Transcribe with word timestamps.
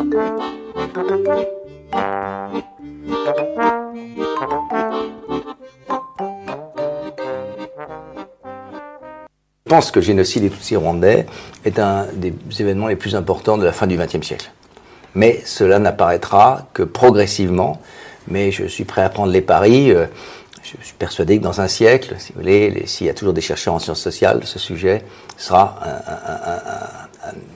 Je 0.00 0.06
pense 9.66 9.90
que 9.90 9.98
le 9.98 10.04
génocide 10.04 10.42
des 10.44 10.50
Tutsis 10.50 10.76
rwandais 10.76 11.26
est 11.66 11.78
un 11.78 12.06
des 12.14 12.32
événements 12.58 12.86
les 12.86 12.96
plus 12.96 13.14
importants 13.14 13.58
de 13.58 13.64
la 13.64 13.72
fin 13.72 13.86
du 13.86 13.98
XXe 13.98 14.26
siècle. 14.26 14.50
Mais 15.14 15.42
cela 15.44 15.78
n'apparaîtra 15.78 16.66
que 16.72 16.82
progressivement. 16.82 17.78
Mais 18.26 18.52
je 18.52 18.64
suis 18.64 18.84
prêt 18.84 19.02
à 19.02 19.10
prendre 19.10 19.32
les 19.32 19.42
paris. 19.42 19.90
Euh, 19.90 20.06
je 20.62 20.82
suis 20.82 20.94
persuadé 20.98 21.38
que 21.38 21.42
dans 21.42 21.60
un 21.60 21.68
siècle, 21.68 22.14
si 22.18 22.32
vous 22.32 22.40
voulez, 22.40 22.84
s'il 22.86 23.06
y 23.06 23.10
a 23.10 23.14
toujours 23.14 23.34
des 23.34 23.42
chercheurs 23.42 23.74
en 23.74 23.78
sciences 23.78 24.00
sociales, 24.00 24.40
ce 24.44 24.58
sujet 24.58 25.02
sera 25.36 25.78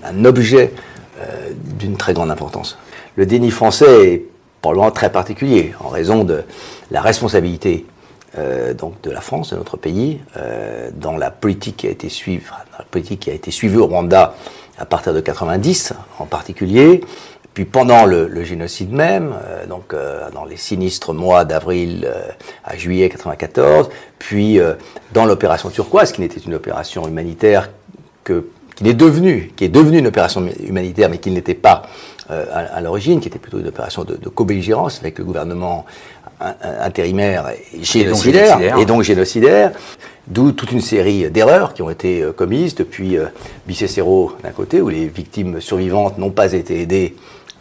un, 0.04 0.24
objet 0.24 0.72
euh, 1.20 1.52
d'une 1.78 1.96
très 1.96 2.12
grande 2.12 2.32
importance. 2.32 2.76
Le 3.14 3.24
déni 3.24 3.52
français 3.52 4.12
est 4.12 4.24
probablement 4.60 4.90
très 4.90 5.12
particulier 5.12 5.72
en 5.78 5.88
raison 5.88 6.24
de 6.24 6.42
la 6.90 7.00
responsabilité 7.02 7.86
euh, 8.36 8.74
donc 8.74 9.00
de 9.02 9.12
la 9.12 9.20
France, 9.20 9.52
de 9.52 9.56
notre 9.56 9.76
pays, 9.76 10.18
euh, 10.36 10.90
dans 10.92 11.16
la 11.16 11.30
politique 11.30 11.76
qui 11.76 11.86
a 11.86 11.90
été 11.90 12.08
suivie, 12.08 13.76
au 13.76 13.86
Rwanda 13.86 14.34
à 14.76 14.86
partir 14.86 15.14
de 15.14 15.20
90 15.20 15.92
en 16.18 16.26
particulier, 16.26 17.00
puis 17.52 17.64
pendant 17.64 18.06
le, 18.06 18.42
génocide 18.42 18.90
même, 18.90 19.34
donc 19.68 19.94
dans 20.34 20.44
les 20.44 20.56
sinistres 20.56 21.14
mois 21.14 21.44
d'avril 21.44 22.12
à 22.64 22.76
juillet 22.76 23.08
94, 23.08 23.88
puis 24.18 24.58
dans 25.12 25.26
l'opération 25.26 25.70
turquoise, 25.70 26.10
qui 26.10 26.22
n'était 26.22 26.40
une 26.40 26.54
opération 26.54 27.06
humanitaire 27.06 27.70
que 28.24 28.48
qui 28.74 28.88
est 28.88 28.94
devenue, 28.94 29.52
qui 29.56 29.64
est 29.64 29.68
devenue 29.68 29.98
une 29.98 30.06
opération 30.06 30.46
humanitaire, 30.66 31.08
mais 31.08 31.18
qui 31.18 31.30
n'était 31.30 31.54
pas 31.54 31.82
à, 32.28 32.80
l'origine, 32.80 33.20
qui 33.20 33.28
était 33.28 33.38
plutôt 33.38 33.58
une 33.58 33.68
opération 33.68 34.02
de, 34.02 34.16
de 34.16 34.28
co-belligérance 34.30 34.98
avec 35.00 35.18
le 35.18 35.24
gouvernement 35.24 35.84
intérimaire 36.40 37.50
et 37.50 37.84
génocidaire, 37.84 38.78
et 38.78 38.86
donc 38.86 39.02
génocidaire, 39.02 39.72
d'où 40.26 40.52
toute 40.52 40.72
une 40.72 40.80
série 40.80 41.30
d'erreurs 41.30 41.74
qui 41.74 41.82
ont 41.82 41.90
été 41.90 42.22
euh, 42.22 42.32
commises 42.32 42.74
depuis 42.74 43.16
euh, 43.16 43.26
Bicécero 43.66 44.32
d'un 44.42 44.50
côté, 44.50 44.80
où 44.80 44.88
les 44.88 45.06
victimes 45.06 45.60
survivantes 45.60 46.18
n'ont 46.18 46.30
pas 46.30 46.52
été 46.52 46.80
aidées 46.80 47.14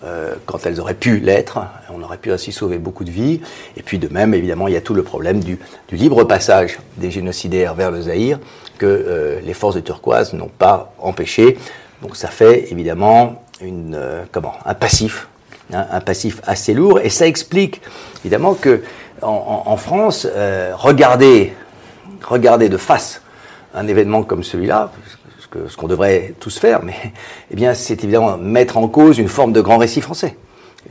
euh, 0.03 0.33
quand 0.45 0.65
elles 0.65 0.79
auraient 0.79 0.93
pu 0.93 1.19
l'être. 1.19 1.59
On 1.93 2.01
aurait 2.01 2.17
pu 2.17 2.31
ainsi 2.31 2.51
sauver 2.51 2.77
beaucoup 2.77 3.03
de 3.03 3.11
vies. 3.11 3.41
Et 3.77 3.83
puis 3.83 3.99
de 3.99 4.07
même, 4.07 4.33
évidemment, 4.33 4.67
il 4.67 4.73
y 4.73 4.77
a 4.77 4.81
tout 4.81 4.93
le 4.93 5.03
problème 5.03 5.39
du, 5.39 5.59
libre 5.91 6.23
passage 6.23 6.79
des 6.97 7.11
génocidaires 7.11 7.73
vers 7.75 7.91
le 7.91 8.01
Zaïre 8.01 8.39
que 8.77 9.39
les 9.43 9.53
forces 9.53 9.75
de 9.75 9.81
Turquoise 9.81 10.33
n'ont 10.33 10.49
pas 10.49 10.93
empêché. 10.99 11.57
Donc 12.01 12.15
ça 12.15 12.27
fait 12.27 12.71
évidemment 12.71 13.43
une, 13.61 13.97
comment, 14.31 14.53
un 14.65 14.73
passif 14.73 15.27
Hein, 15.71 15.87
un 15.91 16.01
passif 16.01 16.41
assez 16.45 16.73
lourd. 16.73 16.99
Et 16.99 17.09
ça 17.09 17.25
explique 17.27 17.81
évidemment 18.23 18.53
que 18.53 18.83
en, 19.21 19.77
France, 19.77 20.27
euh, 20.29 20.73
regarder, 20.75 21.53
regarder 22.27 22.67
de 22.67 22.75
face 22.75 23.21
un 23.73 23.87
événement 23.87 24.23
comme 24.23 24.43
celui-là, 24.43 24.91
ce 25.69 25.77
qu'on 25.77 25.87
devrait 25.87 26.33
tous 26.41 26.59
faire, 26.59 26.83
mais 26.83 26.95
eh 27.51 27.55
bien, 27.55 27.73
c'est 27.73 28.03
évidemment 28.03 28.37
mettre 28.37 28.77
en 28.77 28.87
cause 28.89 29.17
une 29.17 29.29
forme 29.29 29.53
de 29.53 29.61
grand 29.61 29.77
récit 29.77 30.01
français. 30.01 30.35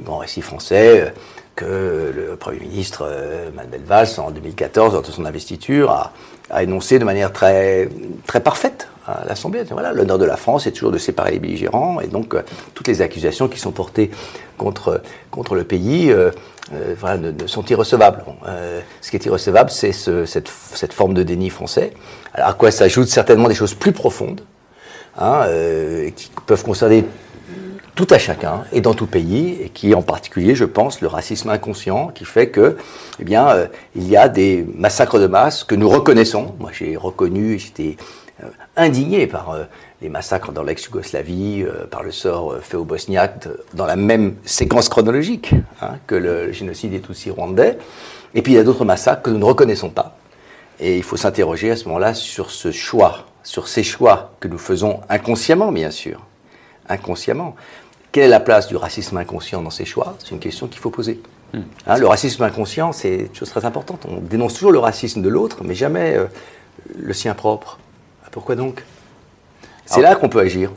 Un 0.00 0.02
grand 0.02 0.18
récit 0.18 0.40
français 0.40 1.02
euh, 1.02 1.10
que 1.54 2.12
le 2.16 2.36
Premier 2.36 2.60
ministre 2.60 3.06
euh, 3.06 3.50
Manuel 3.54 3.82
Valls, 3.84 4.08
en 4.16 4.30
2014, 4.30 4.94
lors 4.94 5.02
de 5.02 5.10
son 5.10 5.26
investiture, 5.26 5.90
a, 5.90 6.12
a 6.52 6.62
énoncé 6.62 6.98
de 6.98 7.04
manière 7.04 7.32
très, 7.32 7.88
très 8.26 8.40
parfaite 8.40 8.88
à 9.06 9.24
l'Assemblée. 9.26 9.64
Voilà, 9.70 9.92
l'honneur 9.92 10.18
de 10.18 10.24
la 10.24 10.36
France 10.36 10.66
est 10.66 10.72
toujours 10.72 10.92
de 10.92 10.98
séparer 10.98 11.32
les 11.32 11.38
belligérants, 11.38 12.00
et 12.00 12.06
donc 12.06 12.34
euh, 12.34 12.42
toutes 12.74 12.88
les 12.88 13.02
accusations 13.02 13.48
qui 13.48 13.58
sont 13.58 13.72
portées 13.72 14.10
contre, 14.58 15.02
contre 15.30 15.54
le 15.54 15.64
pays 15.64 16.12
euh, 16.12 16.30
euh, 16.74 17.32
sont 17.46 17.64
irrecevables. 17.64 18.24
ce 19.00 19.10
qui 19.10 19.16
est 19.16 19.26
irrecevable, 19.26 19.70
c'est 19.70 19.92
ce, 19.92 20.24
cette, 20.24 20.48
cette, 20.48 20.92
forme 20.92 21.14
de 21.14 21.22
déni 21.22 21.50
français, 21.50 21.92
à 22.34 22.52
quoi 22.52 22.70
s'ajoutent 22.70 23.08
certainement 23.08 23.48
des 23.48 23.54
choses 23.54 23.74
plus 23.74 23.92
profondes, 23.92 24.42
hein, 25.18 25.46
qui 26.14 26.30
peuvent 26.46 26.62
concerner 26.62 27.04
tout 27.94 28.06
à 28.10 28.18
chacun 28.18 28.64
et 28.72 28.80
dans 28.80 28.94
tout 28.94 29.06
pays, 29.06 29.58
et 29.60 29.68
qui 29.68 29.94
en 29.94 30.02
particulier, 30.02 30.54
je 30.54 30.64
pense, 30.64 31.00
le 31.00 31.08
racisme 31.08 31.50
inconscient, 31.50 32.08
qui 32.08 32.24
fait 32.24 32.48
que, 32.48 32.76
eh 33.20 33.24
bien, 33.24 33.68
il 33.94 34.08
y 34.08 34.16
a 34.16 34.28
des 34.28 34.66
massacres 34.76 35.18
de 35.18 35.26
masse 35.26 35.64
que 35.64 35.74
nous 35.74 35.88
reconnaissons. 35.88 36.54
Moi, 36.58 36.70
j'ai 36.72 36.96
reconnu, 36.96 37.58
j'étais 37.58 37.96
euh, 38.42 38.48
indigné 38.76 39.26
par 39.26 39.50
euh, 39.50 39.64
les 40.00 40.08
massacres 40.08 40.52
dans 40.52 40.62
l'ex-Yougoslavie, 40.62 41.62
euh, 41.62 41.86
par 41.86 42.02
le 42.02 42.10
sort 42.10 42.56
fait 42.62 42.76
aux 42.76 42.84
Bosniaques, 42.84 43.46
dans 43.74 43.86
la 43.86 43.96
même 43.96 44.36
séquence 44.44 44.88
chronologique 44.88 45.54
hein, 45.80 45.96
que 46.06 46.14
le 46.14 46.52
génocide 46.52 46.92
des 46.92 47.00
Tutsis 47.00 47.30
rwandais. 47.30 47.78
Et 48.34 48.42
puis 48.42 48.52
il 48.52 48.56
y 48.56 48.58
a 48.58 48.64
d'autres 48.64 48.86
massacres 48.86 49.22
que 49.22 49.30
nous 49.30 49.38
ne 49.38 49.44
reconnaissons 49.44 49.90
pas. 49.90 50.16
Et 50.80 50.96
il 50.96 51.02
faut 51.02 51.18
s'interroger 51.18 51.70
à 51.70 51.76
ce 51.76 51.84
moment-là 51.86 52.14
sur 52.14 52.50
ce 52.50 52.72
choix, 52.72 53.26
sur 53.42 53.68
ces 53.68 53.82
choix 53.82 54.32
que 54.40 54.48
nous 54.48 54.58
faisons 54.58 55.00
inconsciemment, 55.08 55.70
bien 55.70 55.90
sûr. 55.90 56.20
Inconsciemment. 56.88 57.54
Quelle 58.12 58.24
est 58.24 58.28
la 58.28 58.40
place 58.40 58.68
du 58.68 58.76
racisme 58.76 59.16
inconscient 59.16 59.62
dans 59.62 59.70
ces 59.70 59.84
choix? 59.84 60.16
C'est 60.18 60.30
une 60.30 60.38
question 60.38 60.68
qu'il 60.68 60.80
faut 60.80 60.90
poser. 60.90 61.20
Hmm. 61.52 61.60
Hein, 61.86 61.98
le 61.98 62.06
racisme 62.06 62.42
inconscient, 62.42 62.92
c'est 62.92 63.16
une 63.16 63.34
chose 63.34 63.50
très 63.50 63.64
importante. 63.64 64.06
On 64.08 64.20
dénonce 64.20 64.54
toujours 64.54 64.72
le 64.72 64.78
racisme 64.78 65.22
de 65.22 65.28
l'autre, 65.28 65.64
mais 65.64 65.74
jamais 65.74 66.16
le 66.96 67.12
sien 67.12 67.34
propre. 67.34 67.78
Pourquoi 68.30 68.56
donc? 68.56 68.84
C'est 69.84 70.00
là 70.00 70.14
qu'on 70.14 70.28
peut 70.28 70.40
agir. 70.40 70.70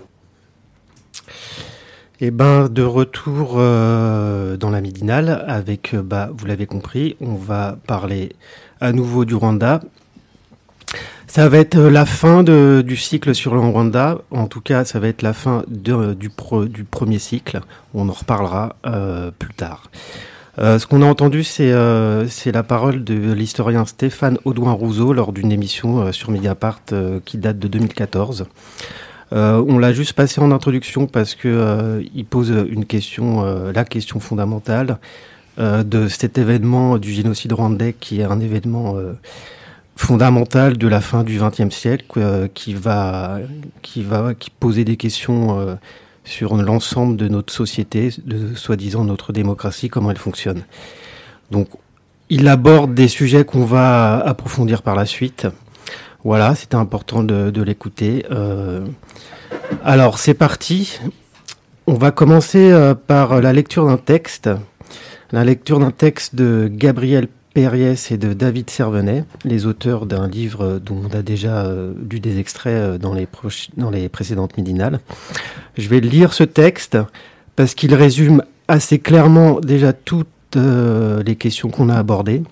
Eh 2.22 2.32
ben, 2.32 2.70
de 2.70 2.82
retour 2.82 3.56
euh, 3.58 4.56
dans 4.56 4.70
la 4.70 4.80
midinale, 4.80 5.44
avec, 5.48 5.94
euh, 5.94 6.02
bah, 6.02 6.30
vous 6.34 6.46
l'avez 6.46 6.66
compris, 6.66 7.18
on 7.20 7.36
va 7.36 7.78
parler 7.88 8.34
à 8.80 8.94
nouveau 8.94 9.26
du 9.26 9.36
Rwanda. 9.36 9.82
Ça 11.28 11.50
va 11.50 11.58
être 11.58 11.78
la 11.78 12.06
fin 12.06 12.44
du 12.44 12.96
cycle 12.96 13.36
sur 13.36 13.54
le 13.54 13.60
Rwanda. 13.60 14.20
En 14.32 14.48
tout 14.48 14.62
cas, 14.62 14.86
ça 14.86 15.00
va 15.00 15.08
être 15.08 15.22
la 15.22 15.34
fin 15.34 15.64
du, 15.68 15.92
du, 16.16 16.84
premier 16.84 17.20
cycle. 17.20 17.62
On 17.94 18.08
en 18.10 18.14
reparlera 18.14 18.76
euh, 18.86 19.32
plus 19.38 19.54
tard. 19.54 19.90
Euh, 20.58 20.80
ce 20.80 20.88
qu'on 20.88 21.02
a 21.02 21.06
entendu, 21.06 21.44
euh, 21.60 22.26
c'est 22.30 22.52
la 22.52 22.64
parole 22.64 23.04
de 23.04 23.34
l'historien 23.34 23.86
Stéphane 23.86 24.38
Audouin-Rousseau 24.46 25.12
lors 25.12 25.34
d'une 25.34 25.52
émission 25.52 26.02
euh, 26.02 26.12
sur 26.12 26.32
Mediapart 26.32 26.82
qui 27.26 27.38
date 27.38 27.60
de 27.60 27.68
2014. 27.68 28.46
on 29.32 29.78
l'a 29.80 29.94
juste 29.94 30.14
passé 30.14 30.40
en 30.40 30.52
introduction 30.52 31.08
parce 31.08 31.36
que 31.36 32.06
il 32.14 32.26
pose 32.26 32.54
une 32.70 32.86
question, 32.86 33.44
la 33.72 33.84
question 33.84 34.20
fondamentale 34.20 35.00
de 35.58 36.08
cet 36.08 36.38
événement 36.38 36.98
du 36.98 37.12
génocide 37.12 37.54
rwandais, 37.54 37.96
qui 38.00 38.22
est 38.22 38.24
un 38.24 38.40
événement 38.40 38.96
fondamental 39.96 40.78
de 40.78 40.88
la 40.88 41.02
fin 41.02 41.24
du 41.24 41.40
XXe 41.40 41.74
siècle, 41.74 42.50
qui 42.54 42.74
va, 42.74 43.40
qui 43.82 44.04
va, 44.04 44.34
qui 44.34 44.50
poser 44.50 44.84
des 44.84 44.98
questions 44.98 45.78
sur 46.26 46.58
l'ensemble 46.58 47.16
de 47.16 47.28
notre 47.28 47.54
société, 47.54 48.10
de 48.26 48.56
soi-disant 48.56 49.06
notre 49.06 49.32
démocratie, 49.32 49.90
comment 49.90 50.12
elle 50.12 50.18
fonctionne. 50.18 50.64
Donc, 51.52 51.70
il 52.30 52.48
aborde 52.48 52.94
des 52.94 53.08
sujets 53.08 53.46
qu'on 53.46 53.66
va 53.66 54.18
approfondir 54.18 54.82
par 54.82 54.96
la 54.96 55.06
suite. 55.06 55.48
Voilà, 56.24 56.56
c'était 56.56 56.76
important 56.76 57.24
de, 57.24 57.62
l'écouter. 57.62 58.26
Euh, 58.32 58.84
alors, 59.84 60.18
c'est 60.18 60.34
parti. 60.34 61.00
On 61.86 61.94
va 61.94 62.10
commencer 62.10 62.72
euh, 62.72 62.96
par 62.96 63.42
la 63.42 63.54
lecture 63.54 63.86
d'un 63.86 63.98
texte. 63.98 64.50
La 65.32 65.44
lecture 65.44 65.80
d'un 65.80 65.92
texte 65.92 66.34
de 66.34 66.68
Gabriel 66.72 67.28
Perriès 67.56 68.12
et 68.12 68.18
de 68.18 68.34
David 68.34 68.70
Servenet, 68.70 69.24
les 69.46 69.66
auteurs 69.66 70.06
d'un 70.06 70.28
livre 70.28 70.78
dont 70.78 71.02
on 71.10 71.18
a 71.18 71.22
déjà 71.22 71.66
euh, 71.66 71.94
lu 72.12 72.20
des 72.20 72.38
extraits 72.38 72.74
euh, 72.74 72.98
dans 72.98 73.14
les, 73.14 73.30
dans 73.78 73.90
les 73.90 74.10
précédentes 74.10 74.58
midinales. 74.58 75.00
Je 75.78 75.88
vais 75.88 76.02
lire 76.02 76.34
ce 76.34 76.44
texte 76.44 76.98
parce 77.56 77.74
qu'il 77.74 77.96
résume 77.96 78.44
assez 78.68 79.00
clairement 79.00 79.62
déjà 79.62 79.94
toutes 79.94 80.28
euh, 80.58 81.24
les 81.24 81.38
questions 81.38 81.70
qu'on 81.70 81.88
a 81.88 81.96
abordées. 81.96 82.44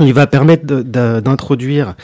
Il 0.00 0.12
va 0.12 0.26
permettre 0.26 0.66
d'introduire 0.66 1.94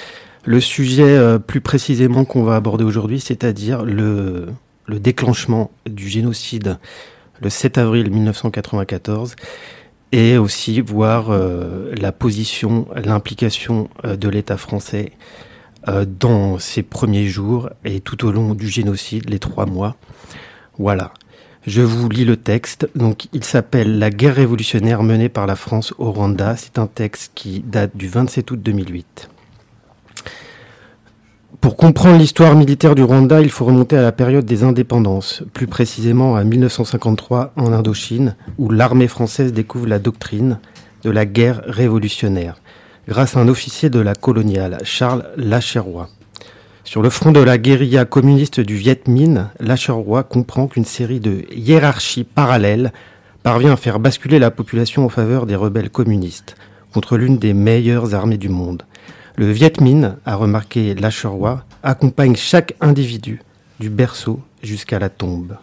le 0.45 0.61
sujet 0.61 1.39
plus 1.45 1.61
précisément 1.61 2.25
qu'on 2.25 2.45
va 2.45 2.55
aborder 2.55 2.85
aujourd'hui, 2.85 3.19
c'est-à-dire 3.19 3.83
le 3.83 4.47
déclenchement 4.89 5.71
du 5.87 6.07
génocide 6.09 6.79
le 7.41 7.51
7 7.51 7.79
avril 7.79 8.11
1994, 8.11 9.37
et 10.13 10.39
aussi 10.39 10.81
voir 10.81 11.31
la 11.31 12.13
position, 12.13 12.89
l'implication 12.95 13.89
de 14.05 14.29
l'État 14.29 14.57
français 14.57 15.13
dans 15.87 16.59
ces 16.59 16.83
premiers 16.83 17.27
jours 17.27 17.71
et 17.85 18.01
tout 18.01 18.27
au 18.27 18.33
long 18.33 18.55
du 18.55 18.69
génocide, 18.69 19.29
les 19.31 19.39
trois 19.39 19.67
mois. 19.67 19.97
Voilà. 20.79 21.13
Je 21.67 21.83
vous 21.83 22.09
lis 22.09 22.25
le 22.25 22.37
texte. 22.37 22.89
Donc, 22.95 23.27
il 23.35 23.45
s'appelle 23.45 23.99
La 23.99 24.11
guerre 24.11 24.37
révolutionnaire 24.37 25.03
menée 25.03 25.29
par 25.29 25.47
la 25.47 25.57
France 25.57 25.93
au 25.99 26.11
Rwanda. 26.13 26.57
C'est 26.57 26.79
un 26.79 26.87
texte 26.87 27.33
qui 27.35 27.61
date 27.61 27.97
du 27.97 28.09
27 28.09 28.51
août 28.51 28.63
2008. 28.63 29.29
Pour 31.61 31.77
comprendre 31.77 32.19
l'histoire 32.19 32.55
militaire 32.55 32.95
du 32.95 33.03
Rwanda, 33.03 33.41
il 33.41 33.51
faut 33.51 33.65
remonter 33.65 33.97
à 33.97 34.03
la 34.03 34.13
période 34.13 34.45
des 34.45 34.63
indépendances, 34.63 35.43
plus 35.53 35.67
précisément 35.67 36.37
à 36.37 36.45
1953 36.45 37.53
en 37.57 37.73
Indochine, 37.73 38.37
où 38.59 38.71
l'armée 38.71 39.09
française 39.09 39.53
découvre 39.53 39.89
la 39.89 39.99
doctrine 39.99 40.61
de 41.03 41.11
la 41.11 41.27
guerre 41.27 41.63
révolutionnaire, 41.67 42.61
grâce 43.09 43.37
à 43.37 43.41
un 43.41 43.49
officier 43.49 43.91
de 43.91 43.99
la 43.99 44.15
coloniale, 44.15 44.79
Charles 44.85 45.27
Lacheroy. 45.37 46.09
Sur 46.85 47.03
le 47.03 47.11
front 47.11 47.33
de 47.33 47.41
la 47.41 47.59
guérilla 47.59 48.05
communiste 48.05 48.61
du 48.61 48.77
Viet 48.77 49.09
Minh, 49.09 49.47
Lacheroy 49.59 50.23
comprend 50.23 50.69
qu'une 50.69 50.85
série 50.85 51.21
de 51.21 51.45
hiérarchies 51.53 52.25
parallèles 52.25 52.93
parvient 53.43 53.73
à 53.73 53.77
faire 53.77 53.99
basculer 53.99 54.39
la 54.39 54.53
population 54.53 55.05
en 55.05 55.09
faveur 55.09 55.45
des 55.45 55.57
rebelles 55.57 55.91
communistes, 55.91 56.55
contre 56.95 57.17
l'une 57.17 57.39
des 57.39 57.53
meilleures 57.53 58.15
armées 58.15 58.39
du 58.39 58.49
monde. 58.49 58.85
Le 59.39 59.53
Viet 59.53 59.81
Minh, 59.81 60.17
a 60.27 60.35
remarqué 60.35 60.97
Lacheroy, 60.97 61.63
accompagne 61.85 62.35
chaque 62.35 62.75
individu 62.81 63.41
du 63.79 63.89
berceau 63.89 64.41
jusqu'à 64.65 64.99
la 64.99 65.11
tombe. 65.11 65.55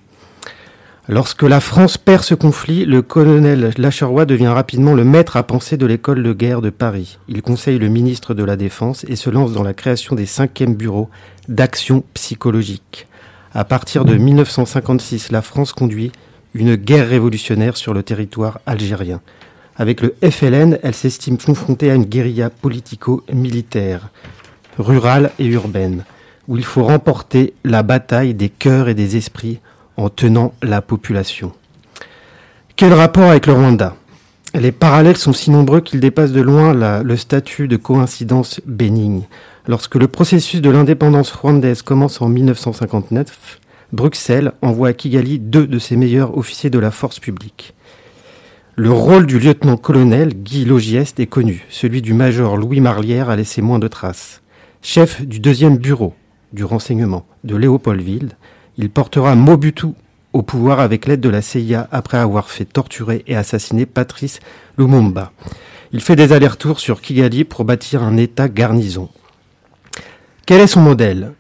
Lorsque 1.10 1.44
la 1.44 1.60
France 1.60 1.98
perd 1.98 2.24
ce 2.24 2.36
conflit, 2.36 2.86
le 2.86 3.02
colonel 3.02 3.74
Lacheroy 3.78 4.26
devient 4.26 4.48
rapidement 4.48 4.94
le 4.94 5.04
maître 5.04 5.36
à 5.36 5.44
penser 5.44 5.76
de 5.76 5.86
l'école 5.86 6.24
de 6.24 6.32
guerre 6.32 6.62
de 6.62 6.70
Paris. 6.70 7.20
Il 7.28 7.42
conseille 7.42 7.78
le 7.78 7.90
ministre 7.90 8.34
de 8.34 8.46
la 8.46 8.56
Défense 8.56 9.04
et 9.10 9.18
se 9.18 9.30
lance 9.30 9.52
dans 9.52 9.64
la 9.64 9.74
création 9.74 10.16
des 10.16 10.26
cinquièmes 10.26 10.76
bureaux 10.76 11.10
d'action 11.50 12.02
psychologique. 12.14 13.08
À 13.54 13.66
partir 13.66 14.06
de 14.06 14.16
1956, 14.16 15.34
la 15.34 15.42
France 15.42 15.74
conduit 15.74 16.14
une 16.54 16.76
guerre 16.76 17.10
révolutionnaire 17.10 17.76
sur 17.76 17.94
le 17.94 18.04
territoire 18.04 18.62
algérien. 18.66 19.20
Avec 19.78 20.02
le 20.02 20.16
FLN, 20.24 20.80
elle 20.84 20.94
s'estime 20.94 21.38
confrontée 21.38 21.92
à 21.92 21.96
une 21.96 22.06
guérilla 22.06 22.50
politico-militaire, 22.50 24.10
rurale 24.80 25.32
et 25.38 25.46
urbaine, 25.48 26.06
où 26.48 26.56
il 26.56 26.64
faut 26.64 26.84
remporter 26.84 27.54
la 27.66 27.84
bataille 27.84 28.34
des 28.34 28.50
cœurs 28.50 28.88
et 28.88 28.94
des 28.94 29.18
esprits 29.18 29.60
en 29.98 30.10
tenant 30.10 30.54
la 30.64 30.82
population. 30.82 31.52
Quel 32.78 32.94
rapport 32.94 33.30
avec 33.30 33.48
le 33.48 33.54
Rwanda? 33.54 33.96
Les 34.54 34.72
parallèles 34.72 35.18
sont 35.18 35.34
si 35.34 35.52
nombreux 35.52 35.82
qu'ils 35.82 36.00
dépassent 36.00 36.32
de 36.32 36.42
loin 36.42 36.74
le 37.04 37.18
statut 37.18 37.68
de 37.68 37.76
coïncidence 37.76 38.62
bénigne. 38.66 39.24
Lorsque 39.68 39.96
le 39.96 40.08
processus 40.08 40.62
de 40.62 40.70
l'indépendance 40.70 41.34
rwandaise 41.34 41.82
commence 41.82 42.22
en 42.22 42.30
1959, 42.30 43.60
Bruxelles 43.92 44.54
envoie 44.62 44.90
à 44.90 44.94
Kigali 44.94 45.40
deux 45.40 45.68
de 45.68 45.80
ses 45.80 45.98
meilleurs 45.98 46.38
officiers 46.38 46.70
de 46.70 46.80
la 46.80 46.92
force 46.92 47.20
publique. 47.20 47.75
Le 48.78 48.92
rôle 48.92 49.26
du 49.26 49.40
lieutenant-colonel 49.40 50.34
Guy 50.34 50.66
Logieste 50.66 51.22
est 51.22 51.28
connu. 51.28 51.64
Celui 51.70 52.02
du 52.02 52.14
major 52.14 52.58
Louis 52.58 52.82
Marlière 52.82 53.30
a 53.30 53.38
laissé 53.38 53.62
moins 53.62 53.80
de 53.80 53.88
traces. 53.88 54.42
Chef 54.82 55.22
du 55.22 55.40
deuxième 55.40 55.78
bureau 55.78 56.14
du 56.52 56.66
renseignement 56.66 57.26
de 57.46 57.56
Léopoldville, 57.56 58.32
il 58.78 58.90
portera 58.90 59.34
Mobutu 59.34 59.88
au 60.34 60.42
pouvoir 60.42 60.82
avec 60.82 61.06
l'aide 61.06 61.22
de 61.22 61.30
la 61.30 61.42
CIA 61.42 61.88
après 61.94 62.18
avoir 62.18 62.50
fait 62.50 62.66
torturer 62.66 63.24
et 63.28 63.38
assassiner 63.38 63.86
Patrice 63.86 64.42
Lumumba. 64.78 65.32
Il 65.94 66.02
fait 66.02 66.18
des 66.18 66.34
allers-retours 66.34 66.82
sur 66.82 67.00
Kigali 67.00 67.46
pour 67.46 67.64
bâtir 67.64 68.04
un 68.04 68.18
État 68.18 68.50
garnison. 68.50 69.08
Quel 70.46 70.60
est 70.60 70.68
son 70.68 70.82
modèle? 70.82 71.32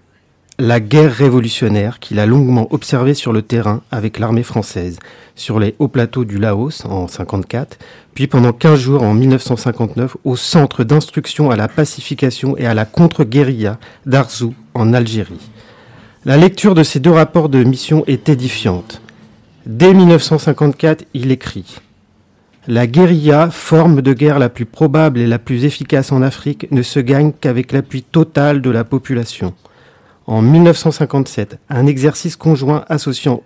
La 0.57 0.79
guerre 0.79 1.13
révolutionnaire 1.13 1.99
qu'il 1.99 2.17
a 2.17 2.25
longuement 2.25 2.67
observée 2.73 3.13
sur 3.13 3.33
le 3.33 3.41
terrain 3.41 3.81
avec 3.91 4.19
l'armée 4.19 4.43
française, 4.43 4.99
sur 5.35 5.59
les 5.59 5.75
hauts 5.79 5.89
plateaux 5.89 6.23
du 6.23 6.37
Laos 6.37 6.85
en 6.85 7.09
54, 7.09 7.77
puis 8.13 8.27
pendant 8.27 8.53
15 8.53 8.79
jours 8.79 9.03
en 9.03 9.13
1959 9.13 10.15
au 10.23 10.37
centre 10.37 10.85
d'instruction 10.85 11.51
à 11.51 11.57
la 11.57 11.67
pacification 11.67 12.55
et 12.57 12.65
à 12.65 12.73
la 12.73 12.85
contre-guérilla 12.85 13.77
d'Arzou 14.05 14.53
en 14.73 14.93
Algérie. 14.93 15.49
La 16.23 16.37
lecture 16.37 16.73
de 16.73 16.83
ces 16.83 17.01
deux 17.01 17.11
rapports 17.11 17.49
de 17.49 17.61
mission 17.63 18.05
est 18.07 18.29
édifiante. 18.29 19.01
Dès 19.65 19.93
1954, 19.93 21.05
il 21.13 21.31
écrit 21.31 21.75
La 22.67 22.87
guérilla, 22.87 23.51
forme 23.51 24.01
de 24.01 24.13
guerre 24.13 24.39
la 24.39 24.49
plus 24.49 24.65
probable 24.65 25.19
et 25.19 25.27
la 25.27 25.37
plus 25.37 25.65
efficace 25.65 26.13
en 26.13 26.21
Afrique, 26.21 26.71
ne 26.71 26.81
se 26.81 27.01
gagne 27.01 27.33
qu'avec 27.33 27.73
l'appui 27.73 28.03
total 28.03 28.61
de 28.61 28.69
la 28.69 28.85
population. 28.85 29.53
En 30.27 30.41
1957, 30.41 31.59
un 31.69 31.85
exercice 31.85 32.35
conjoint 32.35 32.83
associant, 32.89 33.43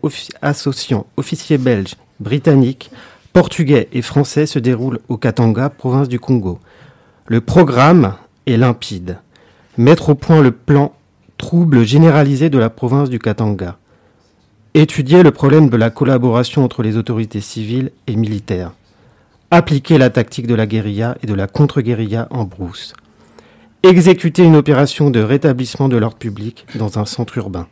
officiers 1.18 1.58
belges, 1.58 1.96
britanniques, 2.22 2.90
portugais 3.34 3.90
et 3.92 4.02
français 4.02 4.46
se 4.46 4.60
déroule 4.60 5.00
au 5.10 5.18
Katanga, 5.18 5.70
province 5.70 6.08
du 6.08 6.22
Congo. 6.22 6.60
Le 7.28 7.42
programme 7.42 8.16
est 8.48 8.56
limpide. 8.56 9.18
Mettre 9.78 10.10
au 10.10 10.16
point 10.16 10.42
le 10.42 10.52
plan 10.52 10.94
trouble 11.38 11.84
généralisé 11.84 12.50
de 12.50 12.58
la 12.58 12.70
province 12.70 13.10
du 13.10 13.20
Katanga. 13.20 13.78
Étudier 14.74 15.22
le 15.22 15.32
problème 15.32 15.70
de 15.70 15.76
la 15.76 15.90
collaboration 15.90 16.64
entre 16.64 16.82
les 16.82 16.96
autorités 16.96 17.42
civiles 17.42 17.92
et 18.08 18.16
militaires. 18.16 18.72
Appliquer 19.52 19.98
la 19.98 20.10
tactique 20.10 20.48
de 20.48 20.56
la 20.56 20.66
guérilla 20.66 21.18
et 21.22 21.28
de 21.28 21.34
la 21.34 21.48
contre-guérilla 21.48 22.28
en 22.30 22.46
brousse 22.46 22.94
exécuter 23.84 24.44
une 24.44 24.56
opération 24.56 25.10
de 25.10 25.22
rétablissement 25.22 25.88
de 25.88 25.98
l'ordre 25.98 26.18
public 26.18 26.66
dans 26.76 27.00
un 27.00 27.06
centre 27.06 27.38
urbain. 27.38 27.68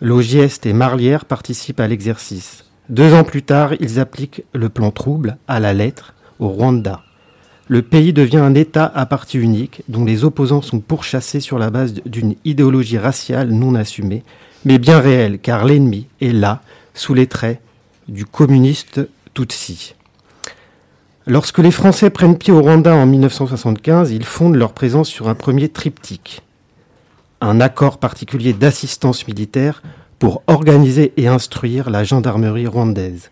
Logieste 0.00 0.66
et 0.66 0.72
Marlière 0.72 1.24
participent 1.24 1.80
à 1.80 1.88
l'exercice. 1.88 2.64
Deux 2.88 3.14
ans 3.14 3.24
plus 3.24 3.42
tard, 3.42 3.72
ils 3.80 3.98
appliquent 3.98 4.44
le 4.52 4.68
plan 4.68 4.90
trouble 4.90 5.38
à 5.48 5.60
la 5.60 5.72
lettre 5.72 6.14
au 6.38 6.48
Rwanda. 6.48 7.02
Le 7.68 7.80
pays 7.80 8.12
devient 8.12 8.38
un 8.38 8.54
État 8.54 8.90
à 8.94 9.06
partie 9.06 9.38
unique 9.38 9.82
dont 9.88 10.04
les 10.04 10.24
opposants 10.24 10.60
sont 10.60 10.80
pourchassés 10.80 11.40
sur 11.40 11.58
la 11.58 11.70
base 11.70 11.94
d'une 12.04 12.34
idéologie 12.44 12.98
raciale 12.98 13.50
non 13.50 13.74
assumée, 13.74 14.24
mais 14.64 14.78
bien 14.78 14.98
réelle, 14.98 15.38
car 15.38 15.64
l'ennemi 15.64 16.08
est 16.20 16.32
là, 16.32 16.60
sous 16.94 17.14
les 17.14 17.26
traits 17.26 17.60
du 18.08 18.26
communiste 18.26 19.00
Tutsi. 19.32 19.94
Lorsque 21.28 21.58
les 21.58 21.70
Français 21.70 22.10
prennent 22.10 22.36
pied 22.36 22.52
au 22.52 22.60
Rwanda 22.60 22.92
en 22.96 23.06
1975, 23.06 24.10
ils 24.10 24.24
fondent 24.24 24.56
leur 24.56 24.72
présence 24.72 25.08
sur 25.08 25.28
un 25.28 25.36
premier 25.36 25.68
triptyque. 25.68 26.42
Un 27.40 27.60
accord 27.60 27.98
particulier 27.98 28.52
d'assistance 28.52 29.28
militaire 29.28 29.84
pour 30.18 30.42
organiser 30.48 31.12
et 31.16 31.28
instruire 31.28 31.90
la 31.90 32.02
gendarmerie 32.02 32.66
rwandaise. 32.66 33.30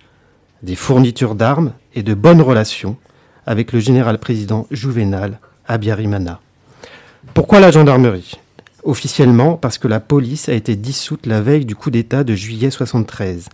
Des 0.63 0.77
fournitures 0.77 1.35
d'armes 1.35 1.73
et 1.97 2.05
de 2.05 2.15
bonnes 2.15 2.43
relations 2.43 2.97
avec 3.45 3.73
le 3.73 3.81
général-président 3.81 4.69
Juvenal 4.71 5.41
Abiyarimana. 5.67 6.41
Pourquoi 7.35 7.59
la 7.59 7.73
gendarmerie? 7.73 8.39
Officiellement 8.85 9.57
parce 9.57 9.79
que 9.79 9.89
la 9.89 9.99
police 9.99 10.49
a 10.49 10.53
été 10.53 10.77
dissoute 10.77 11.27
la 11.27 11.41
veille 11.41 11.65
du 11.65 11.75
coup 11.75 11.91
d'État 11.91 12.23
de 12.23 12.37
juillet 12.37 12.71
73. 12.71 13.49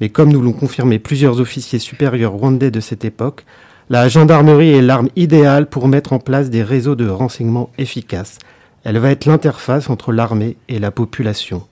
Mais 0.00 0.08
comme 0.08 0.32
nous 0.32 0.42
l'ont 0.42 0.52
confirmé 0.52 0.98
plusieurs 0.98 1.40
officiers 1.40 1.78
supérieurs 1.78 2.32
rwandais 2.32 2.72
de 2.72 2.80
cette 2.80 3.04
époque, 3.04 3.44
la 3.88 4.08
gendarmerie 4.08 4.72
est 4.72 4.82
l'arme 4.82 5.08
idéale 5.14 5.68
pour 5.68 5.86
mettre 5.86 6.12
en 6.12 6.18
place 6.18 6.50
des 6.50 6.64
réseaux 6.64 6.96
de 6.96 7.08
renseignement 7.08 7.70
efficaces. 7.78 8.38
Elle 8.82 8.98
va 8.98 9.10
être 9.10 9.26
l'interface 9.26 9.88
entre 9.90 10.10
l'armée 10.10 10.56
et 10.68 10.80
la 10.80 10.90
population. 10.90 11.64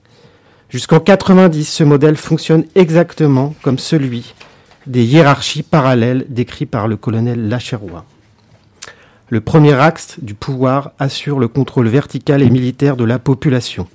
Jusqu'en 0.69 0.99
90, 0.99 1.65
ce 1.65 1.83
modèle 1.83 2.15
fonctionne 2.15 2.65
exactement 2.75 3.53
comme 3.61 3.79
celui 3.79 4.33
des 4.87 5.03
hiérarchies 5.03 5.63
parallèles 5.63 6.25
décrits 6.29 6.65
par 6.65 6.87
le 6.87 6.95
colonel 6.95 7.49
Lacheroy. 7.49 8.05
Le 9.29 9.41
premier 9.41 9.73
axe 9.73 10.17
du 10.21 10.35
pouvoir 10.35 10.91
assure 10.99 11.39
le 11.39 11.47
contrôle 11.47 11.87
vertical 11.87 12.41
et 12.41 12.49
militaire 12.49 12.95
de 12.95 13.03
la 13.03 13.19
population, 13.19 13.87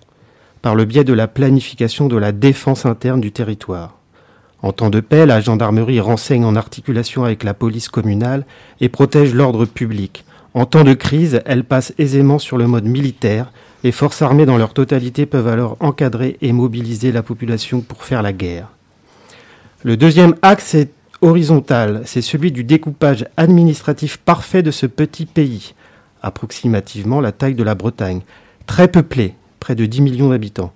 par 0.61 0.75
le 0.75 0.85
biais 0.85 1.05
de 1.05 1.12
la 1.12 1.29
planification 1.29 2.09
de 2.09 2.17
la 2.17 2.33
défense 2.33 2.85
interne 2.85 3.21
du 3.21 3.33
territoire. 3.33 4.00
En 4.62 4.73
temps 4.73 4.90
de 4.90 5.00
paix, 5.00 5.25
la 5.26 5.40
gendarmerie 5.40 6.00
renseigne 6.00 6.45
en 6.45 6.57
articulation 6.57 7.25
avec 7.25 7.45
la 7.45 7.55
police 7.55 7.88
communale 7.88 8.45
et 8.81 8.88
protège 8.88 9.35
l'ordre 9.35 9.64
public. 9.64 10.25
En 10.52 10.67
temps 10.67 10.85
de 10.85 10.95
crise, 10.95 11.40
elle 11.47 11.64
passe 11.64 11.95
aisément 11.99 12.38
sur 12.38 12.59
le 12.59 12.67
mode 12.67 12.85
militaire. 12.85 13.52
Les 13.85 13.93
forces 13.93 14.21
armées 14.21 14.47
dans 14.47 14.59
leur 14.59 14.75
totalité 14.75 15.25
peuvent 15.25 15.49
alors 15.49 15.76
encadrer 15.81 16.37
et 16.43 16.52
mobiliser 16.52 17.12
la 17.12 17.23
population 17.23 17.81
pour 17.81 18.02
faire 18.05 18.23
la 18.23 18.33
guerre. 18.33 18.69
Le 19.83 19.97
deuxième 19.97 20.35
axe 20.43 20.75
est 20.75 20.90
horizontal, 21.23 22.02
c'est 22.05 22.23
celui 22.23 22.52
du 22.52 22.64
découpage 22.64 23.26
administratif 23.37 24.19
parfait 24.19 24.62
de 24.62 24.71
ce 24.71 24.87
petit 24.87 25.26
pays, 25.26 25.75
approximativement 26.23 27.21
la 27.21 27.33
taille 27.33 27.55
de 27.55 27.62
la 27.62 27.75
Bretagne, 27.75 28.21
très 28.67 28.88
peuplé, 28.88 29.35
près 29.59 29.75
de 29.75 29.87
10 29.87 30.00
millions 30.02 30.31
d'habitants. 30.31 30.73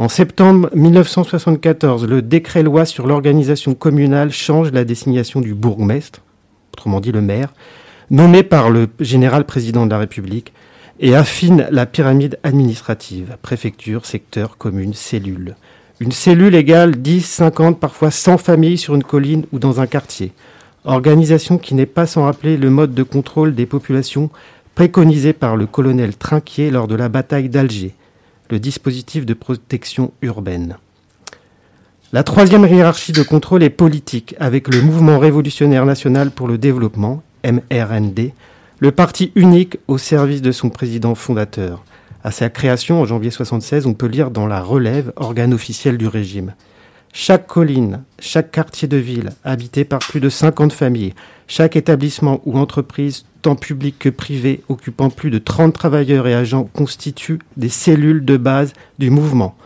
En 0.00 0.08
septembre 0.08 0.70
1974, 0.72 2.06
le 2.06 2.22
décret 2.22 2.62
loi 2.62 2.86
sur 2.86 3.06
l'organisation 3.06 3.74
communale 3.74 4.32
change 4.32 4.72
la 4.72 4.84
désignation 4.84 5.42
du 5.42 5.52
bourgmestre, 5.52 6.22
autrement 6.72 7.00
dit 7.00 7.12
le 7.12 7.20
maire, 7.20 7.52
nommé 8.08 8.42
par 8.42 8.70
le 8.70 8.88
général 8.98 9.44
président 9.44 9.84
de 9.84 9.90
la 9.90 9.98
République, 9.98 10.54
et 11.00 11.14
affine 11.14 11.66
la 11.70 11.84
pyramide 11.84 12.38
administrative, 12.44 13.36
préfecture, 13.42 14.06
secteur, 14.06 14.56
commune, 14.56 14.94
cellule. 14.94 15.54
Une 16.00 16.12
cellule 16.12 16.54
égale 16.54 16.96
10, 16.96 17.20
50, 17.20 17.78
parfois 17.78 18.10
100 18.10 18.38
familles 18.38 18.78
sur 18.78 18.94
une 18.94 19.04
colline 19.04 19.44
ou 19.52 19.58
dans 19.58 19.82
un 19.82 19.86
quartier. 19.86 20.32
Organisation 20.86 21.58
qui 21.58 21.74
n'est 21.74 21.84
pas 21.84 22.06
sans 22.06 22.24
rappeler 22.24 22.56
le 22.56 22.70
mode 22.70 22.94
de 22.94 23.02
contrôle 23.02 23.54
des 23.54 23.66
populations 23.66 24.30
préconisé 24.74 25.34
par 25.34 25.56
le 25.56 25.66
colonel 25.66 26.16
Trinquier 26.16 26.70
lors 26.70 26.88
de 26.88 26.94
la 26.94 27.10
bataille 27.10 27.50
d'Alger, 27.50 27.92
le 28.50 28.58
dispositif 28.58 29.26
de 29.26 29.34
protection 29.34 30.12
urbaine. 30.22 30.76
La 32.12 32.24
troisième 32.24 32.66
hiérarchie 32.66 33.12
de 33.12 33.22
contrôle 33.22 33.62
est 33.62 33.70
politique, 33.70 34.34
avec 34.40 34.68
le 34.68 34.82
Mouvement 34.82 35.18
révolutionnaire 35.18 35.86
national 35.86 36.32
pour 36.32 36.48
le 36.48 36.58
développement, 36.58 37.22
MRND, 37.44 38.32
le 38.80 38.90
parti 38.90 39.30
unique 39.36 39.78
au 39.86 39.96
service 39.96 40.42
de 40.42 40.52
son 40.52 40.70
président 40.70 41.14
fondateur. 41.14 41.84
À 42.24 42.32
sa 42.32 42.50
création 42.50 43.00
en 43.00 43.04
janvier 43.04 43.28
1976, 43.28 43.86
on 43.86 43.94
peut 43.94 44.06
lire 44.06 44.30
dans 44.30 44.46
la 44.46 44.60
Relève, 44.60 45.12
organe 45.16 45.54
officiel 45.54 45.98
du 45.98 46.08
régime. 46.08 46.54
Chaque 47.12 47.46
colline, 47.46 48.02
chaque 48.18 48.50
quartier 48.50 48.88
de 48.88 48.96
ville, 48.96 49.30
habité 49.44 49.84
par 49.84 50.00
plus 50.00 50.20
de 50.20 50.28
50 50.28 50.72
familles, 50.72 51.14
chaque 51.46 51.76
établissement 51.76 52.40
ou 52.44 52.58
entreprise, 52.58 53.24
tant 53.40 53.56
public 53.56 53.98
que 53.98 54.08
privé, 54.08 54.62
occupant 54.68 55.10
plus 55.10 55.30
de 55.30 55.38
30 55.38 55.72
travailleurs 55.72 56.26
et 56.26 56.34
agents, 56.34 56.68
constitue 56.72 57.38
des 57.56 57.68
cellules 57.68 58.24
de 58.24 58.36
base 58.36 58.72
du 58.98 59.10
mouvement. 59.10 59.56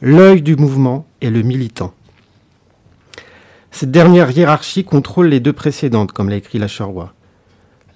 L'œil 0.00 0.42
du 0.42 0.56
mouvement 0.56 1.06
est 1.20 1.30
le 1.30 1.42
militant. 1.42 1.92
Cette 3.70 3.90
dernière 3.90 4.30
hiérarchie 4.30 4.84
contrôle 4.84 5.28
les 5.28 5.40
deux 5.40 5.52
précédentes, 5.52 6.12
comme 6.12 6.28
l'a 6.28 6.36
écrit 6.36 6.58
la 6.58 6.68
Charrois. 6.68 7.14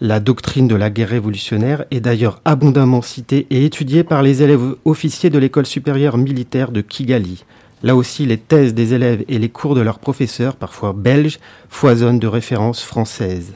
La 0.01 0.19
doctrine 0.19 0.67
de 0.67 0.75
la 0.75 0.91
guerre 0.91 1.11
révolutionnaire 1.11 1.85
est 1.91 2.01
d'ailleurs 2.01 2.41
abondamment 2.45 3.03
citée 3.03 3.47
et 3.51 3.65
étudiée 3.65 4.03
par 4.03 4.23
les 4.23 4.43
élèves 4.43 4.75
officiers 4.85 5.31
de 5.31 5.39
l'école 5.39 5.67
supérieure 5.67 6.19
militaire 6.19 6.73
de 6.73 6.81
Kigali. 6.81 7.45
Là 7.85 7.97
aussi, 7.97 8.27
les 8.27 8.39
thèses 8.39 8.75
des 8.75 8.95
élèves 8.95 9.25
et 9.29 9.39
les 9.39 9.49
cours 9.49 9.75
de 9.75 9.81
leurs 9.81 9.99
professeurs, 9.99 10.57
parfois 10.57 10.93
belges, 10.93 11.39
foisonnent 11.69 12.19
de 12.19 12.27
références 12.27 12.83
françaises. 12.83 13.55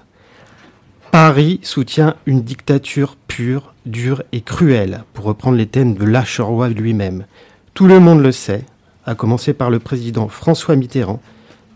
Paris 1.18 1.60
soutient 1.62 2.14
une 2.26 2.42
dictature 2.42 3.16
pure, 3.26 3.72
dure 3.86 4.22
et 4.32 4.42
cruelle, 4.42 5.02
pour 5.14 5.24
reprendre 5.24 5.56
les 5.56 5.66
thèmes 5.66 5.94
de 5.94 6.04
Lachoroy 6.04 6.68
lui-même. 6.68 7.24
Tout 7.72 7.86
le 7.86 8.00
monde 8.00 8.20
le 8.20 8.32
sait, 8.32 8.64
à 9.06 9.14
commencer 9.14 9.54
par 9.54 9.70
le 9.70 9.78
président 9.78 10.28
François 10.28 10.76
Mitterrand, 10.76 11.22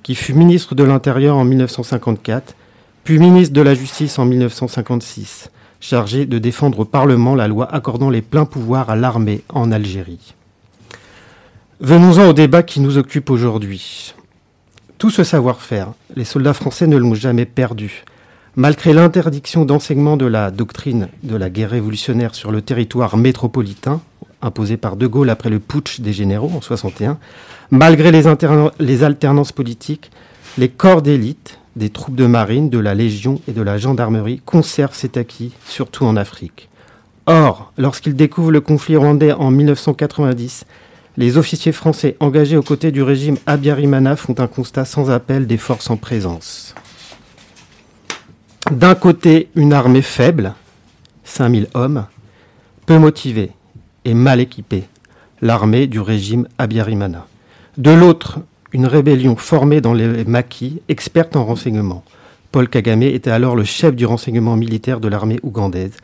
qui 0.02 0.14
fut 0.14 0.35
ministre 0.35 0.75
de 0.75 0.85
l'Intérieur 0.85 1.38
en 1.38 1.44
1954 1.44 2.54
puis 3.02 3.18
ministre 3.18 3.54
de 3.54 3.62
la 3.62 3.73
Justice 3.73 4.18
en 4.18 4.26
1956, 4.26 5.50
chargé 5.80 6.26
de 6.26 6.37
défendre 6.37 6.80
au 6.80 6.85
Parlement 6.85 7.35
la 7.35 7.49
loi 7.49 7.66
accordant 7.75 8.11
les 8.11 8.20
pleins 8.20 8.44
pouvoirs 8.44 8.90
à 8.90 8.94
l'armée 8.94 9.42
en 9.49 9.73
Algérie. 9.73 10.35
Venons-en 11.80 12.28
au 12.28 12.35
débat 12.35 12.62
qui 12.62 12.80
nous 12.80 12.99
occupe 12.99 13.30
aujourd'hui. 13.30 14.12
Tout 14.99 15.09
ce 15.09 15.25
savoir-faire, 15.25 15.94
les 16.14 16.25
soldats 16.25 16.52
français 16.52 16.87
ne 16.87 16.99
l'ont 16.99 17.14
jamais 17.14 17.47
perdu. 17.47 18.04
Malgré 18.60 18.92
l'interdiction 18.92 19.64
d'enseignement 19.64 20.18
de 20.18 20.26
la 20.26 20.50
doctrine 20.50 21.08
de 21.22 21.34
la 21.34 21.48
guerre 21.48 21.70
révolutionnaire 21.70 22.34
sur 22.34 22.52
le 22.52 22.60
territoire 22.60 23.16
métropolitain, 23.16 24.02
imposée 24.42 24.76
par 24.76 24.96
De 24.96 25.06
Gaulle 25.06 25.30
après 25.30 25.48
le 25.48 25.60
putsch 25.60 26.00
des 26.00 26.12
généraux 26.12 26.52
en 26.54 26.60
61, 26.60 27.16
malgré 27.70 28.12
les, 28.12 28.26
alternances 29.02 29.52
politiques, 29.52 30.10
les 30.58 30.68
corps 30.68 31.00
d'élite, 31.00 31.58
des 31.74 31.88
troupes 31.88 32.16
de 32.16 32.26
marine, 32.26 32.68
de 32.68 32.78
la 32.78 32.94
Légion 32.94 33.40
et 33.48 33.52
de 33.52 33.62
la 33.62 33.78
gendarmerie 33.78 34.42
conservent 34.44 34.94
cet 34.94 35.16
acquis, 35.16 35.52
surtout 35.64 36.04
en 36.04 36.14
Afrique. 36.14 36.68
Or, 37.24 37.72
lorsqu'ils 37.78 38.14
découvrent 38.14 38.52
le 38.52 38.60
conflit 38.60 38.96
rwandais 38.96 39.32
en 39.32 39.50
1990, 39.50 40.66
les 41.16 41.38
officiers 41.38 41.72
français 41.72 42.14
engagés 42.20 42.58
aux 42.58 42.62
côtés 42.62 42.92
du 42.92 43.02
régime 43.02 43.38
Abiyarimana 43.46 44.16
font 44.16 44.34
un 44.38 44.48
constat 44.48 44.84
sans 44.84 45.10
appel 45.10 45.46
des 45.46 45.56
forces 45.56 45.88
en 45.88 45.96
présence. 45.96 46.74
D'un 48.70 48.94
côté, 48.94 49.48
une 49.56 49.72
armée 49.72 50.00
faible, 50.00 50.54
5000 51.24 51.66
hommes, 51.74 52.06
peu 52.86 52.98
motivée 52.98 53.50
et 54.04 54.14
mal 54.14 54.38
équipée, 54.38 54.84
l'armée 55.42 55.88
du 55.88 55.98
régime 55.98 56.46
Abiyarimana. 56.56 57.26
De 57.78 57.90
l'autre, 57.90 58.38
une 58.72 58.86
rébellion 58.86 59.34
formée 59.34 59.80
dans 59.80 59.92
les 59.92 60.24
maquis, 60.24 60.82
experte 60.88 61.34
en 61.34 61.44
renseignement. 61.44 62.04
Paul 62.52 62.68
Kagame 62.68 63.02
était 63.02 63.32
alors 63.32 63.56
le 63.56 63.64
chef 63.64 63.96
du 63.96 64.06
renseignement 64.06 64.54
militaire 64.54 65.00
de 65.00 65.08
l'armée 65.08 65.40
ougandaise, 65.42 65.96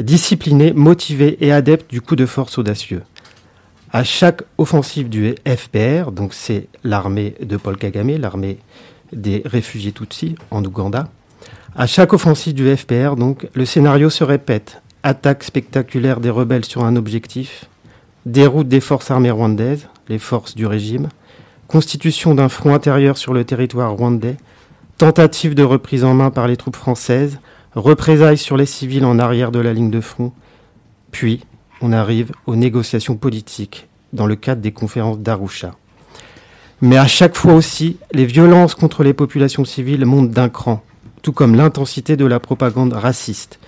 discipliné, 0.00 0.72
motivé 0.72 1.38
et 1.40 1.52
adepte 1.52 1.88
du 1.88 2.00
coup 2.00 2.16
de 2.16 2.26
force 2.26 2.58
audacieux. 2.58 3.02
À 3.92 4.02
chaque 4.02 4.42
offensive 4.58 5.08
du 5.08 5.36
FPR, 5.46 6.10
donc 6.10 6.34
c'est 6.34 6.66
l'armée 6.82 7.36
de 7.40 7.56
Paul 7.56 7.76
Kagame, 7.76 8.16
l'armée 8.18 8.58
des 9.12 9.42
réfugiés 9.44 9.92
Tutsis 9.92 10.34
en 10.50 10.64
Ouganda, 10.64 11.08
à 11.78 11.86
chaque 11.86 12.12
offensive 12.12 12.54
du 12.54 12.76
FPR, 12.76 13.14
donc, 13.14 13.46
le 13.54 13.64
scénario 13.64 14.10
se 14.10 14.24
répète. 14.24 14.82
Attaque 15.04 15.44
spectaculaire 15.44 16.18
des 16.18 16.28
rebelles 16.28 16.64
sur 16.64 16.84
un 16.84 16.96
objectif, 16.96 17.66
déroute 18.26 18.66
des 18.66 18.80
forces 18.80 19.12
armées 19.12 19.30
rwandaises, 19.30 19.86
les 20.08 20.18
forces 20.18 20.56
du 20.56 20.66
régime, 20.66 21.08
constitution 21.68 22.34
d'un 22.34 22.48
front 22.48 22.74
intérieur 22.74 23.16
sur 23.16 23.32
le 23.32 23.44
territoire 23.44 23.92
rwandais, 23.92 24.34
tentative 24.96 25.54
de 25.54 25.62
reprise 25.62 26.02
en 26.02 26.14
main 26.14 26.32
par 26.32 26.48
les 26.48 26.56
troupes 26.56 26.74
françaises, 26.74 27.38
représailles 27.76 28.38
sur 28.38 28.56
les 28.56 28.66
civils 28.66 29.04
en 29.04 29.20
arrière 29.20 29.52
de 29.52 29.60
la 29.60 29.72
ligne 29.72 29.92
de 29.92 30.00
front, 30.00 30.32
puis 31.12 31.44
on 31.80 31.92
arrive 31.92 32.32
aux 32.46 32.56
négociations 32.56 33.14
politiques 33.14 33.86
dans 34.12 34.26
le 34.26 34.34
cadre 34.34 34.62
des 34.62 34.72
conférences 34.72 35.20
d'Arusha. 35.20 35.76
Mais 36.80 36.98
à 36.98 37.06
chaque 37.06 37.36
fois 37.36 37.54
aussi, 37.54 37.98
les 38.12 38.26
violences 38.26 38.74
contre 38.74 39.04
les 39.04 39.14
populations 39.14 39.64
civiles 39.64 40.04
montent 40.06 40.30
d'un 40.30 40.48
cran, 40.48 40.82
tout 41.22 41.32
comme 41.32 41.54
l'intensité 41.54 42.16
de 42.16 42.26
la 42.26 42.40
propagande 42.40 42.92
raciste, 42.92 43.58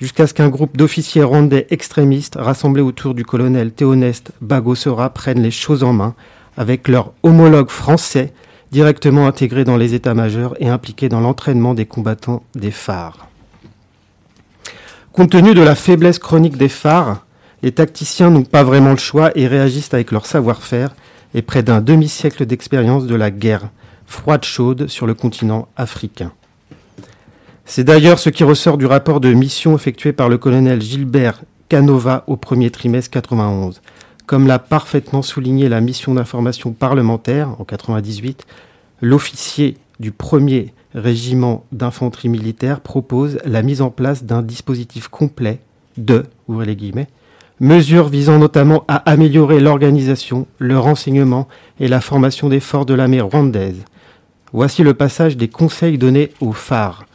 jusqu'à 0.00 0.26
ce 0.26 0.34
qu'un 0.34 0.48
groupe 0.48 0.76
d'officiers 0.76 1.22
rwandais 1.22 1.66
extrémistes 1.70 2.36
rassemblés 2.38 2.82
autour 2.82 3.14
du 3.14 3.24
colonel 3.24 3.72
Théoneste 3.72 4.32
Bagosora 4.40 5.10
prennent 5.10 5.42
les 5.42 5.50
choses 5.50 5.84
en 5.84 5.92
main 5.92 6.14
avec 6.56 6.88
leurs 6.88 7.12
homologues 7.22 7.70
français 7.70 8.32
directement 8.72 9.26
intégrés 9.26 9.64
dans 9.64 9.76
les 9.76 9.94
états-majors 9.94 10.56
et 10.58 10.68
impliqués 10.68 11.08
dans 11.08 11.20
l'entraînement 11.20 11.74
des 11.74 11.86
combattants 11.86 12.42
des 12.54 12.70
phares. 12.70 13.28
Compte 15.12 15.30
tenu 15.30 15.54
de 15.54 15.62
la 15.62 15.76
faiblesse 15.76 16.18
chronique 16.18 16.56
des 16.56 16.68
phares, 16.68 17.24
les 17.62 17.72
tacticiens 17.72 18.30
n'ont 18.30 18.42
pas 18.42 18.64
vraiment 18.64 18.90
le 18.90 18.96
choix 18.96 19.30
et 19.36 19.46
réagissent 19.46 19.94
avec 19.94 20.10
leur 20.10 20.26
savoir-faire 20.26 20.94
et 21.34 21.42
près 21.42 21.62
d'un 21.62 21.80
demi-siècle 21.80 22.46
d'expérience 22.46 23.06
de 23.06 23.14
la 23.14 23.30
guerre 23.30 23.70
froide 24.06 24.44
chaude 24.44 24.88
sur 24.88 25.06
le 25.06 25.14
continent 25.14 25.68
africain. 25.76 26.32
C'est 27.66 27.84
d'ailleurs 27.84 28.18
ce 28.18 28.28
qui 28.28 28.44
ressort 28.44 28.76
du 28.76 28.84
rapport 28.84 29.20
de 29.20 29.32
mission 29.32 29.74
effectué 29.74 30.12
par 30.12 30.28
le 30.28 30.36
colonel 30.36 30.82
Gilbert 30.82 31.40
Canova 31.70 32.24
au 32.26 32.36
premier 32.36 32.70
trimestre 32.70 33.10
91. 33.10 33.80
Comme 34.26 34.46
l'a 34.46 34.58
parfaitement 34.58 35.22
souligné 35.22 35.70
la 35.70 35.80
mission 35.80 36.12
d'information 36.14 36.72
parlementaire 36.72 37.56
en 37.58 37.64
98, 37.64 38.44
l'officier 39.00 39.78
du 39.98 40.12
premier 40.12 40.74
régiment 40.94 41.64
d'infanterie 41.72 42.28
militaire 42.28 42.80
propose 42.80 43.38
la 43.46 43.62
mise 43.62 43.80
en 43.80 43.90
place 43.90 44.24
d'un 44.24 44.42
dispositif 44.42 45.08
complet 45.08 45.58
de, 45.96 46.24
mesures 47.60 48.08
visant 48.08 48.38
notamment 48.38 48.84
à 48.88 48.96
améliorer 49.10 49.58
l'organisation, 49.58 50.46
le 50.58 50.78
renseignement 50.78 51.48
et 51.80 51.88
la 51.88 52.02
formation 52.02 52.50
des 52.50 52.60
forces 52.60 52.86
de 52.86 52.94
l'armée 52.94 53.22
rwandaise. 53.22 53.84
Voici 54.52 54.82
le 54.82 54.92
passage 54.92 55.38
des 55.38 55.48
conseils 55.48 55.98
donnés 55.98 56.30
aux 56.40 56.52
phares. 56.52 57.06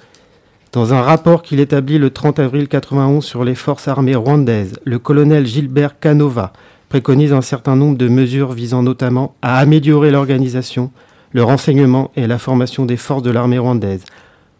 Dans 0.71 0.93
un 0.93 1.01
rapport 1.01 1.41
qu'il 1.41 1.59
établit 1.59 1.97
le 1.97 2.11
30 2.11 2.37
avril 2.37 2.67
91 2.67 3.25
sur 3.25 3.43
les 3.43 3.55
forces 3.55 3.87
armées 3.87 4.13
rwandaises, 4.13 4.79
le 4.83 4.99
colonel 4.99 5.47
Gilbert 5.47 5.99
Canova 5.99 6.53
préconise 6.89 7.33
un 7.33 7.41
certain 7.41 7.75
nombre 7.75 7.97
de 7.97 8.07
mesures 8.07 8.51
visant 8.51 8.83
notamment 8.83 9.33
à 9.41 9.57
améliorer 9.57 10.11
l'organisation, 10.11 10.91
le 11.31 11.41
renseignement 11.41 12.11
et 12.15 12.27
la 12.27 12.37
formation 12.37 12.85
des 12.85 12.97
forces 12.97 13.23
de 13.23 13.31
l'armée 13.31 13.57
rwandaise. 13.57 14.03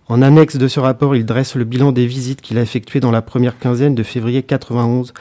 En 0.08 0.24
annexe 0.24 0.58
de 0.58 0.68
ce 0.68 0.80
rapport, 0.80 1.16
il 1.16 1.28
dresse 1.28 1.54
le 1.54 1.64
bilan 1.64 1.92
des 1.92 2.08
visites 2.08 2.42
qu'il 2.42 2.58
a 2.58 2.64
effectuées 2.64 3.02
dans 3.02 3.12
la 3.12 3.22
première 3.22 3.60
quinzaine 3.60 3.94
de 3.94 4.02
février 4.02 4.42
91 4.42 5.14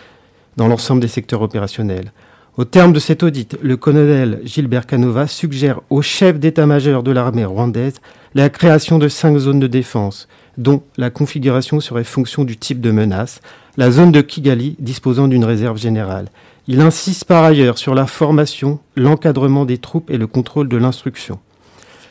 dans 0.57 0.69
l'ensemble 0.69 1.03
des 1.03 1.09
secteurs 1.09 1.43
opérationnels. 1.43 2.13
Au 2.57 2.65
terme 2.65 2.95
de 2.95 2.99
cet 2.99 3.23
audit, 3.23 3.59
le 3.63 3.77
colonel 3.77 4.41
Gilbert 4.43 4.87
Canova 4.87 5.27
suggère 5.27 5.81
au 5.91 6.01
chef 6.01 6.41
d'état-major 6.41 7.03
de 7.03 7.13
l'armée 7.13 7.45
rwandaise 7.45 8.01
la 8.35 8.49
création 8.49 8.99
de 8.99 9.09
cinq 9.09 9.37
zones 9.37 9.61
de 9.61 9.67
défense, 9.67 10.29
dont 10.59 10.83
la 10.97 11.09
configuration 11.09 11.81
serait 11.81 12.05
fonction 12.05 12.45
du 12.45 12.59
type 12.59 12.81
de 12.81 12.91
menace, 12.91 13.41
la 13.79 13.91
zone 13.91 14.13
de 14.13 14.21
Kigali 14.21 14.77
disposant 14.81 15.29
d'une 15.29 15.45
réserve 15.45 15.79
générale. 15.79 16.29
Il 16.67 16.81
insiste 16.81 17.25
par 17.25 17.45
ailleurs 17.45 17.79
sur 17.79 17.95
la 17.95 18.07
formation, 18.07 18.81
l'encadrement 18.97 19.65
des 19.65 19.79
troupes 19.79 20.11
et 20.11 20.19
le 20.19 20.27
contrôle 20.27 20.69
de 20.69 20.77
l'instruction. 20.77 21.39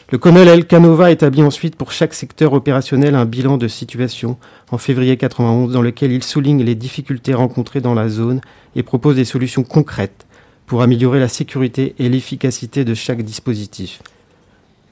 Le 0.09 0.17
colonel 0.17 0.65
Canova 0.65 1.11
établit 1.11 1.43
ensuite 1.43 1.75
pour 1.75 1.91
chaque 1.91 2.13
secteur 2.13 2.53
opérationnel 2.53 3.13
un 3.13 3.25
bilan 3.25 3.57
de 3.57 3.67
situation 3.67 4.37
en 4.71 4.77
février 4.77 5.17
91 5.17 5.73
dans 5.73 5.81
lequel 5.81 6.13
il 6.13 6.23
souligne 6.23 6.63
les 6.63 6.75
difficultés 6.75 7.33
rencontrées 7.33 7.81
dans 7.81 7.93
la 7.93 8.07
zone 8.07 8.39
et 8.77 8.83
propose 8.83 9.17
des 9.17 9.25
solutions 9.25 9.63
concrètes 9.63 10.25
pour 10.65 10.81
améliorer 10.81 11.19
la 11.19 11.27
sécurité 11.27 11.93
et 11.99 12.07
l'efficacité 12.07 12.85
de 12.85 12.93
chaque 12.93 13.21
dispositif. 13.21 14.01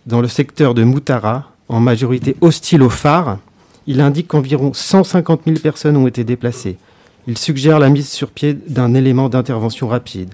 Dans 0.05 0.19
le 0.19 0.27
secteur 0.27 0.74
de 0.74 0.83
Moutara, 0.83 1.54
en 1.69 1.79
majorité 1.79 2.36
hostile 2.41 2.84
au 2.84 2.89
phare, 2.89 3.39
il 3.88 4.01
indique 4.01 4.27
qu'environ 4.27 4.74
150 4.74 5.41
000 5.45 5.60
personnes 5.60 5.98
ont 5.98 6.07
été 6.07 6.24
déplacées. 6.24 6.77
Il 7.27 7.38
suggère 7.38 7.79
la 7.79 7.89
mise 7.89 8.10
sur 8.10 8.31
pied 8.31 8.53
d'un 8.53 8.93
élément 8.93 9.29
d'intervention 9.29 9.88
rapide. 9.88 10.29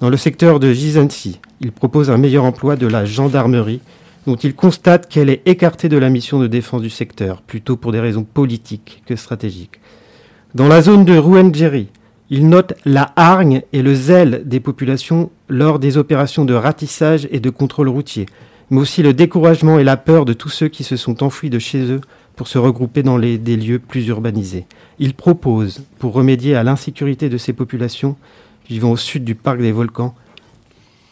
Dans 0.00 0.10
le 0.10 0.16
secteur 0.16 0.60
de 0.60 0.72
Gizansi, 0.72 1.40
il 1.60 1.72
propose 1.72 2.10
un 2.10 2.18
meilleur 2.18 2.44
emploi 2.44 2.76
de 2.76 2.86
la 2.86 3.04
gendarmerie 3.04 3.80
dont 4.26 4.36
il 4.36 4.54
constate 4.54 5.08
qu'elle 5.08 5.30
est 5.30 5.42
écartée 5.46 5.88
de 5.88 5.96
la 5.96 6.10
mission 6.10 6.38
de 6.38 6.46
défense 6.46 6.82
du 6.82 6.90
secteur, 6.90 7.40
plutôt 7.42 7.76
pour 7.76 7.92
des 7.92 8.00
raisons 8.00 8.24
politiques 8.24 9.02
que 9.06 9.16
stratégiques. 9.16 9.80
Dans 10.54 10.68
la 10.68 10.82
zone 10.82 11.04
de 11.04 11.16
Rouengeri, 11.16 11.88
il 12.30 12.48
note 12.48 12.74
la 12.84 13.10
hargne 13.16 13.62
et 13.72 13.82
le 13.82 13.94
zèle 13.94 14.42
des 14.44 14.60
populations 14.60 15.30
lors 15.48 15.78
des 15.78 15.96
opérations 15.96 16.44
de 16.44 16.54
ratissage 16.54 17.26
et 17.30 17.40
de 17.40 17.50
contrôle 17.50 17.88
routier, 17.88 18.26
mais 18.70 18.80
aussi 18.80 19.02
le 19.02 19.14
découragement 19.14 19.78
et 19.78 19.84
la 19.84 19.96
peur 19.96 20.24
de 20.24 20.32
tous 20.32 20.48
ceux 20.48 20.68
qui 20.68 20.84
se 20.84 20.96
sont 20.96 21.22
enfuis 21.22 21.50
de 21.50 21.58
chez 21.58 21.90
eux 21.90 22.00
pour 22.36 22.48
se 22.48 22.58
regrouper 22.58 23.02
dans 23.02 23.18
des 23.18 23.56
lieux 23.56 23.78
plus 23.78 24.06
urbanisés. 24.06 24.66
Il 24.98 25.14
propose, 25.14 25.82
pour 25.98 26.12
remédier 26.12 26.54
à 26.54 26.62
l'insécurité 26.62 27.28
de 27.28 27.38
ces 27.38 27.52
populations 27.52 28.16
vivant 28.68 28.92
au 28.92 28.96
sud 28.96 29.24
du 29.24 29.34
parc 29.34 29.58
des 29.58 29.72
volcans, 29.72 30.14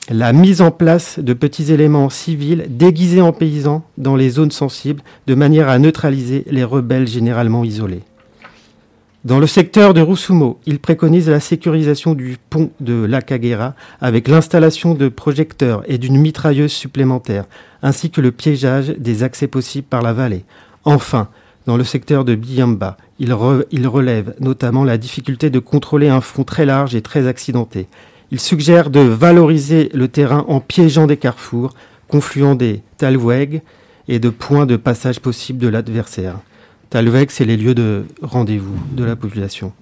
la 0.08 0.32
mise 0.32 0.60
en 0.60 0.70
place 0.70 1.18
de 1.18 1.32
petits 1.32 1.72
éléments 1.72 2.10
civils 2.10 2.66
déguisés 2.68 3.20
en 3.20 3.32
paysans 3.32 3.82
dans 3.98 4.14
les 4.14 4.30
zones 4.30 4.52
sensibles 4.52 5.02
de 5.26 5.34
manière 5.34 5.68
à 5.68 5.78
neutraliser 5.78 6.44
les 6.48 6.62
rebelles 6.62 7.08
généralement 7.08 7.64
isolés. 7.64 8.02
Dans 9.26 9.40
le 9.40 9.49
secteur 9.49 9.92
de 9.92 10.00
Rusumo, 10.00 10.61
il 10.66 10.78
préconise 10.78 11.28
la 11.28 11.40
sécurisation 11.40 12.14
du 12.14 12.37
pont 12.49 12.71
de 12.78 13.04
l'Akagera 13.04 13.75
avec 14.00 14.28
l'installation 14.28 14.95
de 14.95 15.09
projecteurs 15.09 15.83
et 15.88 15.99
d'une 15.99 16.16
mitrailleuse 16.16 16.71
supplémentaire, 16.71 17.47
ainsi 17.83 18.11
que 18.11 18.21
le 18.21 18.30
piégeage 18.30 18.90
des 18.90 19.25
accès 19.25 19.49
possibles 19.49 19.88
par 19.88 20.00
la 20.00 20.12
vallée. 20.12 20.45
Enfin, 20.85 21.26
dans 21.66 21.76
le 21.76 21.83
secteur 21.83 22.25
de 22.25 22.37
Biyamba, 22.37 22.99
il, 23.18 23.33
relève 23.33 24.37
notamment 24.38 24.85
la 24.85 24.97
difficulté 24.97 25.50
de 25.50 25.59
contrôler 25.59 26.06
un 26.06 26.21
front 26.21 26.45
très 26.45 26.64
large 26.64 26.95
et 26.95 27.02
très 27.02 27.26
accidenté. 27.26 27.88
Il 28.30 28.38
suggère 28.38 28.90
de 28.90 29.00
valoriser 29.00 29.90
le 29.92 30.06
terrain 30.06 30.45
en 30.47 30.61
piégeant 30.61 31.09
des 31.09 31.16
carrefours, 31.16 31.75
confluant 32.06 32.54
des 32.54 32.80
talweg 32.97 33.62
et 34.06 34.21
de 34.21 34.30
points 34.30 34.66
de 34.66 34.76
passage 34.76 35.18
possibles 35.18 35.59
de 35.59 35.66
l'adversaire. 35.66 36.37
Talweg, 36.90 37.31
c'est 37.31 37.45
les 37.45 37.57
lieux 37.57 37.75
de 37.75 38.05
rendez-vous 38.23 38.76
de 38.93 39.05
la 39.05 39.16
population. 39.16 39.73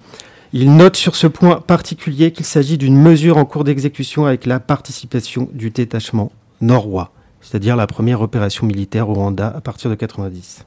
Il 0.53 0.77
note 0.77 0.97
sur 0.97 1.17
ce 1.17 1.27
point 1.27 1.61
particulier 1.61 2.31
qu'il 2.31 2.47
s'agit 2.47 2.79
d'une 2.79 2.97
mesure 2.97 3.37
en 3.37 3.45
cours 3.45 3.65
d'exécution 3.65 4.25
avec 4.25 4.47
la 4.47 4.61
participation 4.61 5.49
du 5.53 5.71
détachement 5.71 6.31
norrois, 6.61 7.11
c'est-à-dire 7.41 7.77
la 7.77 7.87
première 7.87 8.21
opération 8.21 8.67
militaire 8.67 9.09
au 9.09 9.15
Rwanda 9.15 9.49
à 9.49 9.61
partir 9.61 9.91
de 9.91 9.97
90. 9.97 10.65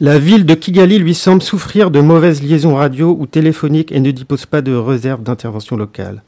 La 0.00 0.18
ville 0.18 0.44
de 0.44 0.54
Kigali 0.54 0.98
lui 0.98 1.14
semble 1.14 1.42
souffrir 1.42 1.92
de 1.92 2.00
mauvaises 2.00 2.42
liaisons 2.42 2.74
radio 2.74 3.16
ou 3.18 3.26
téléphoniques 3.26 3.92
et 3.92 4.00
ne 4.00 4.10
dispose 4.10 4.46
pas 4.46 4.60
de 4.60 4.74
réserve 4.74 5.22
d'intervention 5.22 5.76
locale. 5.76 6.22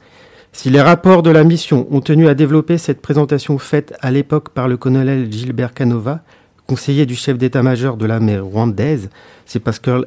Si 0.52 0.70
les 0.70 0.80
rapports 0.80 1.24
de 1.24 1.30
la 1.30 1.42
mission 1.42 1.88
ont 1.90 2.00
tenu 2.00 2.28
à 2.28 2.34
développer 2.34 2.78
cette 2.78 3.02
présentation 3.02 3.58
faite 3.58 3.92
à 4.00 4.12
l'époque 4.12 4.50
par 4.50 4.68
le 4.68 4.76
colonel 4.76 5.26
Gilbert 5.32 5.74
Canova, 5.74 6.20
conseiller 6.66 7.06
du 7.06 7.14
chef 7.14 7.38
d'état-major 7.38 7.96
de 7.96 8.06
l'armée 8.06 8.38
rwandaise, 8.38 9.10
c'est 9.46 9.60
parce 9.60 9.78
qu'elle 9.78 10.06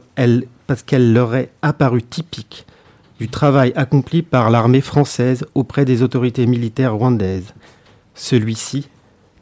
qu'elle 0.85 1.13
leur 1.13 1.35
est 1.35 1.49
apparue 1.61 2.03
typique 2.03 2.65
du 3.19 3.29
travail 3.29 3.73
accompli 3.75 4.21
par 4.21 4.49
l'armée 4.49 4.81
française 4.81 5.45
auprès 5.55 5.85
des 5.85 6.03
autorités 6.03 6.45
militaires 6.45 6.93
rwandaises. 6.93 7.53
Celui-ci 8.15 8.89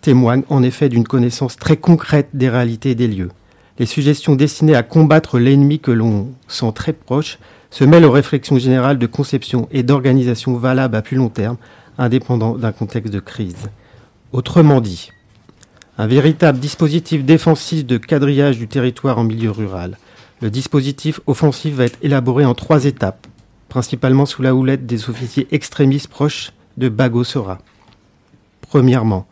témoigne 0.02 0.44
en 0.50 0.64
effet 0.64 0.90
d'une 0.90 1.08
connaissance 1.08 1.58
très 1.58 1.78
concrète 1.78 2.30
des 2.34 2.50
réalités 2.50 2.96
des 2.96 3.08
lieux 3.08 3.32
les 3.78 3.86
suggestions 3.86 4.36
destinées 4.36 4.76
à 4.76 4.84
combattre 4.84 5.38
l'ennemi 5.40 5.80
que 5.80 5.92
l'on 5.92 6.30
sent 6.48 6.72
très 6.74 6.94
proche 6.94 7.40
se 7.70 7.84
mêlent 7.84 8.06
aux 8.06 8.12
réflexions 8.12 8.58
générales 8.58 8.98
de 8.98 9.08
conception 9.08 9.68
et 9.72 9.84
d'organisation 9.84 10.56
valables 10.56 10.96
à 10.96 11.02
plus 11.02 11.18
long 11.18 11.30
terme, 11.30 11.58
indépendant 11.98 12.56
d'un 12.56 12.72
contexte 12.72 13.12
de 13.12 13.20
crise. 13.20 13.70
Autrement 14.32 14.80
dit, 14.80 15.12
un 15.98 16.08
véritable 16.08 16.60
dispositif 16.60 17.24
défensif 17.24 17.86
de 17.86 17.98
quadrillage 17.98 18.58
du 18.58 18.68
territoire 18.68 19.18
en 19.18 19.24
milieu 19.24 19.52
rural. 19.52 19.98
Le 20.42 20.50
dispositif 20.50 21.22
offensif 21.26 21.76
va 21.76 21.86
être 21.86 22.00
élaboré 22.02 22.44
en 22.44 22.54
trois 22.54 22.86
étapes, 22.86 23.28
principalement 23.70 24.26
sous 24.26 24.42
la 24.42 24.54
houlette 24.54 24.86
des 24.86 25.10
officiers 25.10 25.48
extrémistes 25.52 26.10
proches 26.10 26.52
de 26.78 26.90
Bagosora. 26.90 27.60
Premièrement, 28.62 29.26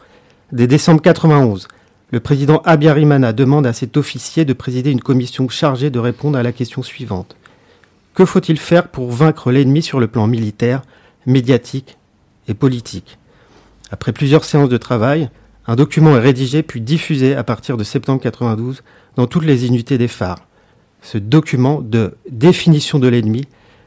dès 0.54 0.68
décembre 0.68 1.02
91, 1.02 1.68
le 2.12 2.20
président 2.20 2.62
Abiyarimana 2.64 3.34
demande 3.34 3.68
à 3.68 3.74
cet 3.74 3.98
officier 3.98 4.46
de 4.46 4.54
présider 4.54 4.92
une 4.92 5.02
commission 5.02 5.50
chargée 5.50 5.90
de 5.90 6.00
répondre 6.00 6.38
à 6.38 6.44
la 6.44 6.54
question 6.54 6.82
suivante. 6.84 7.36
Que 8.14 8.24
faut-il 8.24 8.60
faire 8.60 8.88
pour 8.88 9.12
vaincre 9.12 9.52
l'ennemi 9.52 9.82
sur 9.82 10.00
le 10.00 10.08
plan 10.08 10.28
militaire, 10.28 10.84
médiatique 11.26 11.98
et 12.48 12.54
politique? 12.54 13.18
Après 13.92 14.14
plusieurs 14.14 14.46
séances 14.46 14.70
de 14.70 14.78
travail, 14.78 15.30
un 15.66 15.76
document 15.76 16.18
est 16.18 16.20
rédigé 16.20 16.64
puis 16.64 16.82
diffusé 16.82 17.36
à 17.36 17.44
partir 17.44 17.78
de 17.78 17.84
septembre 17.84 18.22
92 18.22 18.84
dans 19.16 19.28
toutes 19.28 19.46
les 19.46 19.66
unités 19.68 19.98
des 19.98 20.08
phares. 20.08 20.46
Ce 21.02 21.18
document 21.18 21.82
de 21.82 22.16
définition 22.30 23.00
de 23.00 23.08
l'ennemi 23.08 23.46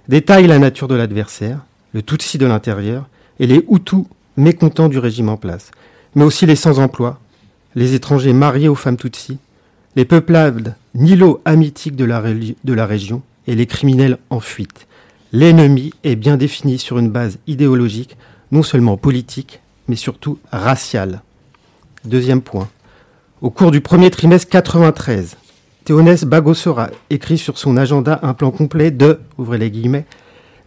détaille 0.08 0.46
la 0.46 0.58
nature 0.58 0.88
de 0.88 0.94
l'adversaire, 0.94 1.60
le 1.92 2.02
Tutsi 2.02 2.38
de 2.38 2.46
l'intérieur 2.46 3.08
et 3.40 3.46
les 3.46 3.64
Hutus 3.70 4.04
mécontents 4.36 4.88
du 4.88 4.98
régime 4.98 5.28
en 5.28 5.36
place, 5.36 5.70
mais 6.14 6.24
aussi 6.24 6.46
les 6.46 6.56
sans-emploi, 6.56 7.20
les 7.74 7.94
étrangers 7.94 8.32
mariés 8.32 8.68
aux 8.68 8.74
femmes 8.74 8.96
Tutsi, 8.96 9.38
les 9.96 10.04
peuplades 10.04 10.76
nilo-amitiques 10.94 11.96
de 11.96 12.04
la, 12.04 12.22
de 12.22 12.72
la 12.72 12.86
région 12.86 13.22
et 13.46 13.54
les 13.54 13.66
criminels 13.66 14.18
en 14.30 14.40
fuite. 14.40 14.86
L'ennemi 15.32 15.92
est 16.04 16.16
bien 16.16 16.36
défini 16.36 16.78
sur 16.78 16.98
une 16.98 17.10
base 17.10 17.38
idéologique, 17.46 18.16
non 18.52 18.62
seulement 18.62 18.96
politique, 18.96 19.60
mais 19.88 19.96
surtout 19.96 20.38
raciale. 20.52 21.22
Deuxième 22.06 22.40
point. 22.40 22.68
Au 23.40 23.50
cours 23.50 23.72
du 23.72 23.80
premier 23.80 24.12
trimestre 24.12 24.48
93, 24.48 25.36
Théonès 25.84 26.22
Bagosora 26.22 26.90
écrit 27.10 27.36
sur 27.36 27.58
son 27.58 27.76
agenda 27.76 28.20
un 28.22 28.32
plan 28.32 28.52
complet 28.52 28.92
de, 28.92 29.18
ouvrez 29.38 29.58
les 29.58 29.72
guillemets, 29.72 30.06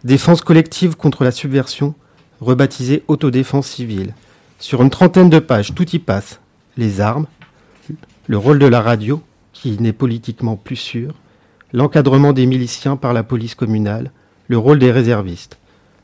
défense 0.04 0.42
collective 0.42 0.96
contre 0.96 1.24
la 1.24 1.30
subversion, 1.30 1.94
rebaptisé 2.42 3.04
autodéfense 3.08 3.68
civile. 3.68 4.12
Sur 4.58 4.82
une 4.82 4.90
trentaine 4.90 5.30
de 5.30 5.38
pages, 5.38 5.74
tout 5.74 5.88
y 5.88 5.98
passe, 5.98 6.40
les 6.76 7.00
armes, 7.00 7.26
le 8.26 8.36
rôle 8.36 8.58
de 8.58 8.66
la 8.66 8.82
radio, 8.82 9.22
qui 9.54 9.80
n'est 9.80 9.94
politiquement 9.94 10.56
plus 10.56 10.76
sûr, 10.76 11.14
l'encadrement 11.72 12.34
des 12.34 12.44
miliciens 12.44 12.96
par 12.96 13.14
la 13.14 13.22
police 13.22 13.54
communale, 13.54 14.10
le 14.48 14.58
rôle 14.58 14.78
des 14.78 14.92
réservistes. 14.92 15.56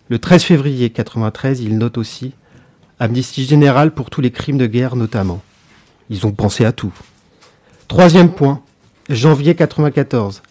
Le 0.09 0.19
13 0.19 0.45
février 0.45 0.87
1993, 0.87 1.61
il 1.61 1.77
note 1.77 1.99
aussi 1.99 2.33
amnistie 2.99 3.45
générale 3.45 3.93
pour 3.93 4.11
tous 4.11 4.21
les 4.21 4.31
crimes 4.31 4.59
de 4.59 4.67
guerre 4.67 4.97
notamment. 4.97 5.43
Ils 6.11 6.27
ont 6.27 6.33
pensé 6.33 6.65
à 6.65 6.73
tout. 6.73 6.93
Troisième 7.89 8.31
point, 8.31 8.63
janvier 9.09 9.53
1994. 9.53 10.43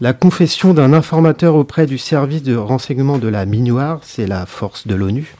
La 0.00 0.12
confession 0.12 0.74
d'un 0.74 0.92
informateur 0.92 1.54
auprès 1.54 1.86
du 1.86 1.98
service 1.98 2.42
de 2.42 2.56
renseignement 2.56 3.18
de 3.18 3.28
la 3.28 3.46
Minoire, 3.46 4.00
c'est 4.02 4.26
la 4.26 4.46
force 4.46 4.86
de 4.86 4.94
l'ONU, 4.94 5.34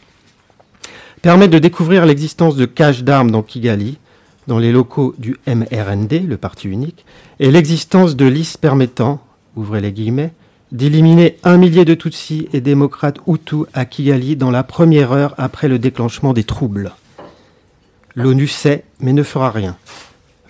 permet 1.20 1.48
de 1.48 1.58
découvrir 1.58 2.06
l'existence 2.06 2.56
de 2.56 2.66
caches 2.66 3.02
d'armes 3.02 3.30
dans 3.30 3.42
Kigali, 3.42 3.98
dans 4.46 4.58
les 4.58 4.72
locaux 4.72 5.14
du 5.18 5.36
MRND, 5.46 6.26
le 6.26 6.36
parti 6.36 6.68
unique, 6.68 7.04
et 7.40 7.50
l'existence 7.50 8.16
de 8.16 8.26
listes 8.26 8.58
permettant, 8.58 9.24
ouvrez 9.56 9.80
les 9.80 9.92
guillemets, 9.92 10.32
d'éliminer 10.72 11.36
un 11.44 11.58
millier 11.58 11.84
de 11.84 11.94
Tutsis 11.94 12.48
et 12.54 12.62
démocrates 12.62 13.18
Hutus 13.26 13.66
à 13.74 13.84
Kigali 13.84 14.36
dans 14.36 14.50
la 14.50 14.64
première 14.64 15.12
heure 15.12 15.34
après 15.36 15.68
le 15.68 15.78
déclenchement 15.78 16.32
des 16.32 16.44
troubles. 16.44 16.92
L'ONU 18.14 18.48
sait, 18.48 18.84
mais 18.98 19.12
ne 19.12 19.22
fera 19.22 19.50
rien. 19.50 19.76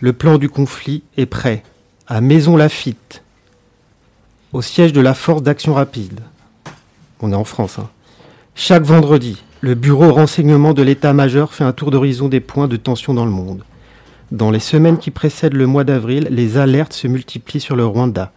Le 0.01 0.13
plan 0.13 0.39
du 0.39 0.49
conflit 0.49 1.03
est 1.17 1.27
prêt, 1.27 1.65
à 2.07 2.21
Maison 2.21 2.57
Lafitte, 2.57 3.23
au 4.53 4.63
siège 4.63 4.93
de 4.93 5.01
la 5.01 5.15
Force 5.15 5.43
d'Action 5.43 5.75
Rapide. 5.75 6.21
On 7.21 7.33
est 7.33 7.37
en 7.37 7.45
France. 7.45 7.79
Hein. 7.79 7.89
Chaque 8.55 8.85
vendredi, 8.85 9.43
le 9.61 9.75
bureau 9.75 10.13
renseignement 10.13 10.73
de 10.73 10.83
l'état-major 10.83 11.53
fait 11.53 11.65
un 11.65 11.73
tour 11.73 11.91
d'horizon 11.91 12.29
des 12.29 12.41
points 12.41 12.69
de 12.69 12.77
tension 12.77 13.15
dans 13.15 13.25
le 13.25 13.31
monde. 13.31 13.65
Dans 14.31 14.51
les 14.51 14.61
semaines 14.61 14.99
qui 14.99 15.11
précèdent 15.11 15.55
le 15.55 15.67
mois 15.67 15.85
d'avril, 15.85 16.29
les 16.31 16.59
alertes 16.59 16.93
se 16.93 17.09
multiplient 17.09 17.61
sur 17.61 17.77
le 17.77 17.85
Rwanda. 17.85 18.33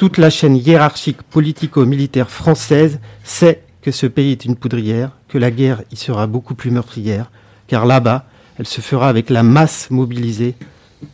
Toute 0.00 0.16
la 0.16 0.30
chaîne 0.30 0.56
hiérarchique 0.56 1.22
politico-militaire 1.24 2.30
française 2.30 3.00
sait 3.22 3.60
que 3.82 3.90
ce 3.90 4.06
pays 4.06 4.32
est 4.32 4.46
une 4.46 4.56
poudrière, 4.56 5.10
que 5.28 5.36
la 5.36 5.50
guerre 5.50 5.82
y 5.92 5.96
sera 5.96 6.26
beaucoup 6.26 6.54
plus 6.54 6.70
meurtrière, 6.70 7.30
car 7.66 7.84
là-bas, 7.84 8.24
elle 8.56 8.66
se 8.66 8.80
fera 8.80 9.10
avec 9.10 9.28
la 9.28 9.42
masse 9.42 9.90
mobilisée 9.90 10.54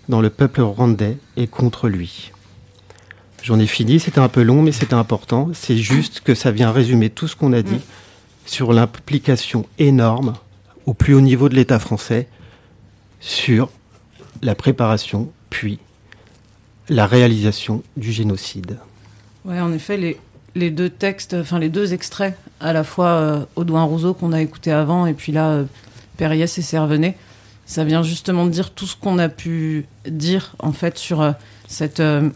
dans 0.08 0.20
le 0.20 0.30
peuple 0.30 0.60
rwandais 0.60 1.18
et 1.36 1.48
contre 1.48 1.88
lui. 1.88 2.30
J'en 3.42 3.58
ai 3.58 3.66
fini, 3.66 3.98
c'était 3.98 4.20
un 4.20 4.28
peu 4.28 4.42
long, 4.42 4.62
mais 4.62 4.70
c'était 4.70 4.94
important. 4.94 5.50
C'est 5.52 5.78
juste 5.78 6.20
que 6.20 6.36
ça 6.36 6.52
vient 6.52 6.70
résumer 6.70 7.10
tout 7.10 7.26
ce 7.26 7.34
qu'on 7.34 7.54
a 7.54 7.62
dit 7.62 7.80
sur 8.44 8.72
l'implication 8.72 9.66
énorme, 9.80 10.34
au 10.84 10.94
plus 10.94 11.14
haut 11.14 11.20
niveau 11.20 11.48
de 11.48 11.56
l'État 11.56 11.80
français, 11.80 12.28
sur 13.18 13.68
la 14.42 14.54
préparation, 14.54 15.32
puis 15.50 15.80
la 16.88 17.06
réalisation 17.06 17.82
du 17.96 18.12
génocide. 18.12 18.78
Oui, 19.44 19.60
en 19.60 19.72
effet, 19.72 19.96
les, 19.96 20.18
les, 20.54 20.70
deux 20.70 20.90
textes, 20.90 21.34
enfin 21.34 21.58
les 21.58 21.68
deux 21.68 21.92
extraits, 21.92 22.36
à 22.60 22.72
la 22.72 22.84
fois 22.84 23.08
euh, 23.08 23.44
Audouin 23.56 23.84
Rousseau 23.84 24.14
qu'on 24.14 24.32
a 24.32 24.40
écouté 24.40 24.72
avant, 24.72 25.06
et 25.06 25.14
puis 25.14 25.32
là, 25.32 25.48
euh, 25.48 25.64
Périès 26.16 26.58
et 26.58 26.62
Servenet, 26.62 27.16
ça 27.66 27.84
vient 27.84 28.02
justement 28.02 28.46
dire 28.46 28.70
tout 28.70 28.86
ce 28.86 28.96
qu'on 28.96 29.18
a 29.18 29.28
pu 29.28 29.86
dire 30.08 30.54
en 30.60 30.72
fait 30.72 30.98
sur 30.98 31.20
euh, 31.20 31.32
cette 31.66 32.00
euh, 32.00 32.28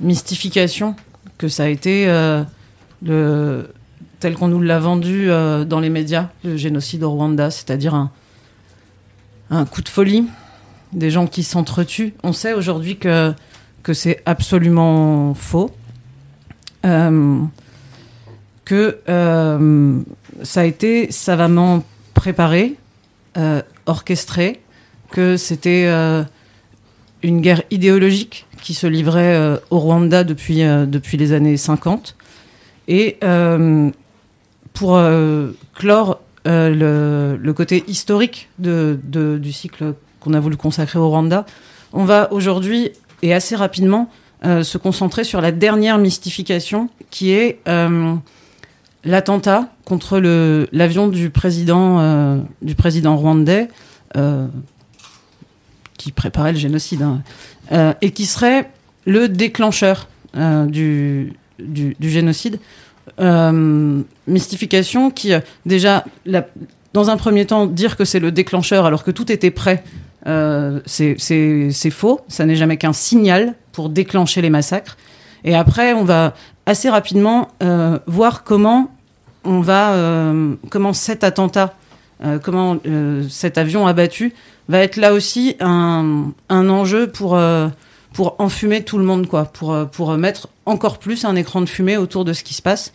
mystification 0.00 0.96
que 1.36 1.48
ça 1.48 1.64
a 1.64 1.68
été 1.68 2.06
tel 4.20 4.34
qu'on 4.34 4.48
nous 4.48 4.60
l'a 4.60 4.78
vendu 4.78 5.28
dans 5.28 5.80
les 5.80 5.88
médias, 5.88 6.28
le 6.44 6.58
génocide 6.58 7.02
au 7.02 7.10
Rwanda, 7.12 7.50
c'est-à-dire 7.50 7.94
un, 7.94 8.10
un 9.50 9.64
coup 9.64 9.80
de 9.80 9.88
folie, 9.88 10.26
des 10.92 11.10
gens 11.10 11.26
qui 11.26 11.42
s'entretuent. 11.42 12.14
On 12.22 12.34
sait 12.34 12.52
aujourd'hui 12.52 12.98
que, 12.98 13.32
que 13.82 13.94
c'est 13.94 14.22
absolument 14.26 15.34
faux. 15.34 15.70
Euh, 16.84 17.40
que 18.64 18.98
euh, 19.08 20.00
ça 20.44 20.60
a 20.60 20.64
été 20.64 21.10
savamment 21.10 21.82
préparé, 22.14 22.76
euh, 23.36 23.62
orchestré, 23.86 24.60
que 25.10 25.36
c'était 25.36 25.88
une 27.22 27.40
guerre 27.40 27.62
idéologique 27.72 28.46
qui 28.62 28.74
se 28.74 28.86
livrait 28.86 29.60
au 29.70 29.80
Rwanda 29.80 30.22
depuis, 30.22 30.60
depuis 30.86 31.16
les 31.16 31.32
années 31.32 31.56
50. 31.56 32.14
Et 32.86 33.18
pour 34.72 35.00
clore 35.74 36.20
le, 36.44 37.52
côté 37.56 37.82
historique 37.88 38.48
du 38.58 39.52
cycle 39.52 39.94
qu'on 40.20 40.32
a 40.32 40.38
voulu 40.38 40.56
consacrer 40.56 41.00
au 41.00 41.08
Rwanda, 41.08 41.44
on 41.92 42.04
va 42.04 42.32
aujourd'hui 42.32 42.92
et 43.22 43.34
assez 43.34 43.56
rapidement 43.56 44.10
euh, 44.44 44.62
se 44.62 44.78
concentrer 44.78 45.22
sur 45.24 45.42
la 45.42 45.52
dernière 45.52 45.98
mystification 45.98 46.88
qui 47.10 47.32
est 47.32 47.58
euh, 47.68 48.14
l'attentat 49.04 49.68
contre 49.84 50.18
l'avion 50.72 51.08
du 51.08 51.28
président 51.28 52.00
euh, 52.00 52.38
du 52.62 52.74
président 52.74 53.16
rwandais 53.16 53.68
qui 55.98 56.10
préparait 56.12 56.52
le 56.52 56.58
génocide 56.58 57.02
hein, 57.02 57.94
et 58.00 58.12
qui 58.12 58.24
serait 58.24 58.70
le 59.04 59.28
déclencheur 59.28 60.08
du, 60.34 61.34
génocide. 62.00 62.58
mystification 64.26 65.10
qui 65.10 65.32
déjà 65.66 66.04
dans 66.92 67.10
un 67.10 67.16
premier 67.16 67.46
temps 67.46 67.66
dire 67.66 67.96
que 67.96 68.04
c'est 68.04 68.20
le 68.20 68.32
déclencheur 68.32 68.86
alors 68.86 69.04
que 69.04 69.10
tout 69.10 69.30
était 69.30 69.50
prêt 69.50 69.84
euh, 70.26 70.80
c'est 70.86 71.90
faux, 71.90 72.20
ça 72.28 72.44
n'est 72.44 72.56
jamais 72.56 72.76
qu'un 72.76 72.92
signal 72.92 73.54
pour 73.72 73.88
déclencher 73.88 74.42
les 74.42 74.50
massacres. 74.50 74.96
Et 75.44 75.54
après, 75.54 75.92
on 75.94 76.04
va 76.04 76.34
assez 76.66 76.90
rapidement 76.90 77.48
euh, 77.62 77.98
voir 78.06 78.44
comment 78.44 78.90
on 79.44 79.60
va, 79.60 79.92
euh, 79.92 80.54
comment 80.68 80.92
cet 80.92 81.24
attentat, 81.24 81.74
comment 82.42 82.76
cet 83.30 83.56
avion 83.56 83.86
abattu 83.86 84.34
va 84.68 84.80
être 84.80 84.96
là 84.96 85.14
aussi 85.14 85.56
un, 85.60 86.32
enjeu 86.50 87.06
pour 87.06 87.40
pour 88.12 88.36
enfumer 88.38 88.82
tout 88.82 88.98
le 88.98 89.04
monde, 89.04 89.26
quoi, 89.26 89.46
pour 89.46 89.88
pour 89.88 90.12
mettre 90.18 90.48
encore 90.66 90.98
plus 90.98 91.24
un 91.24 91.34
écran 91.34 91.62
de 91.62 91.66
fumée 91.66 91.96
autour 91.96 92.26
de 92.26 92.34
ce 92.34 92.44
qui 92.44 92.52
se 92.52 92.60
passe. 92.60 92.92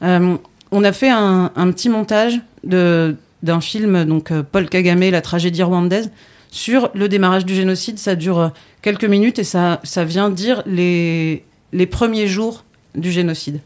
on 0.00 0.84
a 0.84 0.92
fait 0.92 1.08
un, 1.08 1.52
un 1.54 1.70
petit 1.70 1.88
montage 1.88 2.40
d'un 2.64 3.60
film, 3.60 4.06
donc 4.06 4.32
Paul 4.50 4.68
Kagame, 4.68 5.08
la 5.08 5.20
tragédie 5.20 5.62
rwandaise, 5.62 6.10
sur 6.54 6.88
le 6.94 7.08
démarrage 7.08 7.44
du 7.44 7.54
génocide. 7.54 7.98
Ça 7.98 8.14
dure 8.14 8.38
euh, 8.38 8.48
quelques 8.80 9.04
minutes 9.04 9.40
et 9.40 9.44
ça, 9.44 9.80
vient 10.06 10.30
dire 10.30 10.62
les, 10.66 11.42
premiers 11.90 12.28
jours 12.28 12.64
du 12.94 13.10
génocide. 13.10 13.60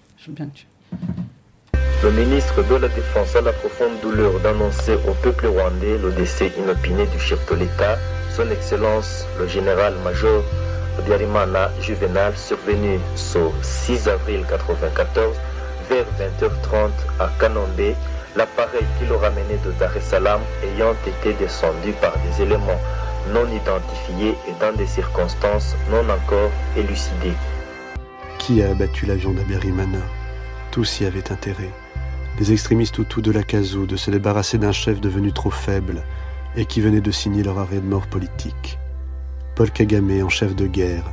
Le 2.02 2.10
ministre 2.10 2.62
de 2.66 2.76
la 2.76 2.88
Défense 2.88 3.36
a 3.36 3.42
la 3.42 3.52
profonde 3.52 4.00
douleur 4.02 4.40
d'annoncer 4.40 4.94
au 5.06 5.12
peuple 5.22 5.48
rwandais 5.48 5.98
le 5.98 6.12
décès 6.12 6.50
inopiné 6.58 7.06
du 7.06 7.20
chef 7.20 7.38
de 7.50 7.56
l'État, 7.56 7.98
son 8.34 8.50
Excellence 8.50 9.26
le 9.38 9.46
général-major 9.46 10.42
Biarimana 11.04 11.70
Juvenal, 11.82 12.32
survenu 12.36 12.98
ce 13.16 13.38
6 13.62 14.08
avril 14.08 14.40
1994 14.40 15.36
vers 15.90 16.06
20h30 16.18 16.90
à 17.20 17.30
Kanombe, 17.38 17.94
l'appareil 18.38 18.86
qui 18.98 19.06
le 19.06 19.16
ramenait 19.16 19.58
de 19.64 19.72
Dar 19.80 19.94
es 19.96 20.00
Salaam 20.00 20.40
ayant 20.62 20.94
été 21.06 21.34
descendu 21.34 21.92
par 22.00 22.14
des 22.18 22.44
éléments 22.44 22.80
non 23.34 23.46
identifiés 23.50 24.36
et 24.48 24.54
dans 24.60 24.74
des 24.76 24.86
circonstances 24.86 25.74
non 25.90 26.08
encore 26.08 26.52
élucidées. 26.76 27.36
Qui 28.38 28.62
a 28.62 28.70
abattu 28.70 29.06
l'avion 29.06 29.32
d'Abiyarimana 29.32 29.98
Tous 30.70 31.00
y 31.00 31.04
avaient 31.04 31.32
intérêt. 31.32 31.72
Les 32.38 32.52
extrémistes 32.52 32.96
Hutus 32.98 33.22
de 33.22 33.32
la 33.32 33.42
Kazoo 33.42 33.86
de 33.86 33.96
se 33.96 34.12
débarrasser 34.12 34.56
d'un 34.56 34.72
chef 34.72 35.00
devenu 35.00 35.32
trop 35.32 35.50
faible 35.50 36.04
et 36.56 36.64
qui 36.64 36.80
venait 36.80 37.00
de 37.00 37.10
signer 37.10 37.42
leur 37.42 37.58
arrêt 37.58 37.80
de 37.80 37.88
mort 37.88 38.06
politique. 38.06 38.78
Paul 39.56 39.72
Kagame 39.72 40.22
en 40.22 40.28
chef 40.28 40.54
de 40.54 40.68
guerre, 40.68 41.12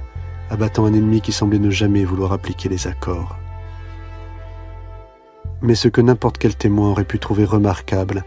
abattant 0.52 0.86
un 0.86 0.94
ennemi 0.94 1.22
qui 1.22 1.32
semblait 1.32 1.58
ne 1.58 1.72
jamais 1.72 2.06
vouloir 2.06 2.34
appliquer 2.34 2.70
les 2.70 2.86
accords. 2.86 3.36
Mais 5.62 5.76
ce 5.76 5.88
que 5.88 6.02
n'importe 6.02 6.38
quel 6.38 6.56
témoin 6.56 6.92
aurait 6.92 7.06
pu 7.06 7.20
trouver 7.20 7.46
remarquable 7.46 8.24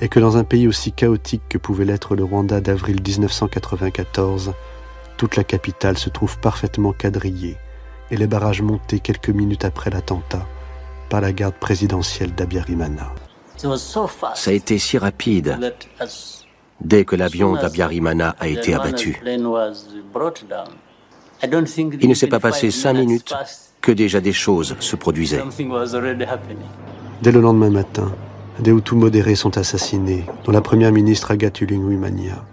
est 0.00 0.08
que 0.08 0.20
dans 0.20 0.36
un 0.36 0.44
pays 0.44 0.68
aussi 0.68 0.92
chaotique 0.92 1.42
que 1.48 1.58
pouvait 1.58 1.84
l'être 1.84 2.14
le 2.14 2.24
Rwanda 2.24 2.60
d'avril 2.60 3.00
1994, 3.06 4.52
toute 5.16 5.36
la 5.36 5.44
capitale 5.44 5.98
se 5.98 6.08
trouve 6.08 6.38
parfaitement 6.38 6.92
quadrillée 6.92 7.56
et 8.10 8.16
les 8.16 8.26
barrages 8.26 8.62
montés 8.62 9.00
quelques 9.00 9.28
minutes 9.28 9.64
après 9.64 9.90
l'attentat 9.90 10.46
par 11.08 11.20
la 11.20 11.32
garde 11.32 11.54
présidentielle 11.54 12.34
d'Abiyarimana. 12.34 13.12
Ça 13.56 14.50
a 14.50 14.52
été 14.52 14.78
si 14.78 14.96
rapide 14.96 15.74
dès 16.80 17.04
que 17.04 17.16
l'avion 17.16 17.54
d'Abiyarimana 17.54 18.36
a 18.38 18.48
été 18.48 18.72
abattu. 18.74 19.20
Il 22.02 22.08
ne 22.08 22.14
s'est 22.14 22.26
pas 22.26 22.40
passé 22.40 22.70
cinq 22.70 22.94
minutes 22.94 23.34
que 23.80 23.92
déjà 23.92 24.20
des 24.20 24.32
choses 24.32 24.76
se 24.80 24.96
produisaient. 24.96 25.42
Dès 27.22 27.32
le 27.32 27.40
lendemain 27.40 27.70
matin, 27.70 28.12
des 28.58 28.70
Hutus 28.70 28.98
modérés 28.98 29.34
sont 29.34 29.56
assassinés, 29.56 30.24
dont 30.44 30.52
la 30.52 30.60
première 30.60 30.92
ministre 30.92 31.30
Agathe 31.30 31.60
Ulinguimania. 31.60 32.44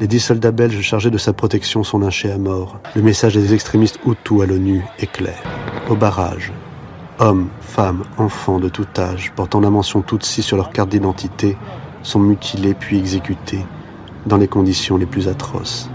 Les 0.00 0.06
dix 0.06 0.20
soldats 0.20 0.52
belges 0.52 0.80
chargés 0.80 1.10
de 1.10 1.18
sa 1.18 1.32
protection 1.32 1.82
sont 1.82 1.98
lynchés 1.98 2.30
à 2.30 2.38
mort. 2.38 2.78
Le 2.94 3.02
message 3.02 3.34
des 3.34 3.54
extrémistes 3.54 3.98
Hutus 4.06 4.42
à 4.42 4.46
l'ONU 4.46 4.82
est 4.98 5.10
clair. 5.10 5.42
Au 5.88 5.96
barrage, 5.96 6.52
hommes, 7.18 7.48
femmes, 7.60 8.04
enfants 8.18 8.58
de 8.58 8.68
tout 8.68 8.86
âge, 8.98 9.32
portant 9.34 9.60
la 9.60 9.70
mention 9.70 10.02
Tutsi 10.02 10.42
sur 10.42 10.56
leur 10.56 10.70
carte 10.70 10.90
d'identité, 10.90 11.56
sont 12.02 12.20
mutilés 12.20 12.74
puis 12.74 12.98
exécutés, 12.98 13.64
dans 14.26 14.36
les 14.36 14.48
conditions 14.48 14.96
les 14.96 15.06
plus 15.06 15.28
atroces. 15.28 15.90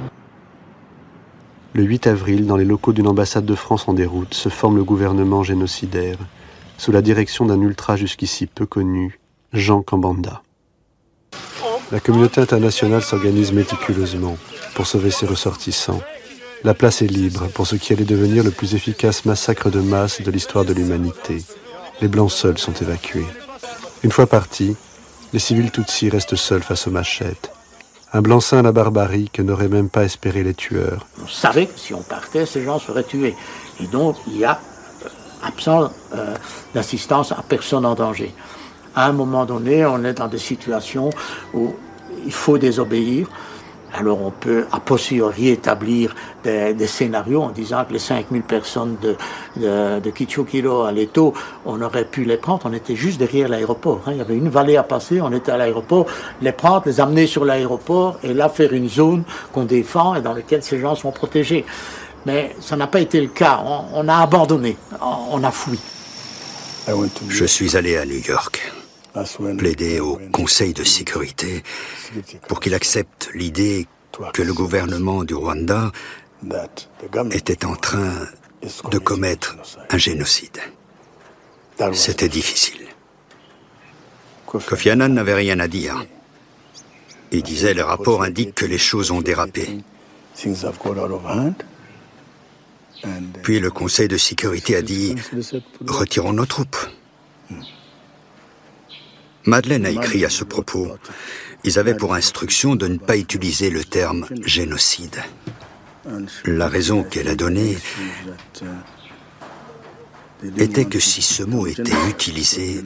Le 1.74 1.84
8 1.84 2.08
avril, 2.08 2.48
dans 2.48 2.58
les 2.58 2.66
locaux 2.66 2.92
d'une 2.92 3.08
ambassade 3.08 3.46
de 3.46 3.56
France 3.56 3.88
en 3.88 3.94
déroute, 3.94 4.34
se 4.34 4.50
forme 4.50 4.76
le 4.76 4.84
gouvernement 4.84 5.42
génocidaire, 5.42 6.18
sous 6.78 6.92
la 6.92 7.02
direction 7.02 7.46
d'un 7.46 7.62
ultra 7.62 7.96
jusqu'ici 7.96 8.46
peu 8.46 8.66
connu, 8.66 9.20
Jean 9.54 9.82
Kambanda. 9.82 10.44
La 11.94 12.02
communauté 12.02 12.42
internationale 12.42 13.02
s'organise 13.02 13.54
méticuleusement 13.54 14.38
pour 14.76 14.86
sauver 14.86 15.12
ses 15.12 15.26
ressortissants. 15.26 16.02
La 16.66 16.74
place 16.74 17.02
est 17.02 17.08
libre 17.08 17.48
pour 17.54 17.66
ce 17.66 17.78
qui 17.78 17.94
allait 17.94 18.04
devenir 18.04 18.44
le 18.44 18.52
plus 18.52 18.76
efficace 18.76 19.24
massacre 19.24 19.70
de 19.70 19.80
masse 19.80 20.22
de 20.22 20.32
l'histoire 20.32 20.66
de 20.66 20.74
l'humanité. 20.74 21.38
Les 22.02 22.10
Blancs 22.10 22.32
seuls 22.32 22.58
sont 22.58 22.74
évacués. 22.74 23.26
Une 24.04 24.12
fois 24.12 24.28
partis, 24.28 24.76
les 25.32 25.40
civils 25.40 25.72
Tutsis 25.72 26.10
restent 26.10 26.36
seuls 26.36 26.64
face 26.64 26.88
aux 26.88 26.92
machettes. 26.92 27.52
Un 28.14 28.22
blanc-seing 28.22 28.60
à 28.60 28.62
la 28.62 28.72
barbarie 28.74 29.30
que 29.32 29.42
n'auraient 29.42 29.70
même 29.70 29.90
pas 29.90 30.04
espéré 30.04 30.44
les 30.44 30.54
tueurs. 30.54 31.08
On 31.24 31.28
savait 31.28 31.68
que 31.68 31.80
si 31.80 31.94
on 31.94 32.02
partait, 32.02 32.46
ces 32.46 32.64
gens 32.64 32.78
seraient 32.78 33.06
tués. 33.06 33.36
Et 33.80 33.88
donc, 33.88 34.18
il 34.28 34.38
y 34.38 34.44
a 34.44 34.60
euh, 35.06 35.10
absence 35.44 35.92
euh, 36.14 36.36
d'assistance 36.74 37.32
à 37.32 37.42
personne 37.48 37.86
en 37.86 37.96
danger. 37.96 38.34
À 38.96 39.08
un 39.08 39.14
moment 39.14 39.46
donné, 39.46 39.86
on 39.86 40.04
est 40.04 40.14
dans 40.14 40.28
des 40.28 40.38
situations 40.38 41.10
où 41.54 41.74
il 42.26 42.34
faut 42.34 42.58
désobéir. 42.58 43.28
Alors 43.94 44.22
on 44.22 44.32
peut 44.32 44.66
a 44.72 44.80
posteriori 44.80 45.50
établir 45.50 46.16
des, 46.44 46.88
scénarios 46.88 47.42
en 47.42 47.50
disant 47.50 47.84
que 47.86 47.94
les 47.94 48.00
5000 48.00 48.42
personnes 48.42 48.96
de, 49.02 49.16
de, 49.58 50.00
de 50.00 50.10
Kichukiro 50.10 50.84
à 50.84 50.92
Leto, 50.92 51.34
on 51.66 51.82
aurait 51.82 52.06
pu 52.06 52.24
les 52.24 52.38
prendre, 52.38 52.62
on 52.66 52.74
était 52.74 52.96
juste 52.96 53.20
derrière 53.20 53.50
l'aéroport. 53.50 54.02
Hein. 54.06 54.12
Il 54.14 54.18
y 54.18 54.22
avait 54.22 54.38
une 54.38 54.50
vallée 54.50 54.78
à 54.78 54.84
passer, 54.84 55.20
on 55.22 55.32
était 55.34 55.52
à 55.52 55.58
l'aéroport, 55.58 56.06
les 56.42 56.54
prendre, 56.54 56.84
les 56.86 57.02
amener 57.02 57.28
sur 57.28 57.44
l'aéroport 57.44 58.18
et 58.24 58.34
là 58.34 58.48
faire 58.50 58.74
une 58.74 58.90
zone 58.90 59.24
qu'on 59.52 59.66
défend 59.66 60.16
et 60.16 60.22
dans 60.22 60.34
laquelle 60.34 60.64
ces 60.64 60.80
gens 60.80 60.96
sont 60.96 61.12
protégés. 61.12 61.66
Mais 62.26 62.56
ça 62.62 62.78
n'a 62.78 62.88
pas 62.88 63.02
été 63.02 63.20
le 63.20 63.28
cas, 63.28 63.62
on, 63.66 64.06
on 64.06 64.08
a 64.08 64.18
abandonné, 64.18 64.78
on 65.02 65.44
a 65.44 65.52
fui. 65.52 65.80
Je 67.30 67.46
suis 67.46 67.76
allé 67.76 67.98
à 67.98 68.06
New 68.06 68.20
York 68.20 68.72
plaider 69.58 70.00
au 70.00 70.20
Conseil 70.32 70.74
de 70.74 70.84
sécurité 70.84 71.64
pour 72.48 72.60
qu'il 72.60 72.74
accepte 72.74 73.30
l'idée 73.34 73.88
que 74.34 74.42
le 74.42 74.54
gouvernement 74.54 75.24
du 75.24 75.34
Rwanda 75.34 75.92
était 77.32 77.66
en 77.66 77.76
train 77.76 78.28
de 78.92 78.98
commettre 78.98 79.58
un 79.90 79.98
génocide. 79.98 80.60
C'était 81.94 82.30
difficile. 82.30 82.88
Kofi 84.46 84.90
Annan 84.90 85.10
n'avait 85.10 85.34
rien 85.34 85.60
à 85.60 85.68
dire. 85.68 86.06
Il 87.32 87.44
disait 87.44 87.74
le 87.74 87.84
rapport 87.84 88.24
indique 88.24 88.54
que 88.56 88.66
les 88.66 88.78
choses 88.78 89.12
ont 89.12 89.22
dérapé. 89.22 89.80
Puis 93.42 93.60
le 93.60 93.72
Conseil 93.72 94.08
de 94.08 94.18
sécurité 94.18 94.76
a 94.76 94.82
dit 94.82 95.16
retirons 95.88 96.34
nos 96.34 96.46
troupes. 96.46 96.78
Madeleine 99.46 99.86
a 99.86 99.90
écrit 99.90 100.26
à 100.26 100.30
ce 100.30 100.44
propos. 100.44 100.90
Ils 101.64 101.80
avaient 101.80 101.96
pour 101.96 102.14
instruction 102.14 102.76
de 102.76 102.88
ne 102.88 102.98
pas 102.98 103.18
utiliser 103.18 103.70
le 103.70 103.84
terme 103.84 104.26
génocide. 104.46 105.18
La 106.46 106.68
raison 106.68 107.04
qu'elle 107.04 107.28
a 107.28 107.36
donnée 107.36 107.78
était 110.58 110.86
que 110.86 111.00
si 111.00 111.22
ce 111.22 111.44
mot 111.44 111.68
était 111.68 111.92
utilisé, 112.10 112.82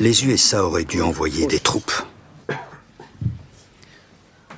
les 0.00 0.24
USA 0.24 0.64
auraient 0.64 0.84
dû 0.84 1.00
envoyer 1.00 1.46
des 1.46 1.60
troupes. 1.60 1.92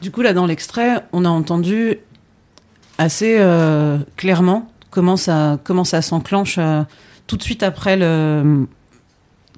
Du 0.00 0.10
coup, 0.10 0.22
là, 0.22 0.32
dans 0.32 0.46
l'extrait, 0.46 1.04
on 1.12 1.26
a 1.26 1.28
entendu 1.28 1.98
assez 2.96 3.36
euh, 3.38 3.98
clairement 4.16 4.72
comment 4.90 5.18
ça, 5.18 5.58
comment 5.62 5.84
ça 5.84 6.00
s'enclenche 6.00 6.56
euh, 6.58 6.82
tout 7.26 7.36
de 7.36 7.42
suite 7.42 7.62
après 7.62 7.96
le, 7.96 8.66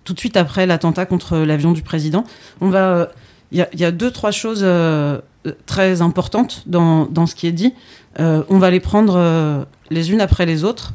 tout 0.04 0.14
de 0.14 0.18
suite 0.18 0.36
après 0.36 0.66
l'attentat 0.66 1.06
contre 1.06 1.38
l'avion 1.38 1.72
du 1.72 1.82
président. 1.82 2.24
On 2.60 2.68
va, 2.68 3.10
il 3.52 3.66
y, 3.74 3.84
a 3.84 3.90
deux 3.90 4.10
trois 4.10 4.30
choses 4.30 4.62
euh, 4.62 5.20
très 5.66 6.00
importantes 6.00 6.62
dans, 6.66 7.06
dans, 7.06 7.26
ce 7.26 7.34
qui 7.34 7.46
est 7.46 7.52
dit. 7.52 7.74
Euh, 8.18 8.42
on 8.48 8.58
va 8.58 8.70
les 8.70 8.80
prendre 8.80 9.14
euh, 9.16 9.64
les 9.90 10.10
unes 10.10 10.20
après 10.20 10.46
les 10.46 10.64
autres. 10.64 10.92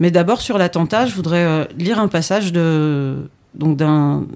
Mais 0.00 0.10
d'abord 0.10 0.40
sur 0.40 0.58
l'attentat, 0.58 1.06
je 1.06 1.14
voudrais 1.14 1.68
lire 1.76 2.00
un 2.00 2.08
passage 2.08 2.52
de 2.52 3.28
donc 3.54 3.76
d'un 3.76 4.26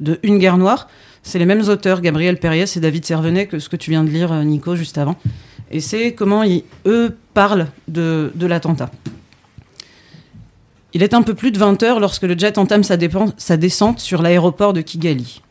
de 0.00 0.18
Une 0.22 0.38
guerre 0.38 0.58
noire. 0.58 0.88
C'est 1.22 1.38
les 1.38 1.46
mêmes 1.46 1.66
auteurs, 1.68 2.02
Gabriel 2.02 2.38
Perriès 2.38 2.76
et 2.76 2.80
David 2.80 3.06
Servenet, 3.06 3.46
que 3.46 3.58
ce 3.58 3.70
que 3.70 3.76
tu 3.76 3.90
viens 3.90 4.04
de 4.04 4.10
lire, 4.10 4.34
Nico, 4.44 4.76
juste 4.76 4.98
avant. 4.98 5.16
Et 5.70 5.80
c'est 5.80 6.12
comment 6.12 6.42
ils, 6.42 6.64
eux 6.84 7.16
parlent 7.32 7.68
de, 7.88 8.30
de 8.34 8.46
l'attentat. 8.46 8.90
Il 10.94 11.02
est 11.02 11.12
un 11.12 11.22
peu 11.22 11.34
plus 11.34 11.50
de 11.50 11.58
20 11.58 11.82
heures 11.82 11.98
lorsque 11.98 12.22
le 12.22 12.38
jet 12.38 12.56
entame 12.56 12.84
sa, 12.84 12.96
descente 13.56 13.98
sur 13.98 14.22
l'aéroport 14.22 14.72
de 14.72 14.80
Kigali. 14.80 15.42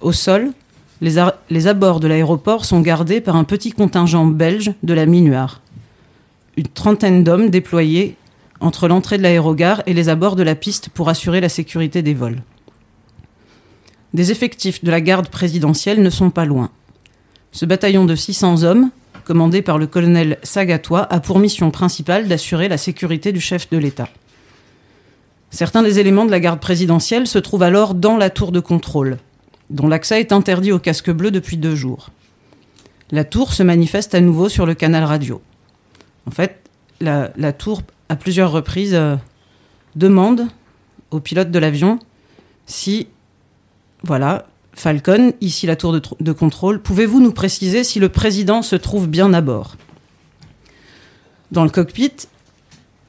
Au 0.00 0.12
sol, 0.12 0.52
les, 1.00 1.66
abords 1.66 1.98
de 1.98 2.06
l'aéroport 2.06 2.64
sont 2.64 2.80
gardés 2.80 3.20
par 3.20 3.34
un 3.34 3.42
petit 3.42 3.72
contingent 3.72 4.24
belge 4.26 4.72
de 4.84 4.94
la 4.94 5.06
Minuar. 5.06 5.60
Une 6.56 6.68
trentaine 6.68 7.24
d'hommes 7.24 7.50
déployés 7.50 8.14
entre 8.60 8.86
l'entrée 8.86 9.18
de 9.18 9.24
l'aérogare 9.24 9.82
et 9.86 9.94
les 9.94 10.08
abords 10.08 10.36
de 10.36 10.44
la 10.44 10.54
piste 10.54 10.90
pour 10.90 11.08
assurer 11.08 11.40
la 11.40 11.48
sécurité 11.48 12.02
des 12.02 12.14
vols. 12.14 12.42
Des 14.14 14.30
effectifs 14.30 14.84
de 14.84 14.90
la 14.92 15.00
garde 15.00 15.28
présidentielle 15.28 16.02
ne 16.02 16.10
sont 16.10 16.30
pas 16.30 16.44
loin. 16.44 16.70
Ce 17.50 17.66
bataillon 17.66 18.04
de 18.04 18.14
600 18.14 18.62
hommes, 18.62 18.90
commandé 19.24 19.60
par 19.60 19.78
le 19.78 19.88
colonel 19.88 20.38
Sagatois, 20.44 21.12
a 21.12 21.18
pour 21.18 21.40
mission 21.40 21.72
principale 21.72 22.28
d'assurer 22.28 22.68
la 22.68 22.78
sécurité 22.78 23.32
du 23.32 23.40
chef 23.40 23.68
de 23.70 23.76
l'État. 23.78 24.08
Certains 25.50 25.82
des 25.82 25.98
éléments 25.98 26.26
de 26.26 26.30
la 26.30 26.40
garde 26.40 26.60
présidentielle 26.60 27.26
se 27.26 27.38
trouvent 27.38 27.62
alors 27.62 27.94
dans 27.94 28.16
la 28.16 28.30
tour 28.30 28.52
de 28.52 28.60
contrôle, 28.60 29.18
dont 29.70 29.88
l'accès 29.88 30.20
est 30.20 30.32
interdit 30.32 30.72
aux 30.72 30.78
casques 30.78 31.10
bleus 31.10 31.30
depuis 31.30 31.56
deux 31.56 31.74
jours. 31.74 32.10
La 33.10 33.24
tour 33.24 33.54
se 33.54 33.62
manifeste 33.62 34.14
à 34.14 34.20
nouveau 34.20 34.48
sur 34.48 34.66
le 34.66 34.74
canal 34.74 35.04
radio. 35.04 35.40
En 36.26 36.30
fait, 36.30 36.60
la, 37.00 37.52
tour, 37.52 37.82
à 38.10 38.16
plusieurs 38.16 38.52
reprises, 38.52 38.94
euh, 38.94 39.16
demande 39.96 40.46
au 41.10 41.20
pilote 41.20 41.50
de 41.50 41.58
l'avion 41.58 41.98
si, 42.66 43.08
voilà, 44.02 44.46
Falcon, 44.74 45.32
ici 45.40 45.66
la 45.66 45.74
tour 45.74 45.98
de 46.20 46.32
contrôle, 46.32 46.82
pouvez-vous 46.82 47.20
nous 47.20 47.32
préciser 47.32 47.82
si 47.82 47.98
le 47.98 48.10
président 48.10 48.60
se 48.60 48.76
trouve 48.76 49.08
bien 49.08 49.32
à 49.32 49.40
bord? 49.40 49.76
Dans 51.50 51.64
le 51.64 51.70
cockpit, 51.70 52.12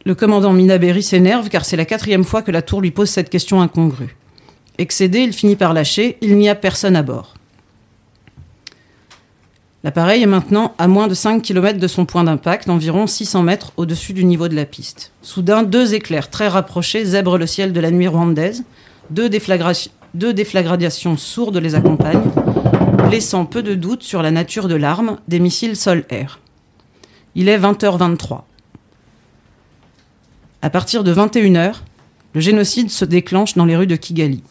le 0.06 0.16
commandant 0.16 0.54
Minaberry 0.54 1.04
s'énerve 1.04 1.50
car 1.50 1.66
c'est 1.66 1.78
la 1.78 1.86
quatrième 1.86 2.24
fois 2.24 2.42
que 2.42 2.52
la 2.52 2.62
tour 2.62 2.82
lui 2.82 2.92
pose 2.92 3.10
cette 3.10 3.30
question 3.30 3.62
incongrue. 3.62 4.16
Excédé, 4.78 5.20
il 5.20 5.34
finit 5.34 5.58
par 5.58 5.74
lâcher 5.74 6.18
Il 6.22 6.38
n'y 6.38 6.50
a 6.50 6.56
personne 6.56 6.96
à 6.96 7.04
bord. 7.04 7.34
L'appareil 9.84 10.24
est 10.24 10.28
maintenant 10.28 10.74
à 10.78 10.88
moins 10.88 11.08
de 11.08 11.14
5 11.14 11.42
km 11.42 11.80
de 11.80 11.88
son 11.88 12.06
point 12.06 12.26
d'impact, 12.26 12.70
environ 12.70 13.08
600 13.08 13.44
mètres 13.44 13.72
au-dessus 13.78 14.12
du 14.12 14.26
niveau 14.26 14.50
de 14.50 14.56
la 14.56 14.66
piste. 14.66 15.14
Soudain, 15.22 15.64
deux 15.64 15.94
éclairs 15.94 16.30
très 16.30 16.50
rapprochés 16.50 17.06
zèbrent 17.06 17.38
le 17.38 17.48
ciel 17.48 17.72
de 17.72 17.80
la 17.80 17.92
nuit 17.92 18.08
rwandaise. 18.08 18.66
Deux, 19.10 19.30
deux 20.14 20.34
déflagrations 20.34 21.18
sourdes 21.18 21.58
les 21.58 21.76
accompagnent, 21.76 22.30
laissant 23.10 23.46
peu 23.46 23.64
de 23.64 23.74
doute 23.74 24.04
sur 24.04 24.22
la 24.22 24.32
nature 24.32 24.68
de 24.68 24.76
l'arme 24.76 25.18
des 25.30 25.40
missiles 25.40 25.78
sol-air. 25.78 26.40
Il 27.36 27.48
est 27.48 27.58
20h23. 27.58 28.42
À 30.62 30.70
partir 30.70 31.06
de 31.06 31.14
21h, 31.14 31.76
le 32.34 32.42
génocide 32.42 32.90
se 32.90 33.06
déclenche 33.06 33.56
dans 33.56 33.64
les 33.64 33.78
rues 33.78 33.88
de 33.88 33.96
Kigali. 33.96 34.44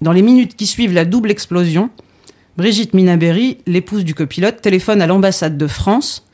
Dans 0.00 0.12
les 0.12 0.22
minutes 0.22 0.56
qui 0.56 0.66
suivent 0.66 0.94
la 0.94 1.04
double 1.04 1.30
explosion, 1.30 1.90
Brigitte 2.56 2.94
Minaberry, 2.94 3.58
l'épouse 3.66 4.04
du 4.04 4.14
copilote, 4.14 4.62
téléphone 4.62 5.02
à 5.02 5.06
l'ambassade 5.06 5.58
de 5.58 5.66
France 5.66 6.26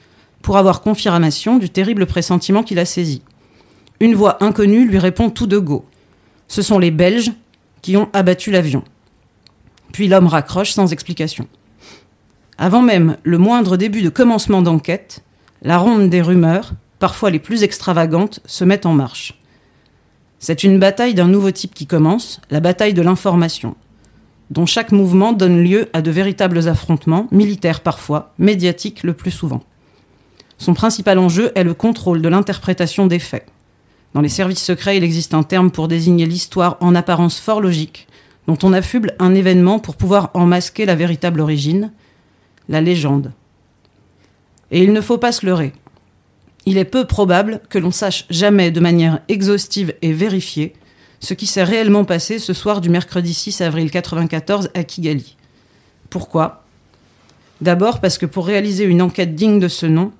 pour 0.42 0.56
avoir 0.56 0.80
confirmation 0.80 1.58
du 1.58 1.70
terrible 1.70 2.06
pressentiment 2.06 2.62
qu'il 2.62 2.78
a 2.78 2.84
saisi. 2.84 3.22
Une 3.98 4.14
voix 4.14 4.42
inconnue 4.42 4.86
lui 4.86 4.98
répond 4.98 5.30
tout 5.30 5.48
de 5.48 5.58
go. 5.58 5.84
Ce 6.46 6.62
sont 6.62 6.78
les 6.78 6.92
Belges 6.92 7.32
qui 7.82 7.96
ont 7.96 8.08
abattu 8.12 8.52
l'avion. 8.52 8.84
Puis 9.92 10.06
l'homme 10.06 10.28
raccroche 10.28 10.70
sans 10.70 10.92
explication. 10.92 11.48
Avant 12.58 12.82
même 12.82 13.16
le 13.24 13.38
moindre 13.38 13.76
début 13.76 14.02
de 14.02 14.08
commencement 14.08 14.62
d'enquête, 14.62 15.24
la 15.62 15.78
ronde 15.78 16.10
des 16.10 16.22
rumeurs, 16.22 16.74
parfois 17.02 17.30
les 17.30 17.40
plus 17.40 17.64
extravagantes, 17.64 18.38
se 18.46 18.62
mettent 18.62 18.86
en 18.86 18.92
marche. 18.92 19.36
C'est 20.38 20.62
une 20.62 20.78
bataille 20.78 21.14
d'un 21.14 21.26
nouveau 21.26 21.50
type 21.50 21.74
qui 21.74 21.88
commence, 21.88 22.40
la 22.48 22.60
bataille 22.60 22.94
de 22.94 23.02
l'information, 23.02 23.74
dont 24.50 24.66
chaque 24.66 24.92
mouvement 24.92 25.32
donne 25.32 25.64
lieu 25.64 25.88
à 25.94 26.00
de 26.00 26.12
véritables 26.12 26.68
affrontements, 26.68 27.26
militaires 27.32 27.80
parfois, 27.80 28.32
médiatiques 28.38 29.02
le 29.02 29.14
plus 29.14 29.32
souvent. 29.32 29.64
Son 30.58 30.74
principal 30.74 31.18
enjeu 31.18 31.50
est 31.56 31.64
le 31.64 31.74
contrôle 31.74 32.22
de 32.22 32.28
l'interprétation 32.28 33.08
des 33.08 33.18
faits. 33.18 33.48
Dans 34.14 34.20
les 34.20 34.28
services 34.28 34.62
secrets, 34.62 34.96
il 34.96 35.02
existe 35.02 35.34
un 35.34 35.42
terme 35.42 35.72
pour 35.72 35.88
désigner 35.88 36.26
l'histoire 36.26 36.76
en 36.78 36.94
apparence 36.94 37.40
fort 37.40 37.60
logique, 37.60 38.06
dont 38.46 38.58
on 38.62 38.72
affuble 38.72 39.16
un 39.18 39.34
événement 39.34 39.80
pour 39.80 39.96
pouvoir 39.96 40.30
en 40.34 40.46
masquer 40.46 40.86
la 40.86 40.94
véritable 40.94 41.40
origine, 41.40 41.90
la 42.68 42.80
légende. 42.80 43.32
Et 44.70 44.84
il 44.84 44.92
ne 44.92 45.00
faut 45.00 45.18
pas 45.18 45.32
se 45.32 45.44
leurrer 45.44 45.72
il 46.66 46.78
est 46.78 46.84
peu 46.84 47.06
probable 47.06 47.60
que 47.68 47.78
l'on 47.78 47.90
sache 47.90 48.26
jamais 48.30 48.70
de 48.70 48.80
manière 48.80 49.20
exhaustive 49.28 49.94
et 50.02 50.12
vérifiée 50.12 50.74
ce 51.20 51.34
qui 51.34 51.46
s'est 51.46 51.62
réellement 51.62 52.04
passé 52.04 52.38
ce 52.38 52.52
soir 52.52 52.80
du 52.80 52.88
mercredi 52.88 53.32
6 53.32 53.60
avril 53.60 53.84
1994 53.84 54.70
à 54.74 54.82
Kigali. 54.82 55.36
Pourquoi? 56.10 56.64
D'abord 57.60 58.00
parce 58.00 58.18
que 58.18 58.26
pour 58.26 58.46
réaliser 58.46 58.84
une 58.84 59.00
enquête 59.00 59.36
digne 59.36 59.60
de 59.60 59.68
ce 59.68 59.86
nom, 59.86 60.12